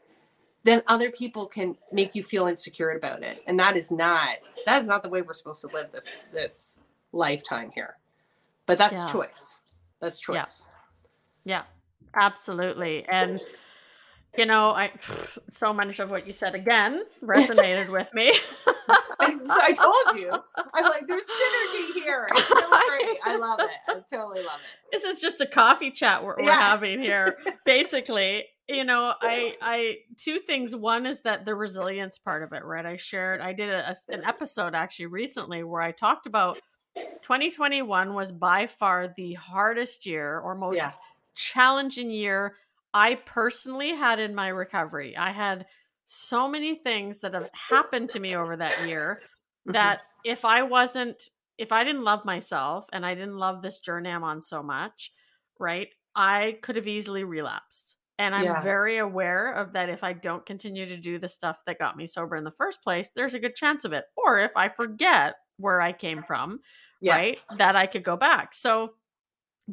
then 0.65 0.83
other 0.89 1.11
people 1.13 1.47
can 1.47 1.77
make 1.93 2.15
you 2.17 2.23
feel 2.25 2.49
insecure 2.49 2.93
about 2.93 3.23
it 3.23 3.43
and 3.49 3.61
that 3.61 3.77
is 3.77 3.93
not 3.93 4.39
that 4.67 4.83
is 4.83 4.89
not 4.89 5.03
the 5.05 5.11
way 5.11 5.23
we're 5.23 5.35
supposed 5.35 5.63
to 5.63 5.69
live 5.69 5.93
this 5.93 6.25
this 6.33 6.79
lifetime 7.13 7.71
here 7.75 7.97
but 8.67 8.79
that's 8.79 8.93
Yeah. 8.93 9.13
choice 9.13 9.59
that's 10.01 10.21
Yeah. 10.29 10.45
choice 10.45 10.63
Yeah, 11.45 11.65
absolutely. 12.17 13.05
And 13.09 13.41
you 14.37 14.47
know, 14.47 14.71
I 14.71 14.91
so 15.51 15.73
much 15.73 15.99
of 15.99 16.11
what 16.11 16.27
you 16.27 16.33
said 16.33 16.55
again 16.55 17.03
resonated 17.23 17.91
with 17.91 18.13
me. 18.15 18.33
I, 19.19 19.39
I 19.49 19.73
told 19.73 20.19
you 20.21 20.31
i'm 20.75 20.85
like 20.85 21.07
there's 21.09 21.25
synergy 21.25 21.93
here 21.95 22.27
it's 22.31 22.47
so 22.47 22.55
great 22.89 23.19
i 23.25 23.37
love 23.37 23.59
it 23.61 23.71
i 23.89 23.95
totally 24.15 24.43
love 24.45 24.61
it 24.61 24.93
this 24.93 25.05
is 25.05 25.19
just 25.19 25.41
a 25.41 25.47
coffee 25.47 25.91
chat 25.91 26.23
we're, 26.25 26.37
we're 26.39 26.53
having 26.53 27.01
here. 27.01 27.37
Basically, 27.65 28.45
you 28.69 28.85
know, 28.85 29.15
I 29.21 29.57
I 29.61 29.97
two 30.17 30.39
things. 30.39 30.75
One 30.77 31.07
is 31.07 31.21
that 31.23 31.45
the 31.45 31.55
resilience 31.55 32.19
part 32.19 32.43
of 32.43 32.53
it, 32.53 32.65
right? 32.65 32.87
I 32.87 32.97
shared 32.97 33.41
I 33.41 33.53
did 33.53 33.71
a, 33.71 33.91
a- 33.91 34.13
an 34.15 34.25
episode 34.25 34.75
actually 34.75 35.07
recently 35.07 35.65
where 35.65 35.83
I 35.83 35.91
talked 35.93 36.27
about 36.27 36.59
2021 37.23 38.15
was 38.15 38.33
by 38.33 38.67
far 38.67 39.09
the 39.17 39.35
hardest 39.35 40.07
year 40.07 40.39
or 40.39 40.55
most 40.55 40.77
Yeah. 40.77 40.91
challenging 41.35 42.11
year 42.11 42.57
I 42.95 43.17
personally 43.17 43.91
had 43.91 44.19
in 44.19 44.35
my 44.35 44.49
recovery. 44.49 45.17
I 45.17 45.31
had 45.31 45.67
so 46.07 46.49
many 46.49 46.77
things 46.77 47.21
that 47.21 47.35
have 47.35 47.51
happened 47.53 48.11
to 48.11 48.21
me 48.21 48.35
over 48.35 48.57
that 48.57 48.79
year 48.79 49.23
Mhm. 49.65 49.73
that 49.73 50.03
if 50.25 50.45
I 50.45 50.63
wasn't, 50.63 51.29
if 51.59 51.73
I 51.73 51.85
didn't 51.85 52.05
love 52.05 52.25
myself 52.25 52.87
and 52.93 53.05
I 53.05 53.15
didn't 53.15 53.37
love 53.37 53.63
this 53.63 53.79
journey 53.81 54.11
I'm 54.11 54.25
on 54.25 54.41
so 54.41 54.63
much, 54.63 55.13
right, 55.59 55.89
I 56.15 56.59
could 56.63 56.77
have 56.77 56.87
easily 56.87 57.25
relapsed. 57.25 57.97
And 58.19 58.35
I'm 58.35 58.55
Yeah. 58.55 58.57
very 58.57 58.97
aware 58.97 59.53
of 59.53 59.75
that 59.75 59.91
if 59.91 60.03
I 60.03 60.15
don't 60.15 60.47
continue 60.47 60.87
to 60.87 60.97
do 60.97 61.19
the 61.19 61.29
stuff 61.29 61.63
that 61.67 61.79
got 61.79 61.97
me 61.99 62.07
sober 62.07 62.35
in 62.37 62.45
the 62.45 62.51
first 62.51 62.83
place, 62.83 63.11
there's 63.15 63.35
a 63.35 63.39
good 63.39 63.55
chance 63.55 63.85
of 63.85 63.93
it. 63.93 64.07
Or 64.17 64.39
if 64.41 64.53
I 64.57 64.71
forget 64.71 65.35
where 65.59 65.81
I 65.83 65.93
came 65.93 66.23
from, 66.23 66.61
yeah 67.01 67.19
right, 67.19 67.41
that 67.51 67.77
I 67.77 67.87
could 67.87 68.05
go 68.05 68.17
back. 68.17 68.55
So 68.55 68.95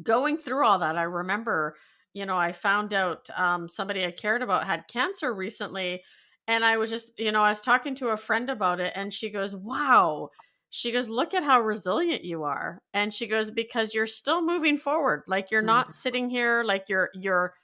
going 0.02 0.36
through 0.38 0.64
all 0.64 0.78
that, 0.80 0.96
I 0.96 1.02
remember, 1.04 1.76
you 2.14 2.26
know, 2.26 2.38
I 2.38 2.52
found 2.52 2.94
out 2.94 3.28
um, 3.38 3.68
somebody 3.68 4.04
I 4.06 4.12
cared 4.12 4.42
about 4.42 4.66
had 4.66 4.88
cancer 4.88 5.34
recently. 5.34 6.02
And 6.46 6.64
I 6.64 6.76
was 6.76 6.90
just, 6.90 7.18
you 7.18 7.32
know, 7.32 7.42
I 7.42 7.50
was 7.50 7.60
talking 7.60 7.94
to 7.96 8.08
a 8.08 8.16
friend 8.16 8.50
about 8.50 8.80
it, 8.80 8.92
and 8.94 9.12
she 9.12 9.30
goes, 9.30 9.56
Wow. 9.56 10.30
She 10.70 10.92
goes, 10.92 11.08
Look 11.08 11.34
at 11.34 11.44
how 11.44 11.60
resilient 11.60 12.24
you 12.24 12.44
are. 12.44 12.82
And 12.92 13.14
she 13.14 13.26
goes, 13.26 13.50
Because 13.50 13.94
you're 13.94 14.06
still 14.06 14.42
moving 14.42 14.78
forward. 14.78 15.22
Like 15.26 15.50
you're 15.50 15.62
not 15.62 15.94
sitting 15.94 16.28
here, 16.30 16.62
like 16.64 16.88
you're, 16.88 17.10
you're, 17.14 17.54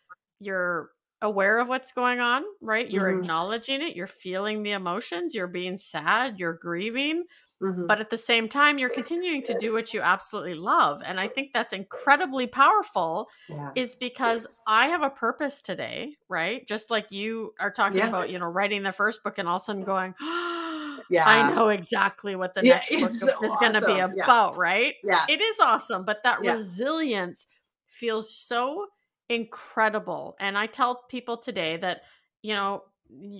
you're 0.41 0.91
aware 1.23 1.59
of 1.59 1.69
what's 1.69 1.93
going 1.93 2.21
on, 2.21 2.45
right? 2.63 2.89
You're 2.91 3.09
Mhm. 3.09 3.11
acknowledging 3.11 3.83
it. 3.83 3.95
You're 3.97 4.07
feeling 4.07 4.63
the 4.63 4.73
emotions. 4.73 5.35
You're 5.35 5.47
being 5.49 5.77
sad. 5.79 6.39
You're 6.39 6.55
grieving. 6.55 7.25
Mhm. 7.61 7.89
but 7.89 8.01
at 8.01 8.11
the 8.11 8.17
same 8.17 8.49
time 8.49 8.79
you're 8.79 8.91
continuing 8.91 9.43
to 9.43 9.55
do 9.55 9.73
what 9.73 9.93
you 9.95 10.01
absolutely 10.01 10.55
love 10.55 11.03
and 11.05 11.21
i 11.21 11.29
think 11.29 11.53
that's 11.53 11.73
incredibly 11.73 12.47
powerful 12.47 13.29
yeah. 13.49 13.75
is 13.75 13.95
because 13.95 14.47
i 14.67 14.89
have 14.89 15.03
a 15.03 15.11
purpose 15.11 15.61
today 15.63 16.17
right 16.29 16.67
just 16.67 16.91
like 16.91 17.11
you 17.11 17.53
are 17.61 17.71
talking 17.73 18.05
Yeah. 18.05 18.09
about 18.09 18.31
you 18.31 18.39
know 18.39 18.47
writing 18.47 18.83
the 18.83 18.93
first 18.93 19.23
book 19.23 19.39
and 19.39 19.49
all 19.49 19.57
of 19.57 19.63
a 19.63 19.65
sudden 19.65 19.85
going 19.85 20.15
Yeah. 21.09 21.27
i 21.27 21.43
know 21.43 21.69
exactly 21.69 22.37
what 22.37 22.55
the 22.55 22.63
Yeah, 22.63 22.63
next 22.63 22.99
book 22.99 23.13
so 23.19 23.33
is 23.43 23.57
going 23.57 23.75
to 23.75 23.83
be 23.83 23.99
awesome. 23.99 24.13
About 24.13 24.57
right 24.57 24.95
yeah. 25.03 25.27
it 25.27 25.41
is 25.41 25.61
awesome 25.61 26.05
but 26.05 26.23
that 26.25 26.43
resilience 26.45 27.47
feels 27.87 28.35
so 28.35 28.87
incredible 29.29 30.37
and 30.41 30.57
i 30.59 30.67
tell 30.67 31.05
people 31.09 31.37
today 31.37 31.77
that 31.77 32.03
you 32.43 32.55
know 32.55 32.83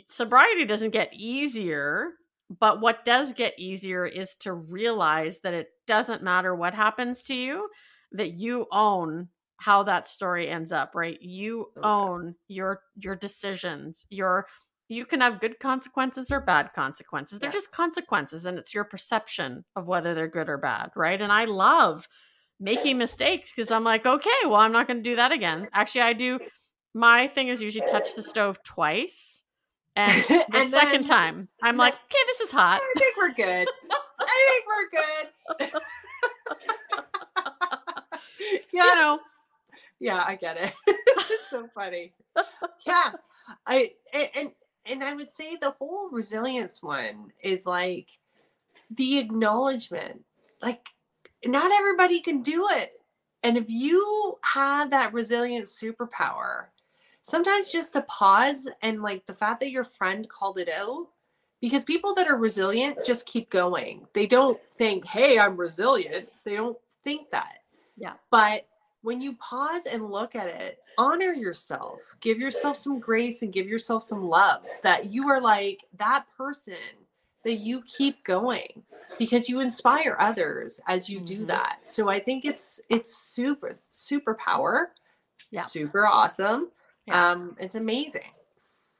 sobriety 0.09 0.65
doesn't 0.65 0.91
get 0.91 1.13
easier 1.13 2.13
but 2.59 2.81
what 2.81 3.05
does 3.05 3.33
get 3.33 3.59
easier 3.59 4.05
is 4.07 4.35
to 4.37 4.53
realize 4.53 5.41
that 5.41 5.55
it 5.55 5.71
doesn't 5.87 6.23
matter 6.23 6.55
what 6.55 6.75
happens 6.75 7.23
to 7.25 7.35
you 7.35 7.69
that 8.13 8.33
you 8.33 8.67
own 8.73 9.29
how 9.59 9.83
that 9.85 10.09
story 10.09 10.49
ends 10.49 10.73
up 10.73 10.95
right? 10.95 11.21
You 11.23 11.69
good. 11.75 11.85
own 11.85 12.35
your 12.49 12.83
your 12.97 13.15
decisions 13.17 14.07
your 14.11 14.47
you 14.89 15.05
can 15.07 15.21
have 15.21 15.41
good 15.41 15.61
consequences 15.61 16.33
or 16.33 16.41
bad 16.41 16.73
consequences. 16.73 17.39
They're 17.39 17.49
Yeah. 17.49 17.53
just 17.53 17.71
consequences 17.71 18.45
and 18.47 18.59
it's 18.59 18.75
your 18.75 18.85
perception 18.85 19.65
of 19.77 19.87
whether 19.87 20.15
they're 20.15 20.27
good 20.29 20.49
or 20.49 20.59
bad 20.59 20.91
right? 20.97 21.21
And 21.21 21.33
i 21.33 21.45
love 21.45 22.09
making 22.59 22.99
mistakes 22.99 23.53
because 23.55 23.71
i'm 23.71 23.85
like 23.85 24.07
okay 24.07 24.31
well 24.45 24.57
i'm 24.57 24.73
not 24.73 24.87
going 24.87 24.99
to 25.03 25.11
do 25.11 25.17
that 25.17 25.33
again. 25.33 25.69
actually 25.73 26.03
i 26.03 26.13
do 26.13 26.39
my 26.95 27.27
thing 27.29 27.49
is 27.49 27.63
usually 27.63 27.83
touch 27.83 28.15
the 28.15 28.23
stove 28.23 28.63
twice 28.63 29.40
and 30.09 30.25
the 30.29 30.59
And 30.59 30.71
second 30.71 31.07
time 31.07 31.49
i'm 31.63 31.77
like 31.77 31.95
okay 31.95 32.25
this 32.27 32.41
is 32.41 32.51
hot 32.51 32.81
I 32.83 32.99
think 32.99 33.17
we're 33.17 33.33
good. 33.33 33.69
I 34.21 34.63
think 35.59 35.71
we're 35.71 35.71
good. 35.71 35.83
yeah. 38.73 38.85
you 38.85 38.95
know 38.95 39.21
Yeah, 39.99 40.25
I 40.27 40.37
get 40.37 40.57
it. 40.57 40.73
it's 40.87 41.51
so 41.51 41.69
funny. 41.75 42.13
Yeah. 42.87 43.13
I 43.67 43.93
and, 44.13 44.29
and 44.35 44.53
and 44.87 45.05
I 45.05 45.15
would 45.15 45.29
say 45.29 45.57
the 45.57 45.71
whole 45.73 46.11
resilience 46.11 46.83
one 46.83 47.33
is 47.43 47.67
like 47.67 48.09
the 48.91 49.19
acknowledgement. 49.19 50.25
Like 50.63 50.89
not 51.45 51.71
everybody 51.73 52.21
can 52.21 52.43
do 52.43 52.67
it. 52.71 52.93
And 53.43 53.57
if 53.57 53.71
you 53.71 54.39
have 54.43 54.91
that 54.91 55.13
resilient 55.15 55.67
superpower, 55.67 56.67
sometimes 57.31 57.71
just 57.71 57.93
to 57.95 58.03
pause 58.03 58.69
and 58.83 59.03
like 59.03 59.25
the 59.27 59.35
fact 59.35 59.61
that 59.61 59.71
your 59.71 59.85
friend 59.85 60.29
called 60.29 60.59
it 60.59 60.69
out 60.69 61.09
because 61.61 61.85
people 61.85 62.15
that 62.15 62.29
are 62.29 62.37
resilient 62.37 62.99
just 63.05 63.27
keep 63.27 63.51
going. 63.51 64.07
They 64.15 64.27
don't 64.27 64.61
think, 64.73 65.05
"Hey, 65.07 65.39
I'm 65.39 65.57
resilient." 65.57 66.29
They 66.45 66.57
don't 66.57 66.79
think 67.05 67.31
that. 67.31 67.63
Yeah. 67.97 68.15
But 68.31 68.67
when 69.03 69.21
you 69.21 69.35
pause 69.37 69.87
and 69.87 70.11
look 70.11 70.35
at 70.35 70.49
it, 70.49 70.79
honor 70.99 71.33
yourself. 71.33 72.01
Give 72.21 72.39
yourself 72.39 72.77
some 72.77 72.99
grace 72.99 73.43
and 73.43 73.53
give 73.53 73.67
yourself 73.69 74.03
some 74.03 74.25
love 74.25 74.65
that 74.83 75.07
you 75.07 75.29
are 75.29 75.41
like 75.41 75.81
that 75.99 76.25
person 76.37 76.75
that 77.45 77.55
you 77.55 77.83
keep 77.83 78.23
going 78.25 78.83
because 79.19 79.49
you 79.49 79.61
inspire 79.61 80.17
others 80.19 80.81
as 80.87 81.09
you 81.09 81.21
do 81.21 81.45
Mhm. 81.45 81.47
that. 81.49 81.79
So 81.87 82.09
I 82.11 82.21
think 82.21 82.45
it's 82.45 82.81
it's 82.91 83.17
super 83.17 83.77
super 83.93 84.35
power. 84.35 84.93
Yeah. 85.51 85.63
Super 85.63 86.07
awesome. 86.07 86.71
Yeah. 87.07 87.31
Um 87.33 87.57
it's 87.59 87.75
amazing. 87.75 88.33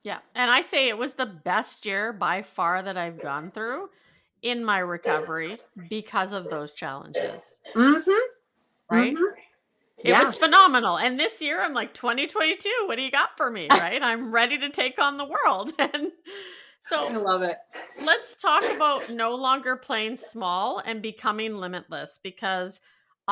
Yeah. 0.05 0.21
And 0.35 0.51
I 0.51 0.63
say 0.63 0.89
it 0.89 0.97
was 0.99 1.15
the 1.15 1.27
best 1.27 1.85
year 1.85 2.13
by 2.13 2.43
far 2.43 2.83
that 2.83 2.97
I've 2.97 3.21
gone 3.21 3.51
through 3.51 3.91
in 4.43 4.65
my 4.65 4.79
recovery 4.79 5.59
because 5.89 6.33
of 6.33 6.49
those 6.49 6.73
challenges. 6.73 7.57
Mhm. 7.75 8.19
Right? 8.91 9.15
Mhm. 9.15 9.33
It 9.99 10.09
Yeah. 10.09 10.21
was 10.25 10.35
phenomenal. 10.35 10.97
And 10.99 11.21
this 11.21 11.43
year 11.43 11.61
I'm 11.61 11.75
like 11.75 11.93
2022, 11.93 12.71
what 12.87 12.97
do 12.97 13.03
you 13.03 13.11
got 13.11 13.37
for 13.37 13.51
me? 13.51 13.69
Right? 13.71 14.03
I'm 14.03 14.33
ready 14.33 14.57
to 14.59 14.71
take 14.71 14.99
on 14.99 15.19
the 15.19 15.27
world. 15.27 15.73
And 15.79 16.13
so 16.81 17.07
I 17.09 17.17
love 17.19 17.43
it. 17.43 17.59
let's 18.03 18.37
talk 18.37 18.65
about 18.71 19.11
no 19.11 19.35
longer 19.35 19.77
playing 19.77 20.17
small 20.17 20.79
and 20.79 21.03
becoming 21.03 21.57
limitless 21.57 22.19
because 22.23 22.81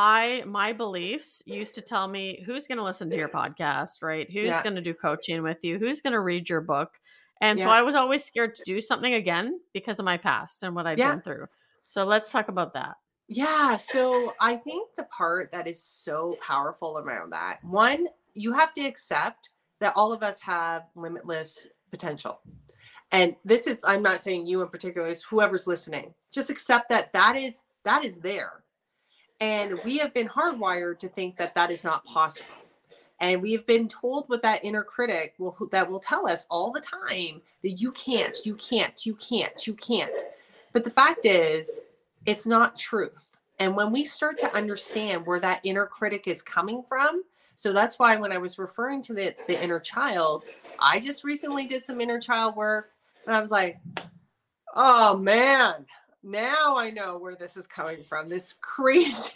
I 0.01 0.45
my 0.47 0.73
beliefs 0.73 1.43
used 1.45 1.75
to 1.75 1.83
tell 1.83 2.07
me 2.07 2.45
who's 2.47 2.69
going 2.69 2.79
to 2.79 2.85
listen 2.85 3.11
to 3.11 3.17
your 3.17 3.29
podcast, 3.29 4.01
right? 4.01 4.31
Who's 4.31 4.45
Yeah. 4.45 4.63
going 4.63 4.77
to 4.77 4.81
do 4.81 4.95
coaching 4.95 5.43
with 5.43 5.59
you? 5.63 5.77
Who's 5.77 6.01
going 6.01 6.13
to 6.13 6.21
read 6.21 6.49
your 6.49 6.61
book? 6.61 6.93
And 7.41 7.59
so 7.59 7.69
I 7.69 7.83
was 7.83 7.97
always 7.97 8.23
scared 8.23 8.55
to 8.55 8.63
do 8.63 8.81
something 8.81 9.15
again 9.15 9.59
because 9.73 9.99
of 9.99 10.05
my 10.05 10.17
past 10.17 10.63
and 10.63 10.77
what 10.77 10.87
I've 10.87 10.99
Yeah. 10.99 11.15
been 11.15 11.23
through. 11.23 11.47
So 11.85 12.05
let's 12.05 12.31
talk 12.31 12.47
about 12.47 12.75
that. 12.75 12.95
Yeah, 13.27 13.77
so 13.77 14.35
I 14.41 14.55
think 14.55 14.89
the 14.97 15.03
part 15.05 15.51
that 15.51 15.67
is 15.67 15.83
so 15.83 16.37
powerful 16.47 17.01
around 17.01 17.31
that 17.31 17.59
one, 17.65 18.07
you 18.35 18.53
have 18.53 18.73
to 18.75 18.87
accept 18.87 19.51
that 19.81 19.95
all 19.97 20.13
of 20.13 20.23
us 20.23 20.41
have 20.43 20.85
limitless 20.95 21.67
potential. 21.91 22.41
And 23.11 23.35
this 23.45 23.67
is 23.67 23.83
I'm 23.83 24.03
not 24.03 24.21
saying 24.21 24.47
you 24.47 24.63
in 24.63 24.69
particular, 24.69 25.09
it's 25.09 25.25
whoever's 25.25 25.67
listening. 25.67 26.15
Just 26.31 26.51
accept 26.51 26.89
that 26.91 27.13
that 27.15 27.35
is 27.35 27.65
that 27.83 28.05
is 28.05 28.19
there. 28.19 28.63
And 29.41 29.79
we 29.85 29.99
have 29.99 30.13
been 30.13 30.29
hardwired 30.29 30.99
to 31.01 31.09
think 31.09 31.37
that 31.37 31.55
that 31.55 31.71
is 31.71 31.85
not 31.85 32.05
possible. 32.05 32.49
And 33.21 33.43
we 33.43 33.53
have 33.53 33.67
been 33.67 33.89
told 33.89 34.29
with 34.29 34.43
that 34.43 34.65
inner 34.65 34.83
critic 34.83 35.35
will 35.39 35.57
that 35.73 35.91
will 35.91 36.01
tell 36.01 36.29
us 36.29 36.47
all 36.51 36.73
the 36.73 36.81
time 36.81 37.43
that 37.63 37.73
you 37.73 37.91
can't, 37.93 38.37
you 38.45 38.55
can't, 38.55 39.05
you 39.05 39.15
can't, 39.15 39.67
you 39.67 39.75
can't. 39.75 40.23
But 40.73 40.85
the 40.85 40.91
fact 40.91 41.25
is, 41.25 41.81
it's 42.27 42.47
not 42.47 42.79
truth. 42.79 43.39
And 43.59 43.75
when 43.75 43.91
we 43.91 44.05
start 44.05 44.39
to 44.39 44.55
understand 44.55 45.27
where 45.27 45.41
that 45.41 45.61
inner 45.65 45.87
critic 45.87 46.29
is 46.29 46.43
coming 46.43 46.85
from, 46.89 47.25
so 47.57 47.73
that's 47.73 47.99
why 47.99 48.15
when 48.17 48.31
I 48.31 48.39
was 48.39 48.57
referring 48.57 49.03
to 49.03 49.15
the, 49.15 49.35
the 49.49 49.61
inner 49.61 49.81
child, 49.81 50.45
I 50.79 51.01
just 51.01 51.25
recently 51.25 51.67
did 51.67 51.83
some 51.83 52.01
inner 52.01 52.21
child 52.21 52.55
work 52.55 52.93
and 53.27 53.35
I 53.35 53.41
was 53.41 53.51
like, 53.51 53.79
oh 54.75 55.17
man, 55.17 55.87
now 56.23 56.77
I 56.77 56.91
know 56.91 57.19
where 57.19 57.37
this 57.37 57.57
is 57.57 57.67
coming 57.67 58.03
from. 58.03 58.29
This 58.29 58.53
crazy. 58.61 59.33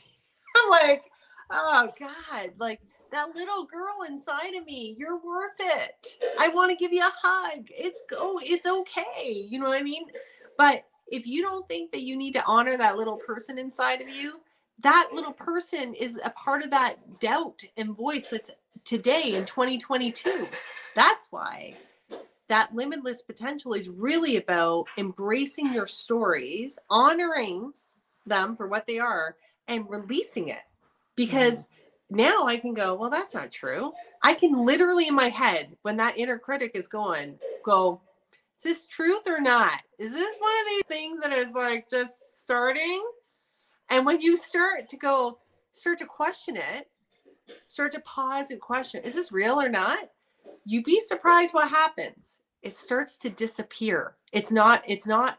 Like, 0.71 1.11
oh 1.51 1.89
God, 1.99 2.51
like 2.59 2.81
that 3.11 3.35
little 3.35 3.65
girl 3.65 4.03
inside 4.09 4.55
of 4.55 4.65
me, 4.65 4.95
you're 4.99 5.19
worth 5.19 5.53
it. 5.59 6.17
I 6.39 6.49
want 6.49 6.71
to 6.71 6.77
give 6.77 6.93
you 6.93 7.03
a 7.03 7.13
hug. 7.23 7.67
It's 7.71 8.03
go, 8.09 8.39
it's 8.43 8.67
okay. 8.67 9.47
You 9.49 9.59
know 9.59 9.69
what 9.69 9.79
I 9.79 9.83
mean? 9.83 10.07
But 10.57 10.85
if 11.11 11.27
you 11.27 11.43
don't 11.43 11.67
think 11.69 11.93
that 11.93 12.03
you 12.03 12.17
need 12.17 12.33
to 12.33 12.45
honor 12.45 12.77
that 12.77 12.97
little 12.97 13.17
person 13.17 13.59
inside 13.59 14.01
of 14.01 14.09
you, 14.09 14.41
that 14.81 15.11
little 15.13 15.33
person 15.33 15.95
is 15.95 16.19
a 16.25 16.31
part 16.31 16.63
of 16.63 16.71
that 16.71 17.21
doubt 17.21 17.63
and 17.77 17.97
voice 17.97 18.29
that's 18.29 18.51
today 18.85 19.35
in 19.35 19.45
2022. 19.45 20.49
That's 20.95 21.29
why 21.31 21.75
that 22.49 22.75
limitless 22.75 23.23
potential 23.23 23.73
is 23.73 23.89
really 23.89 24.37
about 24.37 24.87
embracing 24.99 25.73
your 25.73 25.87
stories, 25.87 26.79
honoring 26.91 27.73
them 28.27 28.57
for 28.57 28.67
what 28.67 28.87
they 28.87 28.99
are, 28.99 29.37
and 29.69 29.89
releasing 29.89 30.49
it. 30.49 30.63
Because 31.17 31.65
mm-hmm. 31.65 32.17
now 32.17 32.47
I 32.47 32.57
can 32.57 32.75
go, 32.75 32.95
well, 32.95 33.11
that's 33.11 33.35
not 33.35 33.53
true. 33.53 33.93
I 34.23 34.35
can 34.35 34.65
literally 34.65 35.09
in 35.09 35.15
my 35.15 35.29
head, 35.29 35.77
when 35.83 35.97
that 35.99 36.19
inner 36.19 36.39
critic 36.39 36.73
is 36.75 36.89
going, 36.89 37.39
go, 37.65 38.01
is 38.57 38.63
this 38.63 38.87
truth 38.87 39.27
or 39.27 39.41
not? 39.41 39.81
Is 39.99 40.13
this 40.13 40.37
one 40.39 40.53
of 40.53 40.67
these 40.69 40.87
things 40.87 41.21
that 41.21 41.33
is 41.33 41.53
like 41.53 41.89
just 41.89 42.37
starting? 42.37 43.03
And 43.91 44.07
when 44.07 44.21
you 44.21 44.37
start 44.37 44.89
to 44.89 44.97
go, 44.97 45.39
start 45.73 45.99
to 45.99 46.07
question 46.07 46.57
it, 46.57 46.89
start 47.67 47.93
to 47.93 48.01
pause 48.01 48.51
and 48.51 48.61
question, 48.61 49.03
is 49.05 49.15
this 49.15 49.33
real 49.33 49.61
or 49.61 49.69
not? 49.69 50.11
You'd 50.65 50.85
be 50.85 51.01
surprised 51.01 51.55
what 51.55 51.69
happens. 51.69 52.43
It 52.63 52.77
starts 52.77 53.17
to 53.19 53.31
disappear. 53.31 54.15
It's 54.33 54.53
not, 54.53 54.83
it's 54.87 55.07
not, 55.07 55.39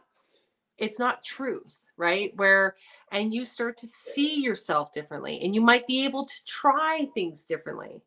it's 0.78 1.00
not 1.00 1.24
truth, 1.24 1.90
right? 1.98 2.34
Where, 2.36 2.76
and 3.12 3.34
you 3.34 3.46
start 3.46 3.78
to 3.78 3.88
see 3.88 4.42
yourself 4.42 4.92
differently 4.92 5.40
and 5.42 5.56
you 5.56 5.62
might 5.62 5.88
be 5.88 6.04
able 6.04 6.26
to 6.26 6.46
try 6.46 7.08
things 7.14 7.46
differently 7.46 8.02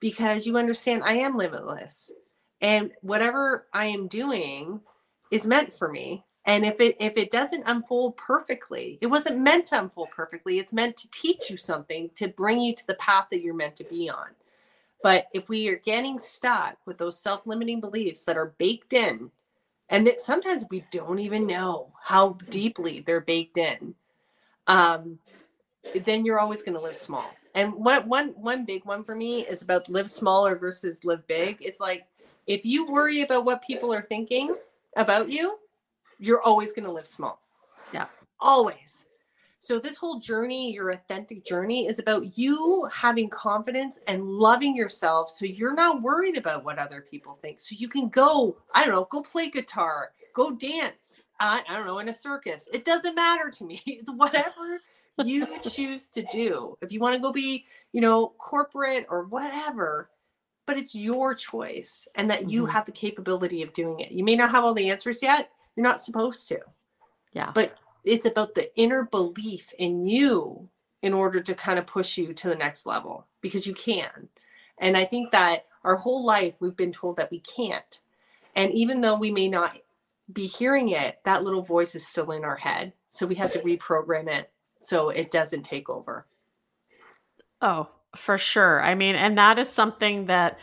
because 0.00 0.46
you 0.46 0.56
understand 0.56 1.02
I 1.02 1.14
am 1.14 1.36
limitless 1.36 2.12
and 2.60 2.92
whatever 3.02 3.66
I 3.72 3.86
am 3.86 4.08
doing 4.08 4.80
is 5.30 5.46
meant 5.46 5.72
for 5.72 5.90
me. 5.90 6.24
And 6.46 6.64
if 6.64 6.80
it 6.80 6.96
if 7.00 7.16
it 7.16 7.30
doesn't 7.30 7.64
unfold 7.66 8.16
perfectly, 8.16 8.98
it 9.00 9.06
wasn't 9.06 9.38
meant 9.38 9.66
to 9.68 9.80
unfold 9.80 10.10
perfectly. 10.10 10.58
It's 10.58 10.72
meant 10.72 10.96
to 10.98 11.10
teach 11.10 11.50
you 11.50 11.56
something 11.56 12.10
to 12.16 12.28
bring 12.28 12.60
you 12.60 12.74
to 12.74 12.86
the 12.86 12.94
path 12.94 13.28
that 13.30 13.40
you're 13.40 13.54
meant 13.54 13.76
to 13.76 13.84
be 13.84 14.10
on. 14.10 14.28
But 15.04 15.26
if 15.34 15.50
we 15.50 15.68
are 15.68 15.76
getting 15.76 16.18
stuck 16.18 16.78
with 16.86 16.96
those 16.96 17.20
self-limiting 17.20 17.82
beliefs 17.82 18.24
that 18.24 18.38
are 18.38 18.54
baked 18.56 18.94
in, 18.94 19.30
and 19.90 20.06
that 20.06 20.22
sometimes 20.22 20.64
we 20.70 20.82
don't 20.90 21.18
even 21.18 21.46
know 21.46 21.92
how 22.02 22.38
deeply 22.48 23.00
they're 23.00 23.20
baked 23.20 23.58
in, 23.58 23.94
um, 24.66 25.18
then 26.06 26.24
you're 26.24 26.40
always 26.40 26.62
going 26.62 26.72
to 26.72 26.80
live 26.80 26.96
small. 26.96 27.30
And 27.54 27.74
one 27.74 28.08
one 28.08 28.28
one 28.28 28.64
big 28.64 28.86
one 28.86 29.04
for 29.04 29.14
me 29.14 29.46
is 29.46 29.60
about 29.60 29.90
live 29.90 30.08
smaller 30.08 30.56
versus 30.56 31.04
live 31.04 31.26
big. 31.26 31.58
It's 31.60 31.80
like 31.80 32.06
if 32.46 32.64
you 32.64 32.90
worry 32.90 33.20
about 33.20 33.44
what 33.44 33.60
people 33.60 33.92
are 33.92 34.00
thinking 34.00 34.56
about 34.96 35.28
you, 35.28 35.58
you're 36.18 36.40
always 36.40 36.72
going 36.72 36.86
to 36.86 36.92
live 36.92 37.06
small. 37.06 37.42
Yeah. 37.92 38.06
always. 38.40 39.04
So, 39.64 39.78
this 39.78 39.96
whole 39.96 40.18
journey, 40.18 40.74
your 40.74 40.90
authentic 40.90 41.42
journey, 41.42 41.86
is 41.86 41.98
about 41.98 42.36
you 42.36 42.86
having 42.92 43.30
confidence 43.30 43.98
and 44.06 44.22
loving 44.22 44.76
yourself. 44.76 45.30
So, 45.30 45.46
you're 45.46 45.72
not 45.72 46.02
worried 46.02 46.36
about 46.36 46.66
what 46.66 46.78
other 46.78 47.00
people 47.10 47.32
think. 47.32 47.60
So, 47.60 47.74
you 47.78 47.88
can 47.88 48.10
go, 48.10 48.58
I 48.74 48.84
don't 48.84 48.94
know, 48.94 49.08
go 49.10 49.22
play 49.22 49.48
guitar, 49.48 50.10
go 50.34 50.50
dance, 50.50 51.22
I, 51.40 51.62
I 51.66 51.76
don't 51.78 51.86
know, 51.86 51.98
in 52.00 52.10
a 52.10 52.12
circus. 52.12 52.68
It 52.74 52.84
doesn't 52.84 53.14
matter 53.14 53.50
to 53.50 53.64
me. 53.64 53.80
It's 53.86 54.10
whatever 54.10 54.80
you 55.24 55.46
choose 55.62 56.10
to 56.10 56.22
do. 56.30 56.76
If 56.82 56.92
you 56.92 57.00
want 57.00 57.14
to 57.14 57.22
go 57.22 57.32
be, 57.32 57.64
you 57.92 58.02
know, 58.02 58.34
corporate 58.36 59.06
or 59.08 59.24
whatever, 59.24 60.10
but 60.66 60.76
it's 60.76 60.94
your 60.94 61.34
choice 61.34 62.06
and 62.16 62.30
that 62.30 62.50
you 62.50 62.64
mm-hmm. 62.64 62.72
have 62.72 62.84
the 62.84 62.92
capability 62.92 63.62
of 63.62 63.72
doing 63.72 64.00
it. 64.00 64.12
You 64.12 64.24
may 64.24 64.36
not 64.36 64.50
have 64.50 64.62
all 64.62 64.74
the 64.74 64.90
answers 64.90 65.22
yet. 65.22 65.48
You're 65.74 65.84
not 65.84 66.02
supposed 66.02 66.48
to. 66.48 66.58
Yeah. 67.32 67.50
But 67.54 67.78
it's 68.04 68.26
about 68.26 68.54
the 68.54 68.74
inner 68.78 69.04
belief 69.04 69.72
in 69.78 70.06
you 70.06 70.68
in 71.02 71.12
order 71.12 71.40
to 71.40 71.54
kind 71.54 71.78
of 71.78 71.86
push 71.86 72.16
you 72.16 72.32
to 72.32 72.48
the 72.48 72.54
next 72.54 72.86
level 72.86 73.26
because 73.40 73.66
you 73.66 73.74
can. 73.74 74.28
And 74.78 74.96
I 74.96 75.04
think 75.04 75.30
that 75.32 75.66
our 75.82 75.96
whole 75.96 76.24
life 76.24 76.54
we've 76.60 76.76
been 76.76 76.92
told 76.92 77.16
that 77.16 77.30
we 77.30 77.40
can't. 77.40 78.00
And 78.56 78.72
even 78.72 79.00
though 79.00 79.16
we 79.16 79.30
may 79.30 79.48
not 79.48 79.76
be 80.32 80.46
hearing 80.46 80.88
it, 80.88 81.20
that 81.24 81.44
little 81.44 81.62
voice 81.62 81.94
is 81.94 82.06
still 82.06 82.30
in 82.30 82.44
our 82.44 82.56
head. 82.56 82.92
So 83.10 83.26
we 83.26 83.34
have 83.36 83.52
to 83.52 83.60
reprogram 83.60 84.28
it 84.28 84.50
so 84.80 85.10
it 85.10 85.30
doesn't 85.30 85.62
take 85.62 85.88
over. 85.88 86.26
Oh, 87.60 87.88
for 88.16 88.38
sure. 88.38 88.82
I 88.82 88.94
mean, 88.94 89.14
and 89.14 89.38
that 89.38 89.58
is 89.58 89.68
something 89.68 90.26
that 90.26 90.58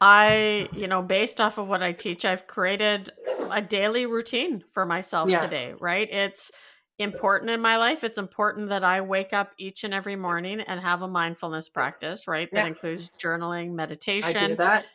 I, 0.00 0.68
you 0.72 0.88
know, 0.88 1.02
based 1.02 1.40
off 1.40 1.58
of 1.58 1.68
what 1.68 1.82
I 1.82 1.92
teach, 1.92 2.24
I've 2.24 2.46
created 2.46 3.10
a 3.50 3.62
daily 3.62 4.06
routine 4.06 4.64
for 4.72 4.84
myself 4.84 5.30
yeah. 5.30 5.42
today, 5.42 5.74
right? 5.80 6.08
It's 6.10 6.52
important 6.98 7.50
in 7.50 7.60
my 7.60 7.76
life. 7.76 8.04
It's 8.04 8.18
important 8.18 8.70
that 8.70 8.84
I 8.84 9.00
wake 9.00 9.32
up 9.32 9.52
each 9.58 9.84
and 9.84 9.92
every 9.92 10.16
morning 10.16 10.60
and 10.60 10.80
have 10.80 11.02
a 11.02 11.08
mindfulness 11.08 11.68
practice, 11.68 12.26
right? 12.26 12.48
That 12.52 12.62
yeah. 12.62 12.66
includes 12.68 13.10
journaling, 13.18 13.72
meditation. 13.72 14.36
I 14.36 14.48
do 14.48 14.56
that. 14.56 14.86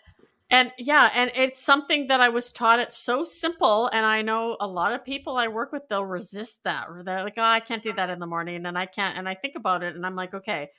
And 0.49 0.71
yeah, 0.77 1.09
and 1.15 1.31
it's 1.33 1.61
something 1.61 2.07
that 2.07 2.19
I 2.19 2.27
was 2.27 2.51
taught. 2.51 2.79
It's 2.79 2.97
so 2.97 3.23
simple. 3.23 3.87
And 3.87 4.05
I 4.05 4.21
know 4.21 4.57
a 4.59 4.67
lot 4.67 4.91
of 4.91 5.05
people 5.05 5.37
I 5.37 5.47
work 5.47 5.71
with, 5.71 5.87
they'll 5.87 6.05
resist 6.05 6.65
that. 6.65 6.87
They're 7.05 7.23
like, 7.23 7.35
oh, 7.37 7.43
I 7.43 7.61
can't 7.61 7.81
do 7.81 7.93
that 7.93 8.09
in 8.09 8.19
the 8.19 8.25
morning. 8.25 8.65
And 8.65 8.77
I 8.77 8.85
can't. 8.85 9.17
And 9.17 9.29
I 9.29 9.33
think 9.33 9.55
about 9.55 9.81
it 9.81 9.95
and 9.95 10.05
I'm 10.05 10.15
like, 10.15 10.33
okay, 10.33 10.71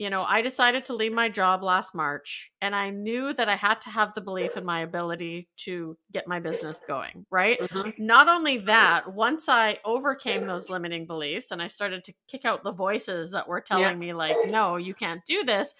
you 0.00 0.08
know, 0.08 0.24
I 0.26 0.40
decided 0.40 0.86
to 0.86 0.94
leave 0.94 1.12
my 1.12 1.28
job 1.28 1.62
last 1.62 1.94
March 1.94 2.50
and 2.62 2.74
I 2.74 2.88
knew 2.88 3.34
that 3.34 3.50
I 3.50 3.54
had 3.54 3.82
to 3.82 3.90
have 3.90 4.14
the 4.14 4.22
belief 4.22 4.56
in 4.56 4.64
my 4.64 4.80
ability 4.80 5.46
to 5.58 5.94
get 6.10 6.26
my 6.26 6.40
business 6.40 6.80
going, 6.88 7.26
right? 7.30 7.60
Mm-hmm. 7.60 8.06
Not 8.06 8.26
only 8.26 8.56
that, 8.60 9.12
once 9.12 9.46
I 9.46 9.78
overcame 9.84 10.46
those 10.46 10.70
limiting 10.70 11.06
beliefs 11.06 11.50
and 11.50 11.60
I 11.60 11.66
started 11.66 12.02
to 12.04 12.14
kick 12.28 12.46
out 12.46 12.64
the 12.64 12.72
voices 12.72 13.30
that 13.32 13.46
were 13.46 13.60
telling 13.60 13.82
yeah. 14.00 14.06
me, 14.06 14.14
like, 14.14 14.36
no, 14.46 14.76
you 14.76 14.94
can't 14.94 15.20
do 15.26 15.44
this, 15.44 15.74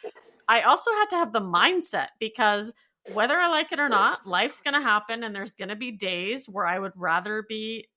I 0.46 0.60
also 0.60 0.90
had 0.90 1.08
to 1.10 1.16
have 1.16 1.32
the 1.32 1.40
mindset 1.40 2.08
because 2.18 2.74
whether 3.14 3.38
I 3.38 3.48
like 3.48 3.72
it 3.72 3.80
or 3.80 3.88
not, 3.88 4.26
life's 4.26 4.60
going 4.60 4.74
to 4.74 4.86
happen 4.86 5.24
and 5.24 5.34
there's 5.34 5.52
going 5.52 5.70
to 5.70 5.76
be 5.76 5.92
days 5.92 6.46
where 6.46 6.66
I 6.66 6.78
would 6.78 6.92
rather 6.94 7.42
be 7.48 7.88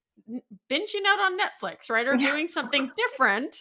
binging 0.72 1.06
out 1.06 1.20
on 1.20 1.38
Netflix, 1.38 1.90
right? 1.90 2.08
Or 2.08 2.16
doing 2.16 2.48
something 2.48 2.92
different. 2.96 3.58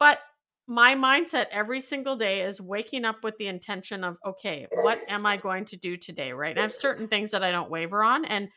But 0.00 0.18
my 0.66 0.94
mindset 0.94 1.46
every 1.50 1.80
single 1.80 2.16
day 2.16 2.42
is 2.42 2.60
waking 2.60 3.04
up 3.04 3.24
with 3.24 3.36
the 3.38 3.46
intention 3.46 4.04
of 4.04 4.16
okay 4.24 4.66
what 4.82 5.00
am 5.08 5.26
i 5.26 5.36
going 5.36 5.64
to 5.64 5.76
do 5.76 5.96
today 5.96 6.32
right 6.32 6.50
and 6.50 6.60
i 6.60 6.62
have 6.62 6.72
certain 6.72 7.08
things 7.08 7.30
that 7.30 7.42
i 7.42 7.50
don't 7.50 7.70
waver 7.70 8.02
on 8.02 8.24
and 8.24 8.48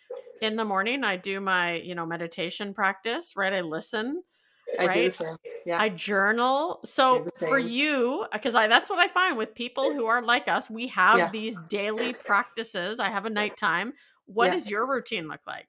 in 0.41 0.55
the 0.55 0.65
morning 0.65 1.03
i 1.03 1.15
do 1.17 1.39
my 1.39 1.75
you 1.77 1.95
know 1.95 2.05
meditation 2.05 2.73
practice 2.73 3.33
right 3.35 3.53
i 3.53 3.61
listen 3.61 4.21
I 4.79 4.87
right? 4.87 5.17
do 5.17 5.25
Yeah. 5.65 5.79
I 5.79 5.89
journal. 5.89 6.79
So 6.85 7.25
for 7.37 7.59
you, 7.59 8.25
because 8.31 8.55
I 8.55 8.67
that's 8.67 8.89
what 8.89 8.99
I 8.99 9.07
find 9.07 9.37
with 9.37 9.53
people 9.55 9.93
who 9.93 10.05
are 10.05 10.21
like 10.21 10.47
us, 10.47 10.69
we 10.69 10.87
have 10.87 11.17
yeah. 11.17 11.29
these 11.29 11.57
daily 11.69 12.13
practices. 12.13 12.99
I 12.99 13.09
have 13.09 13.25
a 13.25 13.29
nighttime. 13.29 13.93
What 14.25 14.45
yeah. 14.45 14.51
does 14.53 14.69
your 14.69 14.87
routine 14.87 15.27
look 15.27 15.41
like? 15.45 15.67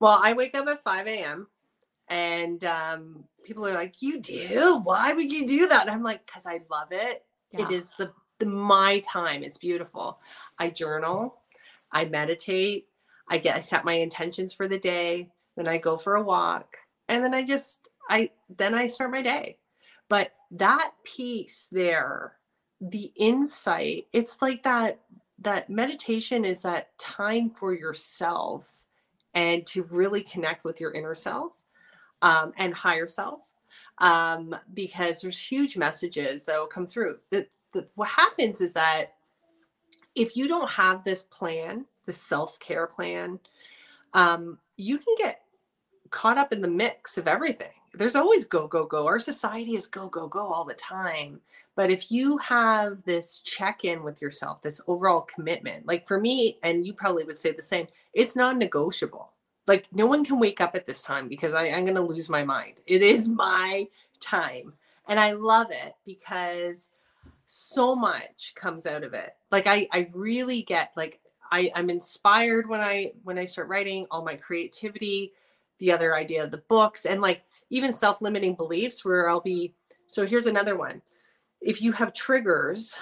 Well, 0.00 0.18
I 0.20 0.32
wake 0.32 0.56
up 0.56 0.66
at 0.66 0.82
5 0.82 1.06
a.m. 1.06 1.46
and 2.08 2.64
um, 2.64 3.24
people 3.44 3.66
are 3.66 3.74
like, 3.74 4.00
"You 4.00 4.20
do? 4.20 4.80
Why 4.82 5.12
would 5.12 5.30
you 5.30 5.46
do 5.46 5.68
that?" 5.68 5.82
And 5.82 5.90
I'm 5.90 6.02
like, 6.02 6.26
"Cause 6.26 6.46
I 6.46 6.60
love 6.70 6.88
it. 6.90 7.24
Yeah. 7.52 7.62
It 7.62 7.70
is 7.70 7.90
the 7.98 8.12
the 8.38 8.46
my 8.46 9.00
time. 9.00 9.42
It's 9.42 9.58
beautiful. 9.58 10.18
I 10.58 10.70
journal, 10.70 11.42
I 11.92 12.06
meditate, 12.06 12.88
I 13.28 13.38
get 13.38 13.56
I 13.56 13.60
set 13.60 13.84
my 13.84 13.94
intentions 13.94 14.52
for 14.52 14.66
the 14.68 14.78
day, 14.78 15.30
then 15.56 15.68
I 15.68 15.78
go 15.78 15.96
for 15.96 16.16
a 16.16 16.22
walk, 16.22 16.76
and 17.08 17.22
then 17.22 17.34
I 17.34 17.44
just 17.44 17.90
I 18.08 18.30
then 18.56 18.74
I 18.74 18.86
start 18.86 19.10
my 19.10 19.22
day. 19.22 19.58
But 20.08 20.32
that 20.50 20.92
piece 21.04 21.68
there, 21.70 22.34
the 22.80 23.12
insight, 23.16 24.08
it's 24.12 24.42
like 24.42 24.62
that 24.64 25.00
that 25.38 25.70
meditation 25.70 26.44
is 26.44 26.62
that 26.62 26.96
time 26.98 27.50
for 27.50 27.74
yourself 27.74 28.86
and 29.34 29.64
to 29.66 29.84
really 29.84 30.22
connect 30.22 30.64
with 30.64 30.80
your 30.80 30.92
inner 30.92 31.14
self 31.14 31.52
um, 32.22 32.52
and 32.56 32.72
higher 32.72 33.06
self 33.06 33.52
um, 33.98 34.54
because 34.74 35.20
there's 35.20 35.38
huge 35.38 35.76
messages 35.76 36.46
that 36.46 36.58
will 36.58 36.66
come 36.66 36.86
through. 36.86 37.18
That 37.30 37.48
what 37.94 38.08
happens 38.08 38.60
is 38.60 38.74
that 38.74 39.14
if 40.14 40.36
you 40.36 40.48
don't 40.48 40.68
have 40.68 41.04
this 41.04 41.24
plan, 41.24 41.86
the 42.04 42.12
self 42.12 42.58
care 42.58 42.86
plan, 42.86 43.38
um, 44.14 44.58
you 44.76 44.98
can 44.98 45.14
get 45.18 45.42
caught 46.10 46.38
up 46.38 46.52
in 46.52 46.60
the 46.60 46.68
mix 46.68 47.16
of 47.16 47.26
everything. 47.26 47.72
There's 47.94 48.16
always 48.16 48.44
go, 48.44 48.66
go, 48.66 48.86
go. 48.86 49.06
Our 49.06 49.18
society 49.18 49.74
is 49.74 49.86
go, 49.86 50.08
go, 50.08 50.26
go 50.26 50.52
all 50.52 50.64
the 50.64 50.74
time. 50.74 51.40
But 51.74 51.90
if 51.90 52.10
you 52.10 52.38
have 52.38 53.02
this 53.04 53.40
check 53.40 53.84
in 53.84 54.02
with 54.02 54.20
yourself, 54.20 54.62
this 54.62 54.80
overall 54.86 55.22
commitment, 55.22 55.86
like 55.86 56.06
for 56.06 56.18
me, 56.18 56.58
and 56.62 56.86
you 56.86 56.94
probably 56.94 57.24
would 57.24 57.36
say 57.36 57.52
the 57.52 57.62
same, 57.62 57.86
it's 58.14 58.36
non 58.36 58.58
negotiable 58.58 59.31
like 59.66 59.86
no 59.92 60.06
one 60.06 60.24
can 60.24 60.38
wake 60.38 60.60
up 60.60 60.74
at 60.74 60.86
this 60.86 61.02
time 61.02 61.28
because 61.28 61.54
I, 61.54 61.66
I'm 61.66 61.84
going 61.84 61.96
to 61.96 62.02
lose 62.02 62.28
my 62.28 62.44
mind. 62.44 62.74
It 62.86 63.02
is 63.02 63.28
my 63.28 63.86
time. 64.20 64.72
And 65.08 65.18
I 65.20 65.32
love 65.32 65.68
it 65.70 65.94
because 66.04 66.90
so 67.46 67.94
much 67.94 68.54
comes 68.54 68.86
out 68.86 69.04
of 69.04 69.14
it. 69.14 69.34
Like 69.50 69.66
I, 69.66 69.88
I 69.92 70.08
really 70.14 70.62
get 70.62 70.92
like 70.96 71.20
I, 71.50 71.70
I'm 71.74 71.90
inspired 71.90 72.68
when 72.68 72.80
I 72.80 73.12
when 73.24 73.38
I 73.38 73.44
start 73.44 73.68
writing 73.68 74.06
all 74.10 74.24
my 74.24 74.36
creativity, 74.36 75.32
the 75.78 75.92
other 75.92 76.16
idea 76.16 76.42
of 76.42 76.50
the 76.50 76.64
books, 76.68 77.04
and 77.04 77.20
like 77.20 77.44
even 77.70 77.92
self-limiting 77.92 78.54
beliefs 78.54 79.04
where 79.04 79.28
I'll 79.28 79.40
be 79.40 79.74
so 80.06 80.26
here's 80.26 80.46
another 80.46 80.76
one. 80.76 81.02
If 81.60 81.82
you 81.82 81.92
have 81.92 82.12
triggers, 82.12 82.98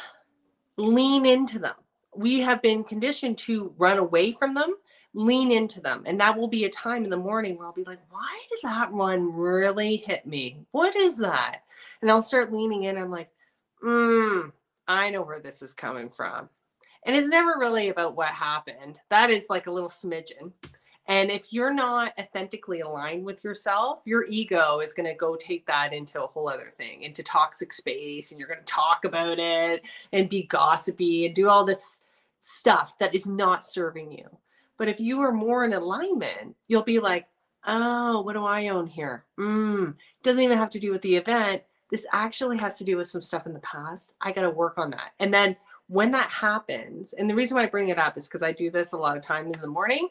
lean 0.76 1.26
into 1.26 1.58
them. 1.58 1.74
We 2.14 2.40
have 2.40 2.60
been 2.60 2.82
conditioned 2.84 3.38
to 3.38 3.72
run 3.78 3.98
away 3.98 4.32
from 4.32 4.52
them 4.52 4.74
lean 5.14 5.50
into 5.50 5.80
them. 5.80 6.02
And 6.06 6.20
that 6.20 6.36
will 6.36 6.48
be 6.48 6.64
a 6.64 6.70
time 6.70 7.04
in 7.04 7.10
the 7.10 7.16
morning 7.16 7.56
where 7.56 7.66
I'll 7.66 7.72
be 7.72 7.84
like, 7.84 8.00
why 8.10 8.40
did 8.48 8.58
that 8.62 8.92
one 8.92 9.34
really 9.34 9.96
hit 9.96 10.26
me? 10.26 10.58
What 10.70 10.94
is 10.96 11.18
that? 11.18 11.62
And 12.00 12.10
I'll 12.10 12.22
start 12.22 12.52
leaning 12.52 12.84
in. 12.84 12.96
I'm 12.96 13.10
like, 13.10 13.30
mm, 13.84 14.52
I 14.86 15.10
know 15.10 15.22
where 15.22 15.40
this 15.40 15.62
is 15.62 15.74
coming 15.74 16.10
from. 16.10 16.48
And 17.04 17.16
it's 17.16 17.28
never 17.28 17.58
really 17.58 17.88
about 17.88 18.16
what 18.16 18.28
happened. 18.28 19.00
That 19.08 19.30
is 19.30 19.46
like 19.48 19.66
a 19.66 19.72
little 19.72 19.88
smidgen. 19.88 20.52
And 21.06 21.30
if 21.30 21.52
you're 21.52 21.72
not 21.72 22.12
authentically 22.20 22.80
aligned 22.80 23.24
with 23.24 23.42
yourself, 23.42 24.02
your 24.04 24.26
ego 24.26 24.78
is 24.78 24.92
going 24.92 25.08
to 25.08 25.16
go 25.16 25.34
take 25.34 25.66
that 25.66 25.92
into 25.92 26.22
a 26.22 26.26
whole 26.26 26.48
other 26.48 26.70
thing, 26.70 27.02
into 27.02 27.22
toxic 27.22 27.72
space. 27.72 28.30
And 28.30 28.38
you're 28.38 28.48
going 28.48 28.60
to 28.60 28.64
talk 28.64 29.04
about 29.04 29.38
it 29.40 29.82
and 30.12 30.28
be 30.28 30.44
gossipy 30.44 31.26
and 31.26 31.34
do 31.34 31.48
all 31.48 31.64
this 31.64 32.00
stuff 32.38 32.96
that 32.98 33.14
is 33.14 33.26
not 33.26 33.64
serving 33.64 34.12
you. 34.12 34.28
But 34.80 34.88
if 34.88 34.98
you 34.98 35.20
are 35.20 35.30
more 35.30 35.66
in 35.66 35.74
alignment, 35.74 36.56
you'll 36.66 36.82
be 36.82 37.00
like, 37.00 37.28
oh, 37.66 38.22
what 38.22 38.32
do 38.32 38.46
I 38.46 38.68
own 38.68 38.86
here? 38.86 39.26
Mm, 39.38 39.94
doesn't 40.22 40.42
even 40.42 40.56
have 40.56 40.70
to 40.70 40.78
do 40.78 40.90
with 40.90 41.02
the 41.02 41.16
event. 41.16 41.64
This 41.90 42.06
actually 42.14 42.56
has 42.56 42.78
to 42.78 42.84
do 42.84 42.96
with 42.96 43.06
some 43.06 43.20
stuff 43.20 43.44
in 43.44 43.52
the 43.52 43.58
past. 43.58 44.14
I 44.22 44.32
got 44.32 44.40
to 44.40 44.50
work 44.50 44.78
on 44.78 44.90
that. 44.92 45.12
And 45.18 45.34
then 45.34 45.54
when 45.88 46.12
that 46.12 46.30
happens, 46.30 47.12
and 47.12 47.28
the 47.28 47.34
reason 47.34 47.58
why 47.58 47.64
I 47.64 47.66
bring 47.66 47.90
it 47.90 47.98
up 47.98 48.16
is 48.16 48.26
because 48.26 48.42
I 48.42 48.52
do 48.52 48.70
this 48.70 48.92
a 48.92 48.96
lot 48.96 49.18
of 49.18 49.22
times 49.22 49.54
in 49.54 49.60
the 49.60 49.66
morning. 49.66 50.08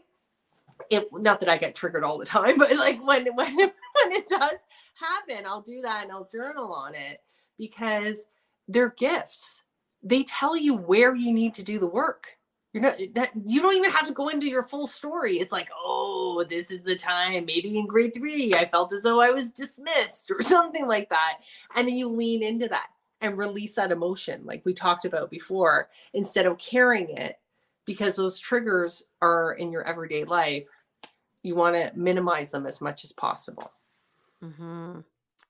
If 0.92 1.06
not 1.14 1.40
that 1.40 1.50
I 1.50 1.58
get 1.58 1.74
triggered 1.74 2.04
all 2.04 2.20
the 2.20 2.26
time, 2.26 2.56
but 2.60 2.72
like 2.76 3.04
when 3.04 3.26
when 3.36 3.58
when 3.58 3.72
it 4.12 4.30
does 4.30 4.60
happen, 4.94 5.48
I'll 5.48 5.64
do 5.64 5.82
that 5.82 6.04
and 6.04 6.12
I'll 6.12 6.30
journal 6.32 6.72
on 6.72 6.94
it 6.94 7.24
because 7.58 8.28
they're 8.68 8.92
gifts. 8.92 9.64
They 10.04 10.22
tell 10.22 10.56
you 10.56 10.76
where 10.76 11.16
you 11.16 11.34
need 11.34 11.56
to 11.56 11.64
do 11.64 11.80
the 11.80 11.88
work 11.88 12.38
you're 12.74 12.84
not 12.84 12.98
that 13.16 13.32
you 13.46 13.62
don't 13.62 13.76
even 13.76 13.92
have 13.92 14.08
to 14.08 14.14
go 14.14 14.30
into 14.30 14.48
your 14.48 14.62
full 14.62 14.86
story. 14.86 15.38
It's 15.38 15.52
like, 15.52 15.70
oh, 15.76 16.46
this 16.48 16.70
is 16.70 16.84
the 16.84 16.96
time. 16.96 17.46
Maybe 17.46 17.78
in 17.78 17.88
grade 17.88 18.14
three, 18.14 18.54
I 18.54 18.68
felt 18.68 18.94
as 18.94 19.04
though 19.04 19.20
I 19.20 19.32
was 19.32 19.50
dismissed 19.50 20.30
or 20.30 20.42
something 20.42 20.86
like 20.86 21.10
that. 21.10 21.40
And 21.76 21.88
then 21.88 21.96
you 21.96 22.08
lean 22.08 22.44
into 22.44 22.68
that 22.68 22.88
and 23.22 23.38
release 23.38 23.76
that 23.76 23.92
emotion, 23.92 24.46
like 24.46 24.62
we 24.66 24.74
talked 24.74 25.06
about 25.06 25.30
before, 25.30 25.90
instead 26.14 26.46
of 26.46 26.58
carrying 26.58 27.10
it 27.10 27.40
because 27.86 28.16
those 28.16 28.38
triggers 28.38 29.04
are 29.22 29.54
in 29.54 29.72
your 29.72 29.84
everyday 29.84 30.24
life. 30.24 30.70
You 31.42 31.56
want 31.56 31.76
to 31.76 31.92
minimize 31.96 32.52
them 32.52 32.66
as 32.66 32.82
much 32.82 33.04
as 33.04 33.12
possible. 33.12 33.72
Mm-hmm. 34.44 35.00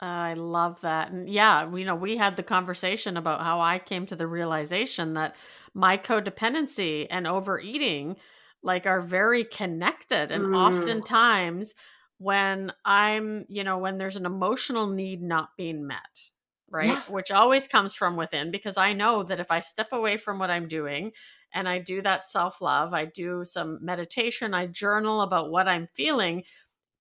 I 0.01 0.33
love 0.33 0.79
that. 0.81 1.11
And 1.11 1.29
yeah, 1.29 1.69
you 1.75 1.83
know, 1.83 1.95
we 1.95 2.15
had 2.15 2.37
the 2.37 2.43
conversation 2.43 3.17
about 3.17 3.41
how 3.41 3.59
I 3.59 3.79
came 3.79 4.05
to 4.07 4.15
the 4.15 4.27
realization 4.27 5.13
that 5.15 5.35
my 5.73 5.97
codependency 5.97 7.05
and 7.09 7.27
overeating 7.27 8.15
like 8.63 8.85
are 8.85 9.01
very 9.01 9.43
connected 9.43 10.31
and 10.31 10.45
Mm. 10.45 10.49
oftentimes 10.53 11.73
when 12.17 12.71
I'm, 12.85 13.45
you 13.49 13.63
know, 13.63 13.77
when 13.77 13.97
there's 13.97 14.15
an 14.15 14.25
emotional 14.25 14.87
need 14.87 15.21
not 15.21 15.49
being 15.57 15.85
met, 15.85 16.31
right? 16.69 17.01
Yes. 17.01 17.09
Which 17.09 17.31
always 17.31 17.67
comes 17.67 17.93
from 17.95 18.15
within 18.15 18.51
because 18.51 18.77
I 18.77 18.93
know 18.93 19.23
that 19.23 19.39
if 19.39 19.51
I 19.51 19.59
step 19.59 19.89
away 19.91 20.17
from 20.17 20.39
what 20.39 20.49
I'm 20.49 20.67
doing 20.67 21.11
and 21.53 21.67
I 21.67 21.79
do 21.79 22.01
that 22.01 22.25
self-love, 22.25 22.93
I 22.93 23.05
do 23.05 23.43
some 23.43 23.83
meditation, 23.83 24.53
I 24.53 24.67
journal 24.67 25.21
about 25.21 25.49
what 25.51 25.67
I'm 25.67 25.87
feeling, 25.87 26.43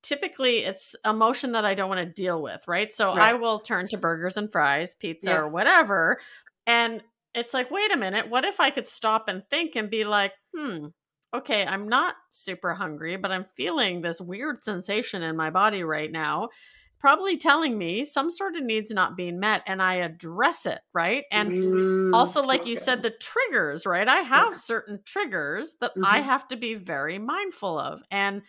typically 0.02 0.58
it's 0.64 0.94
emotion 1.04 1.52
that 1.52 1.64
I 1.64 1.74
don't 1.74 1.88
want 1.88 2.06
to 2.06 2.12
deal 2.22 2.42
with, 2.42 2.66
right? 2.68 2.92
So 2.92 3.10
I 3.12 3.34
will 3.34 3.60
turn 3.60 3.88
to 3.88 3.98
burgers 3.98 4.36
and 4.36 4.50
fries, 4.50 4.94
pizza 4.94 5.30
Yeah. 5.30 5.40
or 5.40 5.48
whatever. 5.48 6.20
And 6.66 7.02
it's 7.34 7.54
like, 7.54 7.70
wait 7.70 7.92
a 7.92 7.96
minute, 7.96 8.28
what 8.28 8.44
if 8.44 8.60
I 8.60 8.70
could 8.70 8.88
stop 8.88 9.28
and 9.28 9.44
think 9.50 9.76
and 9.76 9.90
be 9.90 10.04
like, 10.04 10.32
hmm, 10.54 10.86
okay, 11.34 11.64
I'm 11.66 11.88
not 11.88 12.16
super 12.30 12.74
hungry, 12.74 13.16
but 13.16 13.30
I'm 13.30 13.46
feeling 13.56 14.00
this 14.00 14.20
weird 14.20 14.64
sensation 14.64 15.22
in 15.22 15.36
my 15.36 15.50
body 15.50 15.84
right 15.84 16.10
now. 16.10 16.44
It's 16.88 16.96
probably 16.98 17.36
telling 17.36 17.76
me 17.76 18.04
some 18.04 18.30
sort 18.30 18.56
of 18.56 18.62
needs 18.64 18.90
not 18.90 19.16
being 19.16 19.38
met, 19.38 19.62
and 19.66 19.82
I 19.82 19.96
address 19.96 20.66
it, 20.66 20.80
right? 20.94 21.24
And 21.30 21.54
Mm, 21.54 22.12
also 22.12 22.42
like 22.42 22.64
you 22.64 22.74
good. 22.74 22.76
said 22.76 23.02
the 23.02 23.10
triggers 23.10 23.84
right 23.84 24.08
i 24.08 24.16
have 24.18 24.56
certain 24.56 25.00
triggers 25.04 25.74
that 25.80 25.92
i 26.02 26.20
Mhm. 26.20 26.22
have 26.22 26.48
to 26.48 26.56
be 26.56 26.74
very 26.74 27.18
mindful 27.18 27.78
of 27.78 28.02
and 28.10 28.42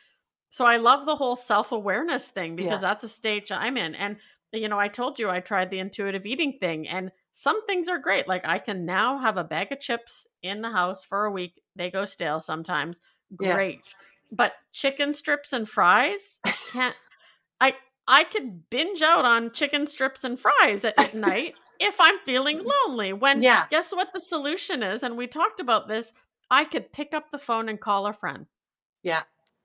so 0.50 0.66
i 0.66 0.78
love 0.78 1.06
the 1.06 1.16
whole 1.16 1.36
self-awareness 1.36 2.30
thing 2.30 2.56
because 2.56 2.82
Yeah. 2.82 2.90
that's 2.90 3.04
a 3.04 3.10
stage 3.10 3.52
i'm 3.52 3.78
in 3.78 3.96
and 3.96 4.18
you 4.52 4.68
know 4.68 4.80
i 4.80 4.88
told 4.88 5.20
you 5.20 5.30
i 5.30 5.40
tried 5.40 5.70
the 5.70 5.80
intuitive 5.80 6.26
eating 6.26 6.58
thing 6.60 6.88
and 6.88 7.12
some 7.32 7.66
things 7.66 7.88
are 7.88 8.00
great 8.00 8.28
like 8.28 8.46
i 8.46 8.60
can 8.60 8.86
now 8.86 9.18
have 9.20 9.38
a 9.38 9.44
bag 9.44 9.72
of 9.72 9.80
chips 9.80 10.28
in 10.42 10.62
the 10.62 10.70
house 10.72 11.04
for 11.04 11.26
a 11.26 11.32
week 11.32 11.62
they 11.76 11.90
go 11.92 12.06
stale 12.06 12.40
sometimes 12.40 13.00
Yeah. 13.40 13.54
great 13.54 13.94
but 14.32 14.54
chicken 14.72 15.14
strips 15.14 15.54
and 15.54 15.68
fries 15.70 16.40
I 16.44 16.54
can't 16.72 16.96
i 17.62 17.76
i 18.08 18.24
could 18.24 18.70
binge 18.70 19.02
out 19.02 19.26
on 19.26 19.52
chicken 19.52 19.86
strips 19.88 20.24
and 20.24 20.40
fries 20.40 20.84
at, 20.86 20.98
at 21.00 21.14
night 21.14 21.56
if 21.80 21.96
I'm 22.00 22.20
feeling 22.26 22.60
mm. 22.60 22.70
lonely. 22.88 23.14
When 23.14 23.42
Yeah. 23.42 23.66
guess 23.70 23.92
what 23.94 24.14
the 24.14 24.20
solution 24.20 24.84
is? 24.84 25.02
And 25.02 25.18
we 25.18 25.28
talked 25.28 25.60
about 25.60 25.88
this. 25.88 26.14
I 26.52 26.66
could 26.66 26.92
pick 26.92 27.14
up 27.14 27.32
the 27.32 27.38
phone 27.38 27.70
and 27.70 27.80
call 27.80 28.06
a 28.06 28.14
friend. 28.14 28.48
Yeah. 29.02 29.24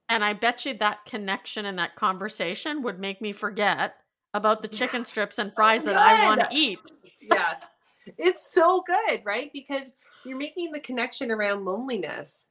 And 0.08 0.24
I 0.24 0.32
bet 0.34 0.64
you 0.64 0.74
that 0.74 1.04
connection 1.06 1.66
and 1.66 1.78
that 1.78 1.96
conversation 1.96 2.82
would 2.82 2.98
make 2.98 3.20
me 3.22 3.32
forget 3.32 3.94
about 4.34 4.62
the 4.62 4.68
chicken 4.68 5.00
Yeah, 5.00 5.04
strips 5.04 5.38
and 5.38 5.48
so 5.48 5.54
fries 5.54 5.84
that 5.84 5.96
I 5.96 6.26
want 6.26 6.40
to 6.40 6.56
eat. 6.56 6.78
yes. 7.20 7.76
It's 8.18 8.52
so 8.52 8.84
good, 8.86 9.22
right? 9.24 9.50
Because 9.52 9.92
you're 10.24 10.36
making 10.36 10.72
the 10.72 10.80
connection 10.80 11.30
around 11.30 11.64
loneliness. 11.64 12.48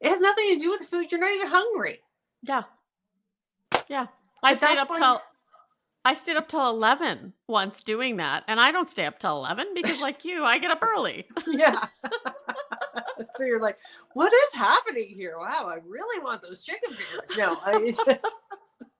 It 0.00 0.08
has 0.08 0.20
nothing 0.20 0.50
to 0.50 0.56
do 0.56 0.70
with 0.70 0.80
the 0.80 0.86
food. 0.86 1.10
You're 1.10 1.20
not 1.20 1.32
even 1.32 1.48
hungry. 1.48 2.00
Yeah. 2.42 2.62
Yeah. 3.88 4.06
I 4.42 4.54
stayed 4.54 4.78
up 4.78 4.94
till 4.94 5.22
I 6.04 6.14
stayed 6.14 6.36
up 6.36 6.48
till 6.48 6.68
11 6.68 7.32
once 7.48 7.80
doing 7.80 8.16
that. 8.16 8.42
And 8.48 8.60
I 8.60 8.72
don't 8.72 8.88
stay 8.88 9.04
up 9.04 9.18
till 9.20 9.36
11 9.36 9.68
because 9.74 10.00
like 10.00 10.24
you, 10.24 10.44
I 10.44 10.58
get 10.58 10.70
up 10.70 10.82
early. 10.82 11.26
Yeah. 11.46 11.86
so 13.34 13.44
you're 13.44 13.60
like, 13.60 13.78
what 14.14 14.32
is 14.32 14.54
happening 14.54 15.08
here? 15.08 15.36
Wow, 15.38 15.66
I 15.68 15.78
really 15.86 16.22
want 16.22 16.42
those 16.42 16.62
chicken 16.62 16.94
fingers. 16.94 17.36
No, 17.36 17.58
I, 17.64 17.80
it's 17.82 18.04
just. 18.04 18.26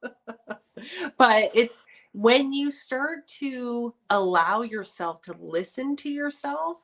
but 1.18 1.50
it's 1.54 1.84
when 2.12 2.52
you 2.52 2.70
start 2.70 3.26
to 3.26 3.94
allow 4.10 4.62
yourself 4.62 5.22
to 5.22 5.36
listen 5.40 5.96
to 5.96 6.10
yourself, 6.10 6.78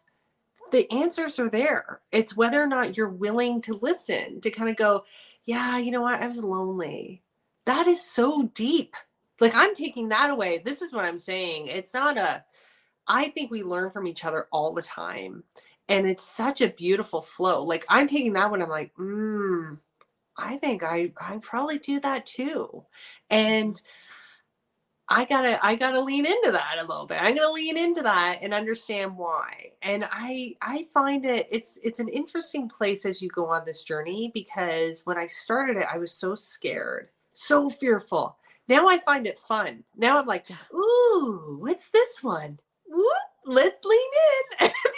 the 0.70 0.90
answers 0.92 1.38
are 1.38 1.50
there. 1.50 2.00
It's 2.12 2.36
whether 2.36 2.62
or 2.62 2.66
not 2.66 2.96
you're 2.96 3.08
willing 3.08 3.60
to 3.62 3.78
listen, 3.80 4.40
to 4.40 4.50
kind 4.50 4.70
of 4.70 4.76
go, 4.76 5.04
yeah, 5.44 5.78
you 5.78 5.90
know 5.90 6.02
what? 6.02 6.20
I 6.20 6.26
was 6.26 6.44
lonely. 6.44 7.22
That 7.66 7.86
is 7.86 8.02
so 8.02 8.50
deep. 8.54 8.94
Like 9.40 9.54
I'm 9.54 9.74
taking 9.74 10.08
that 10.08 10.30
away. 10.30 10.62
This 10.64 10.82
is 10.82 10.92
what 10.92 11.04
I'm 11.04 11.18
saying. 11.18 11.68
It's 11.68 11.94
not 11.94 12.18
a, 12.18 12.44
I 13.06 13.28
think 13.28 13.50
we 13.50 13.62
learn 13.62 13.90
from 13.90 14.06
each 14.06 14.24
other 14.24 14.46
all 14.52 14.72
the 14.72 14.82
time. 14.82 15.44
And 15.88 16.06
it's 16.06 16.24
such 16.24 16.60
a 16.60 16.68
beautiful 16.68 17.22
flow. 17.22 17.62
Like 17.62 17.84
I'm 17.88 18.06
taking 18.06 18.34
that 18.34 18.50
one, 18.50 18.62
I'm 18.62 18.68
like, 18.68 18.94
mm, 18.96 19.78
I 20.36 20.56
think 20.56 20.82
I 20.82 21.12
I 21.20 21.38
probably 21.38 21.78
do 21.78 22.00
that 22.00 22.26
too. 22.26 22.84
And 23.30 23.80
I 25.10 25.24
gotta 25.24 25.64
I 25.64 25.74
gotta 25.74 26.00
lean 26.00 26.26
into 26.26 26.52
that 26.52 26.76
a 26.78 26.86
little 26.86 27.06
bit. 27.06 27.18
I'm 27.20 27.34
gonna 27.34 27.50
lean 27.50 27.78
into 27.78 28.02
that 28.02 28.40
and 28.42 28.52
understand 28.52 29.16
why. 29.16 29.72
And 29.82 30.06
I 30.10 30.54
I 30.60 30.86
find 30.92 31.24
it 31.24 31.48
it's 31.50 31.78
it's 31.82 31.98
an 32.00 32.08
interesting 32.08 32.68
place 32.68 33.06
as 33.06 33.22
you 33.22 33.30
go 33.30 33.46
on 33.46 33.64
this 33.64 33.82
journey 33.82 34.30
because 34.34 35.02
when 35.06 35.16
I 35.16 35.26
started 35.26 35.78
it, 35.78 35.86
I 35.90 35.96
was 35.96 36.12
so 36.12 36.34
scared, 36.34 37.08
so 37.32 37.70
fearful. 37.70 38.36
Now 38.68 38.86
I 38.86 38.98
find 38.98 39.26
it 39.26 39.38
fun. 39.38 39.82
Now 39.96 40.18
I'm 40.18 40.26
like, 40.26 40.46
ooh, 40.74 41.56
what's 41.58 41.88
this 41.88 42.22
one? 42.22 42.58
Whoop, 42.86 43.06
let's 43.46 43.82
lean 43.84 44.10
in. 44.60 44.70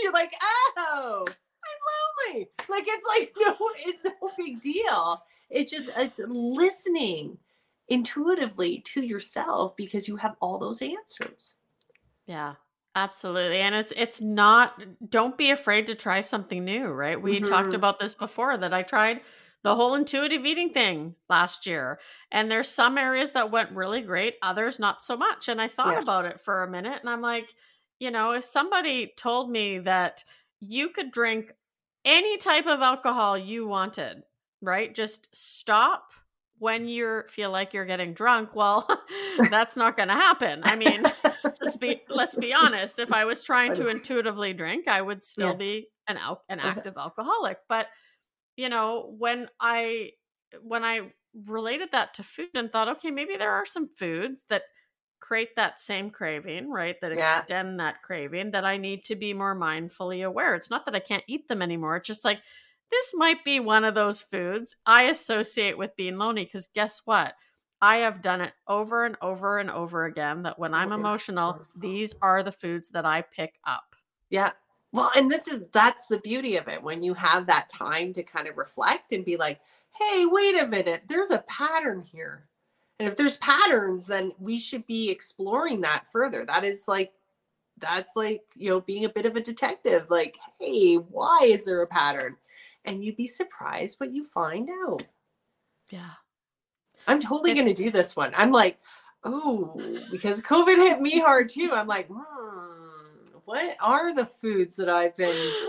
You're 0.02 0.12
like, 0.12 0.32
oh, 0.76 1.24
I'm 1.28 2.32
lonely. 2.34 2.50
Like 2.68 2.84
it's 2.86 3.06
like 3.18 3.32
no, 3.38 3.56
it's 3.78 4.04
no 4.04 4.32
big 4.36 4.60
deal. 4.60 5.22
It's 5.50 5.70
just 5.70 5.90
it's 5.96 6.18
listening 6.26 7.38
intuitively 7.88 8.80
to 8.80 9.02
yourself 9.04 9.76
because 9.76 10.08
you 10.08 10.16
have 10.16 10.36
all 10.40 10.58
those 10.58 10.82
answers. 10.82 11.56
Yeah, 12.26 12.56
absolutely. 12.94 13.58
And 13.60 13.74
it's 13.74 13.92
it's 13.96 14.20
not 14.20 14.80
don't 15.08 15.36
be 15.38 15.50
afraid 15.50 15.86
to 15.86 15.94
try 15.94 16.20
something 16.20 16.64
new, 16.64 16.88
right? 16.88 17.20
We 17.20 17.40
talked 17.40 17.74
Mhm. 17.74 17.74
about 17.74 17.98
this 17.98 18.14
before 18.14 18.56
that 18.56 18.74
I 18.74 18.82
tried 18.82 19.22
the 19.62 19.74
whole 19.74 19.94
intuitive 19.94 20.46
eating 20.46 20.72
thing 20.72 21.16
last 21.28 21.66
year. 21.66 22.00
And 22.30 22.50
there's 22.50 22.68
some 22.68 22.96
areas 22.96 23.32
that 23.32 23.50
went 23.50 23.72
really 23.72 24.00
great, 24.00 24.36
others 24.42 24.78
not 24.78 25.02
so 25.02 25.16
much. 25.16 25.48
And 25.48 25.60
I 25.60 25.68
thought 25.68 25.96
Yeah. 25.96 26.00
about 26.00 26.24
it 26.24 26.40
for 26.40 26.62
a 26.62 26.70
minute 26.70 27.00
and 27.00 27.10
I'm 27.10 27.20
like, 27.20 27.54
you 28.00 28.10
know, 28.10 28.32
if 28.32 28.44
somebody 28.44 29.12
told 29.16 29.50
me 29.50 29.80
that 29.80 30.24
you 30.60 30.90
could 30.90 31.12
drink 31.12 31.52
any 32.04 32.38
type 32.38 32.66
of 32.66 32.80
alcohol 32.80 33.38
you 33.38 33.66
wanted, 33.66 34.24
right? 34.62 34.94
Just 34.94 35.28
stop 35.34 36.12
when 36.58 36.88
you 36.88 37.22
feel 37.28 37.50
like 37.50 37.74
you're 37.74 37.86
getting 37.86 38.14
drunk. 38.14 38.54
Well, 38.54 38.88
that's 39.50 39.76
not 39.76 39.96
going 39.96 40.08
to 40.08 40.14
happen. 40.14 40.64
I 40.64 40.76
mean, 40.76 41.06
let's 41.60 41.76
be 41.76 42.02
let's 42.10 42.36
be 42.36 42.54
honest. 42.54 42.98
If 42.98 43.12
I 43.12 43.26
was 43.26 43.42
trying 43.44 43.74
to 43.74 43.88
intuitively 43.88 44.54
drink, 44.54 44.88
I 44.88 45.02
would 45.02 45.22
still 45.22 45.54
Yeah. 45.54 45.56
be 45.56 45.88
an 46.08 46.16
al- 46.16 46.44
an 46.48 46.60
Okay. 46.64 46.82
active 46.82 46.96
alcoholic. 46.96 47.58
But 47.68 47.88
you 48.56 48.68
know, 48.68 49.14
when 49.18 49.48
I 49.60 50.12
when 50.62 50.84
I 50.84 51.12
related 51.46 51.92
that 51.92 52.14
to 52.14 52.22
food 52.24 52.50
and 52.54 52.70
thought, 52.72 52.88
okay, 52.88 53.10
maybe 53.10 53.36
there 53.36 53.52
are 53.52 53.66
some 53.66 53.88
foods 53.96 54.44
that 54.48 54.62
create 55.20 55.56
that 55.56 55.80
same 55.80 56.10
craving, 56.10 56.70
right? 56.70 57.00
That 57.00 57.12
Yeah. 57.12 57.44
extend 57.44 57.80
that 57.80 58.02
craving 58.02 58.50
that 58.52 58.64
I 58.64 58.76
need 58.76 59.04
to 59.06 59.16
be 59.16 59.32
more 59.34 59.54
mindfully 59.56 60.24
aware. 60.26 60.54
It's 60.54 60.70
not 60.70 60.84
that 60.86 60.94
I 60.94 61.00
can't 61.00 61.24
eat 61.26 61.48
them 61.48 61.62
anymore. 61.62 61.96
It's 61.96 62.06
just 62.06 62.24
like 62.24 62.40
this 62.90 63.12
might 63.14 63.44
be 63.44 63.60
one 63.60 63.84
of 63.84 63.94
those 63.94 64.20
foods 64.22 64.76
I 64.86 65.04
associate 65.04 65.78
with 65.78 65.96
being 65.96 66.18
lonely 66.18 66.44
because 66.44 66.66
guess 66.68 67.02
what? 67.04 67.34
I 67.80 67.98
have 67.98 68.20
done 68.22 68.40
it 68.42 68.52
over 68.66 69.04
and 69.04 69.16
over 69.22 69.58
and 69.58 69.70
over 69.70 70.04
again 70.04 70.42
that 70.42 70.58
when 70.58 70.74
I'm 70.74 70.92
emotional, 70.92 71.62
these 71.74 72.14
are 72.20 72.42
the 72.42 72.52
foods 72.52 72.90
that 72.90 73.06
I 73.06 73.22
pick 73.22 73.58
up. 73.64 73.94
Yeah. 74.30 74.52
Well, 74.92 75.10
and 75.14 75.30
this 75.30 75.46
is 75.46 75.64
that's 75.72 76.06
the 76.06 76.18
beauty 76.20 76.56
of 76.56 76.68
it 76.68 76.82
when 76.82 77.02
you 77.02 77.14
have 77.14 77.46
that 77.46 77.68
time 77.68 78.12
to 78.14 78.22
kind 78.22 78.48
of 78.48 78.56
reflect 78.56 79.12
and 79.12 79.24
be 79.24 79.36
like, 79.36 79.60
"Hey, 79.92 80.26
wait 80.26 80.58
a 80.60 80.66
minute. 80.66 81.04
There's 81.06 81.30
a 81.30 81.42
pattern 81.48 82.02
here." 82.02 82.48
And 83.00 83.08
if 83.08 83.16
there's 83.16 83.38
patterns, 83.38 84.06
then 84.06 84.32
we 84.38 84.58
should 84.58 84.86
be 84.86 85.08
exploring 85.08 85.80
that 85.80 86.06
further. 86.06 86.44
That 86.44 86.64
is 86.64 86.86
like 86.86 87.12
that's 87.78 88.14
like, 88.14 88.42
you 88.54 88.68
know, 88.68 88.82
being 88.82 89.06
a 89.06 89.08
bit 89.08 89.24
of 89.24 89.36
a 89.36 89.40
detective. 89.40 90.10
Like, 90.10 90.36
"Hey, 90.58 90.96
why 90.96 91.40
is 91.44 91.64
there 91.64 91.80
a 91.80 91.86
pattern?" 91.86 92.36
And 92.84 93.02
you'd 93.02 93.16
be 93.16 93.26
surprised 93.26 93.98
what 94.00 94.12
you 94.12 94.22
find 94.22 94.68
out. 94.84 95.02
Yeah. 95.90 96.10
I'm 97.06 97.20
totally 97.20 97.54
going 97.54 97.66
to 97.66 97.74
do 97.74 97.90
this 97.90 98.14
one. 98.14 98.32
I'm 98.36 98.52
like, 98.52 98.78
oh, 99.24 99.80
because 100.10 100.42
COVID 100.42 100.76
hit 100.76 101.00
me 101.00 101.18
hard 101.20 101.48
too. 101.48 101.70
I'm 101.72 101.86
like, 101.86 102.06
hmm, 102.08 103.38
what 103.46 103.76
are 103.80 104.14
the 104.14 104.26
foods 104.26 104.76
that 104.76 104.88
I've 104.88 105.16
been? 105.16 105.52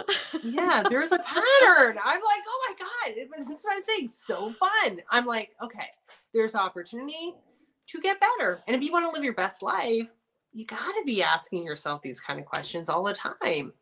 Yeah, 0.44 0.84
there's 0.90 1.12
a 1.12 1.20
pattern. 1.20 2.00
I'm 2.04 2.20
like, 2.20 2.42
oh 2.48 2.68
my 2.70 2.76
god, 2.80 3.16
is 3.16 3.64
what 3.64 3.74
I'm 3.74 3.82
saying. 3.82 4.08
So 4.08 4.52
fun. 4.54 5.00
I'm 5.12 5.26
like, 5.26 5.52
okay, 5.62 5.90
there's 6.34 6.56
opportunity 6.56 7.36
to 7.88 8.00
get 8.02 8.20
better, 8.20 8.62
and 8.68 8.76
if 8.76 8.82
you 8.84 8.92
want 8.92 9.06
to 9.06 9.12
live 9.12 9.24
your 9.24 9.34
best 9.34 9.62
life, 9.64 10.08
you 10.54 10.66
got 10.66 10.78
to 10.78 11.04
be 11.06 11.22
asking 11.24 11.64
yourself 11.64 12.02
these 12.02 12.20
kind 12.22 12.40
of 12.40 12.46
questions 12.46 12.90
all 12.90 13.04
the 13.04 13.14
time. 13.14 13.74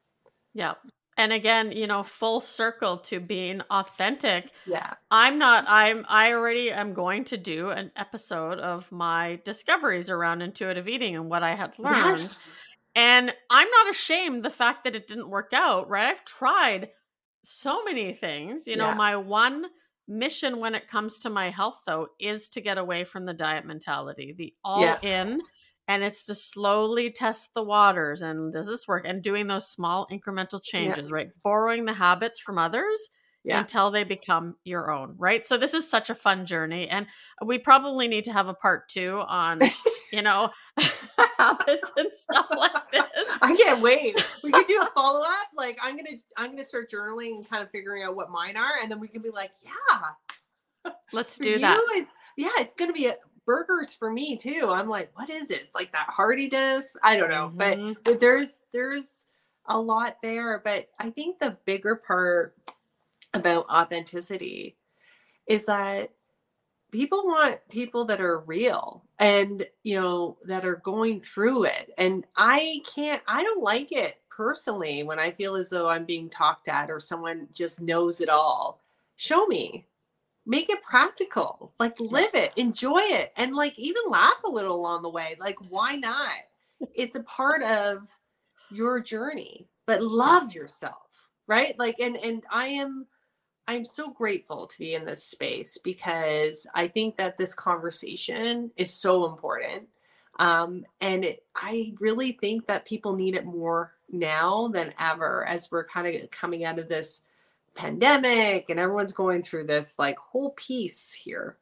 Yeah. 0.54 0.74
and 1.18 1.32
again 1.34 1.72
you 1.72 1.86
know 1.86 2.02
full 2.02 2.40
circle 2.42 2.98
to 2.98 3.20
being 3.20 3.62
authentic 3.70 4.52
yeah 4.66 4.94
i'm 5.12 5.38
not 5.38 5.64
i'm 5.68 6.06
i 6.10 6.34
already 6.34 6.72
am 6.72 6.94
going 6.94 7.24
to 7.26 7.38
do 7.38 7.70
an 7.70 7.92
episode 7.96 8.58
of 8.60 8.92
my 8.92 9.40
discoveries 9.46 10.10
around 10.10 10.42
intuitive 10.42 10.88
eating 10.88 11.16
and 11.16 11.30
what 11.30 11.44
i 11.44 11.56
had 11.56 11.78
learned 11.78 11.98
yes 11.98 12.54
and 12.96 13.34
i'm 13.50 13.70
not 13.70 13.90
ashamed 13.90 14.44
the 14.44 14.50
fact 14.50 14.84
that 14.86 14.96
it 14.96 15.08
didn't 15.08 15.30
work 15.30 15.52
out 15.54 15.88
right 15.90 16.08
i've 16.08 16.26
tried 16.26 16.90
so 17.44 17.84
many 17.84 18.14
things 18.14 18.66
you 18.66 18.76
know 18.78 18.90
Yeah. 18.90 18.94
my 18.96 19.16
one 19.18 19.66
mission 20.10 20.60
when 20.60 20.74
it 20.76 20.88
comes 20.88 21.20
to 21.20 21.30
my 21.30 21.50
health 21.52 21.80
though 21.86 22.08
is 22.20 22.48
to 22.50 22.60
get 22.62 22.78
away 22.80 23.04
from 23.04 23.26
the 23.26 23.34
diet 23.34 23.64
mentality 23.66 24.34
the 24.38 24.54
all 24.66 24.82
Yeah. 24.82 25.00
in 25.02 25.40
and 25.88 26.04
it's 26.04 26.26
to 26.26 26.36
slowly 26.36 27.12
test 27.12 27.54
the 27.54 27.64
waters 27.64 28.22
and 28.22 28.52
does 28.52 28.68
this 28.68 28.88
work 28.88 29.06
and 29.06 29.22
doing 29.22 29.48
those 29.48 29.70
small 29.70 30.08
incremental 30.12 30.62
changes 30.64 31.12
right 31.12 31.30
borrowing 31.44 31.86
the 31.86 31.94
habits 31.94 32.40
from 32.40 32.58
others 32.58 33.10
Yeah. 33.44 33.60
until 33.60 33.92
they 33.92 34.04
become 34.04 34.56
your 34.64 34.92
own 34.92 35.16
right 35.20 35.46
so 35.46 35.58
this 35.60 35.74
is 35.76 35.90
such 35.90 36.10
a 36.10 36.16
fun 36.16 36.46
journey 36.48 36.90
and 36.90 37.06
we 37.46 37.60
probably 37.60 38.08
need 38.08 38.26
to 38.26 38.34
have 38.34 38.48
a 38.48 38.54
part 38.56 38.90
two 38.90 39.22
on 39.28 39.60
you 40.12 40.24
know 40.24 40.50
habits 41.38 41.92
and 41.98 42.14
stuff 42.14 42.48
like 42.56 42.92
this 42.92 43.28
I 43.42 43.56
can't 43.56 43.82
wait. 43.82 44.24
We 44.44 44.52
could 44.52 44.68
do 44.68 44.82
a 44.82 44.90
follow 44.96 45.22
up. 45.22 45.48
Like 45.56 45.78
I'm 45.82 45.96
gonna 45.96 46.18
I'm 46.38 46.52
gonna 46.52 46.64
start 46.64 46.92
journaling 46.92 47.36
and 47.36 47.50
kind 47.50 47.64
of 47.64 47.72
figuring 47.72 48.04
out 48.04 48.16
what 48.16 48.30
mine 48.30 48.58
are, 48.58 48.82
and 48.82 48.92
then 48.92 49.00
we 49.00 49.08
can 49.08 49.22
be 49.22 49.30
like, 49.30 49.52
yeah, 49.64 50.92
let's 51.14 51.38
do 51.38 51.50
you, 51.50 51.60
that 51.60 51.80
It's, 51.92 52.12
yeah, 52.38 52.52
it's 52.58 52.74
gonna 52.74 52.94
be 52.94 53.08
a, 53.08 53.16
burgers 53.46 53.94
for 53.96 54.12
me 54.12 54.38
too. 54.38 54.70
I'm 54.70 54.90
like, 54.90 55.10
what 55.18 55.30
is 55.30 55.50
it? 55.50 55.62
It's 55.62 55.76
like 55.76 55.92
that 55.94 56.08
heartiness. 56.08 56.96
I 57.04 57.18
don't 57.18 57.30
know, 57.32 57.52
but 57.54 57.78
Mhm. 57.78 57.98
but 58.04 58.20
there's 58.20 58.64
there's 58.72 59.26
a 59.66 59.80
lot 59.80 60.18
there. 60.22 60.62
But 60.64 60.88
I 61.00 61.10
think 61.10 61.40
the 61.40 61.58
bigger 61.66 61.96
part 61.96 62.56
about 63.34 63.66
authenticity 63.70 64.78
is 65.48 65.66
that 65.66 66.12
people 66.92 67.26
want 67.26 67.60
people 67.70 68.06
that 68.06 68.22
are 68.22 68.40
real 68.40 69.04
and 69.20 69.66
you 69.84 70.00
know 70.00 70.38
that 70.44 70.66
are 70.66 70.78
going 70.78 71.22
through 71.22 71.64
it 71.66 71.92
and 71.98 72.26
i 72.36 72.82
can't 72.96 73.22
i 73.28 73.44
don't 73.44 73.64
like 73.64 73.92
it 73.92 74.22
personally 74.30 75.04
when 75.04 75.20
i 75.20 75.30
feel 75.30 75.56
as 75.56 75.70
though 75.70 75.88
i'm 75.88 76.06
being 76.06 76.30
talked 76.30 76.68
at 76.68 76.90
or 76.90 77.00
someone 77.00 77.48
just 77.54 77.82
knows 77.82 78.22
it 78.22 78.30
all. 78.30 78.82
Show 79.18 79.46
me. 79.48 79.86
Make 80.46 80.70
it 80.70 80.82
practical. 80.82 81.74
Like 81.78 82.00
live 82.00 82.34
it. 82.34 82.54
Enjoy 82.56 83.02
it. 83.02 83.34
And 83.36 83.54
like 83.54 83.78
even 83.78 84.04
laugh 84.10 84.42
a 84.46 84.50
little 84.50 84.76
along 84.76 85.02
the 85.02 85.10
way. 85.10 85.36
Like 85.40 85.58
why 85.68 85.98
not? 85.98 86.32
It's 86.96 87.18
a 87.18 87.24
part 87.24 87.62
of 87.64 88.10
your 88.72 89.02
journey 89.02 89.68
but 89.86 90.02
love 90.02 90.54
yourself 90.54 91.10
right? 91.48 91.78
Like 91.80 92.00
and 92.00 92.16
and 92.16 92.46
i 92.52 92.68
am 92.68 93.08
i'm 93.70 93.86
so 93.86 94.10
grateful 94.10 94.68
to 94.68 94.78
be 94.80 94.94
in 94.94 95.06
this 95.06 95.24
space 95.24 95.78
because 95.78 96.68
i 96.76 96.88
think 96.88 97.18
that 97.18 97.38
this 97.38 97.54
conversation 97.54 98.72
is 98.78 98.94
so 98.94 99.26
important 99.26 99.88
um, 100.40 100.86
and 101.02 101.26
it, 101.26 101.44
i 101.56 101.94
really 102.00 102.34
think 102.34 102.68
that 102.68 102.86
people 102.86 103.14
need 103.14 103.36
it 103.36 103.46
more 103.46 103.94
now 104.12 104.68
than 104.70 104.94
ever 105.00 105.46
as 105.46 105.70
we're 105.72 105.86
kind 105.86 106.08
of 106.08 106.32
coming 106.32 106.66
out 106.66 106.80
of 106.80 106.90
this 106.90 107.22
pandemic 107.76 108.70
and 108.70 108.80
everyone's 108.80 109.12
going 109.12 109.44
through 109.44 109.64
this 109.64 110.00
like 110.00 110.18
whole 110.18 110.50
piece 110.52 111.14
here. 111.14 111.58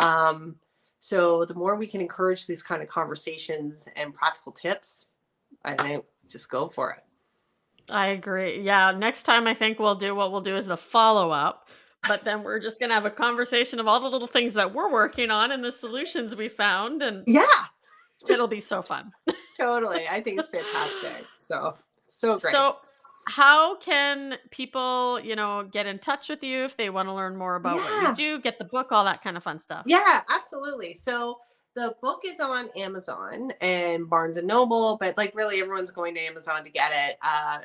Um, 0.00 0.56
so 1.04 1.44
the 1.44 1.54
more 1.54 1.76
we 1.76 1.86
can 1.86 2.00
encourage 2.00 2.46
these 2.46 2.62
kind 2.62 2.82
of 2.82 2.88
conversations 2.88 3.86
and 3.94 4.14
practical 4.14 4.52
tips 4.52 5.06
i 5.62 5.74
think 5.74 6.02
just 6.30 6.48
go 6.48 6.66
for 6.66 6.92
it 6.92 7.04
I 7.90 8.08
agree. 8.08 8.60
Yeah, 8.60 8.92
next 8.92 9.24
time 9.24 9.46
I 9.46 9.54
think 9.54 9.78
we'll 9.78 9.94
do 9.94 10.14
what 10.14 10.32
we'll 10.32 10.40
do 10.40 10.56
is 10.56 10.66
the 10.66 10.76
follow 10.76 11.30
up, 11.30 11.68
but 12.08 12.24
then 12.24 12.42
we're 12.42 12.60
just 12.60 12.78
going 12.80 12.88
to 12.90 12.94
have 12.94 13.04
a 13.04 13.10
conversation 13.10 13.78
of 13.80 13.86
all 13.86 14.00
the 14.00 14.08
little 14.08 14.28
things 14.28 14.54
that 14.54 14.74
we're 14.74 14.90
working 14.90 15.30
on 15.30 15.52
and 15.52 15.62
the 15.64 15.72
solutions 15.72 16.34
we 16.36 16.48
found 16.48 17.02
and 17.02 17.24
yeah 17.26 17.44
it'll 18.28 18.48
be 18.48 18.60
so 18.60 18.82
fun. 18.82 19.12
totally 19.58 20.06
i 20.10 20.20
think 20.20 20.38
it's 20.38 20.48
fantastic 20.48 21.24
so 21.36 21.74
so 22.06 22.38
great 22.38 22.52
So, 22.52 22.76
how 23.26 23.76
can 23.76 24.36
people, 24.50 25.18
you 25.20 25.34
know, 25.34 25.66
get 25.72 25.86
in 25.86 25.98
touch 25.98 26.28
with 26.28 26.42
you 26.44 26.64
if 26.64 26.76
they 26.76 26.90
want 26.90 27.08
to 27.08 27.14
learn 27.14 27.36
more 27.36 27.56
about 27.56 27.76
what 27.76 28.08
you 28.08 28.14
do, 28.14 28.40
get 28.40 28.58
the 28.58 28.64
book, 28.64 28.92
all 28.92 29.04
that 29.04 29.22
kind 29.22 29.36
of 29.38 29.42
fun 29.42 29.58
stuff? 29.58 29.84
Yeah, 29.86 30.20
absolutely. 30.28 30.92
So 30.92 31.38
the 31.74 31.94
book 32.00 32.22
is 32.24 32.40
on 32.40 32.70
Amazon 32.76 33.52
and 33.60 34.08
Barnes 34.08 34.38
and 34.38 34.46
Noble, 34.46 34.96
but 34.98 35.16
like 35.16 35.34
really 35.34 35.60
everyone's 35.60 35.90
going 35.90 36.14
to 36.14 36.20
Amazon 36.20 36.62
to 36.64 36.70
get 36.70 36.92
it. 36.94 37.18
Uh, 37.20 37.60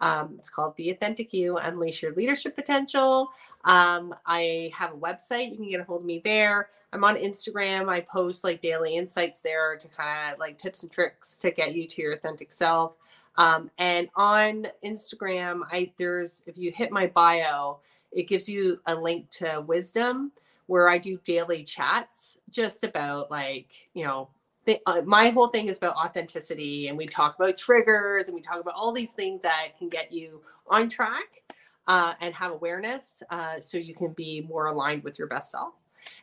um, 0.00 0.36
it's 0.38 0.50
called 0.50 0.76
The 0.76 0.90
Authentic 0.90 1.32
You 1.32 1.56
Unleash 1.56 2.02
Your 2.02 2.12
Leadership 2.12 2.54
Potential. 2.54 3.30
Um, 3.64 4.14
I 4.26 4.70
have 4.76 4.92
a 4.92 4.96
website. 4.96 5.50
You 5.50 5.56
can 5.56 5.70
get 5.70 5.80
a 5.80 5.84
hold 5.84 6.02
of 6.02 6.06
me 6.06 6.20
there. 6.22 6.68
I'm 6.92 7.04
on 7.04 7.16
Instagram. 7.16 7.88
I 7.88 8.02
post 8.02 8.44
like 8.44 8.60
daily 8.60 8.96
insights 8.96 9.40
there 9.40 9.76
to 9.76 9.88
kind 9.88 10.32
of 10.32 10.38
like 10.38 10.58
tips 10.58 10.82
and 10.82 10.92
tricks 10.92 11.36
to 11.38 11.50
get 11.50 11.74
you 11.74 11.86
to 11.86 12.02
your 12.02 12.12
authentic 12.12 12.52
self. 12.52 12.96
Um, 13.36 13.70
and 13.78 14.08
on 14.14 14.68
Instagram, 14.84 15.62
I 15.72 15.90
there's 15.96 16.42
if 16.46 16.56
you 16.56 16.70
hit 16.70 16.92
my 16.92 17.08
bio, 17.08 17.78
it 18.12 18.28
gives 18.28 18.48
you 18.48 18.78
a 18.86 18.94
link 18.94 19.28
to 19.30 19.64
wisdom 19.66 20.30
where 20.66 20.88
I 20.88 20.98
do 20.98 21.18
daily 21.24 21.64
chats 21.64 22.38
just 22.50 22.84
about 22.84 23.30
like, 23.30 23.68
you 23.92 24.04
know, 24.04 24.30
the, 24.64 24.80
uh, 24.86 25.02
my 25.04 25.28
whole 25.28 25.48
thing 25.48 25.68
is 25.68 25.76
about 25.76 25.96
authenticity 25.96 26.88
and 26.88 26.96
we 26.96 27.06
talk 27.06 27.36
about 27.36 27.58
triggers 27.58 28.28
and 28.28 28.34
we 28.34 28.40
talk 28.40 28.60
about 28.60 28.74
all 28.74 28.92
these 28.92 29.12
things 29.12 29.42
that 29.42 29.78
can 29.78 29.88
get 29.88 30.12
you 30.12 30.40
on 30.68 30.88
track 30.88 31.42
uh, 31.86 32.14
and 32.20 32.34
have 32.34 32.52
awareness 32.52 33.22
uh, 33.30 33.60
so 33.60 33.76
you 33.76 33.94
can 33.94 34.12
be 34.12 34.40
more 34.40 34.66
aligned 34.66 35.04
with 35.04 35.18
your 35.18 35.28
best 35.28 35.50
self. 35.50 35.74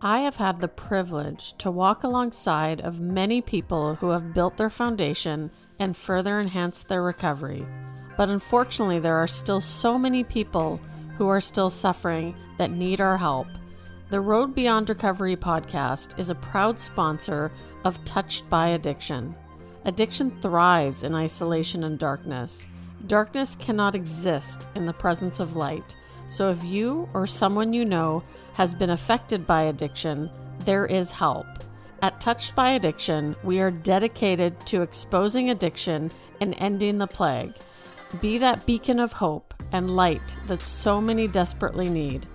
I 0.00 0.20
have 0.20 0.36
had 0.36 0.60
the 0.60 0.68
privilege 0.68 1.56
to 1.58 1.70
walk 1.70 2.04
alongside 2.04 2.80
of 2.80 3.00
many 3.00 3.40
people 3.40 3.96
who 3.96 4.10
have 4.10 4.34
built 4.34 4.56
their 4.56 4.70
foundation 4.70 5.50
and 5.78 5.96
further 5.96 6.38
enhanced 6.38 6.88
their 6.88 7.02
recovery. 7.02 7.66
But 8.16 8.28
unfortunately, 8.28 8.98
there 8.98 9.16
are 9.16 9.26
still 9.26 9.60
so 9.60 9.98
many 9.98 10.24
people 10.24 10.80
who 11.16 11.28
are 11.28 11.40
still 11.40 11.70
suffering 11.70 12.34
that 12.58 12.70
need 12.70 13.00
our 13.00 13.16
help. 13.16 13.48
The 14.10 14.20
Road 14.20 14.54
Beyond 14.54 14.88
Recovery 14.88 15.36
podcast 15.36 16.18
is 16.18 16.30
a 16.30 16.34
proud 16.34 16.78
sponsor 16.78 17.50
of 17.84 18.04
Touched 18.04 18.48
by 18.48 18.68
Addiction. 18.68 19.34
Addiction 19.84 20.30
thrives 20.40 21.02
in 21.02 21.14
isolation 21.14 21.84
and 21.84 21.98
darkness. 21.98 22.66
Darkness 23.06 23.56
cannot 23.56 23.94
exist 23.94 24.68
in 24.74 24.86
the 24.86 24.92
presence 24.92 25.40
of 25.40 25.56
light. 25.56 25.96
So 26.26 26.50
if 26.50 26.64
you 26.64 27.08
or 27.12 27.26
someone 27.26 27.72
you 27.72 27.84
know 27.84 28.22
has 28.54 28.74
been 28.74 28.90
affected 28.90 29.46
by 29.46 29.64
addiction, 29.64 30.30
there 30.60 30.86
is 30.86 31.10
help. 31.10 31.46
At 32.00 32.20
Touched 32.20 32.54
by 32.54 32.70
Addiction, 32.70 33.34
we 33.42 33.60
are 33.60 33.70
dedicated 33.70 34.58
to 34.66 34.82
exposing 34.82 35.50
addiction 35.50 36.10
and 36.40 36.54
ending 36.58 36.98
the 36.98 37.06
plague. 37.06 37.54
Be 38.20 38.38
that 38.38 38.66
beacon 38.66 39.00
of 39.00 39.12
hope 39.12 39.54
and 39.72 39.96
light 39.96 40.36
that 40.46 40.62
so 40.62 41.00
many 41.00 41.26
desperately 41.26 41.88
need. 41.88 42.26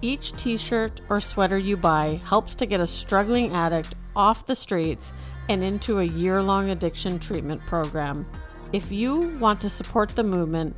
Each 0.00 0.32
t 0.32 0.56
shirt 0.56 1.00
or 1.08 1.20
sweater 1.20 1.58
you 1.58 1.76
buy 1.76 2.20
helps 2.24 2.54
to 2.56 2.66
get 2.66 2.80
a 2.80 2.86
struggling 2.86 3.52
addict 3.52 3.94
off 4.16 4.46
the 4.46 4.54
streets 4.54 5.12
and 5.48 5.62
into 5.62 6.00
a 6.00 6.04
year 6.04 6.42
long 6.42 6.70
addiction 6.70 7.18
treatment 7.18 7.60
program. 7.62 8.26
If 8.72 8.92
you 8.92 9.38
want 9.38 9.60
to 9.60 9.70
support 9.70 10.10
the 10.10 10.24
movement, 10.24 10.76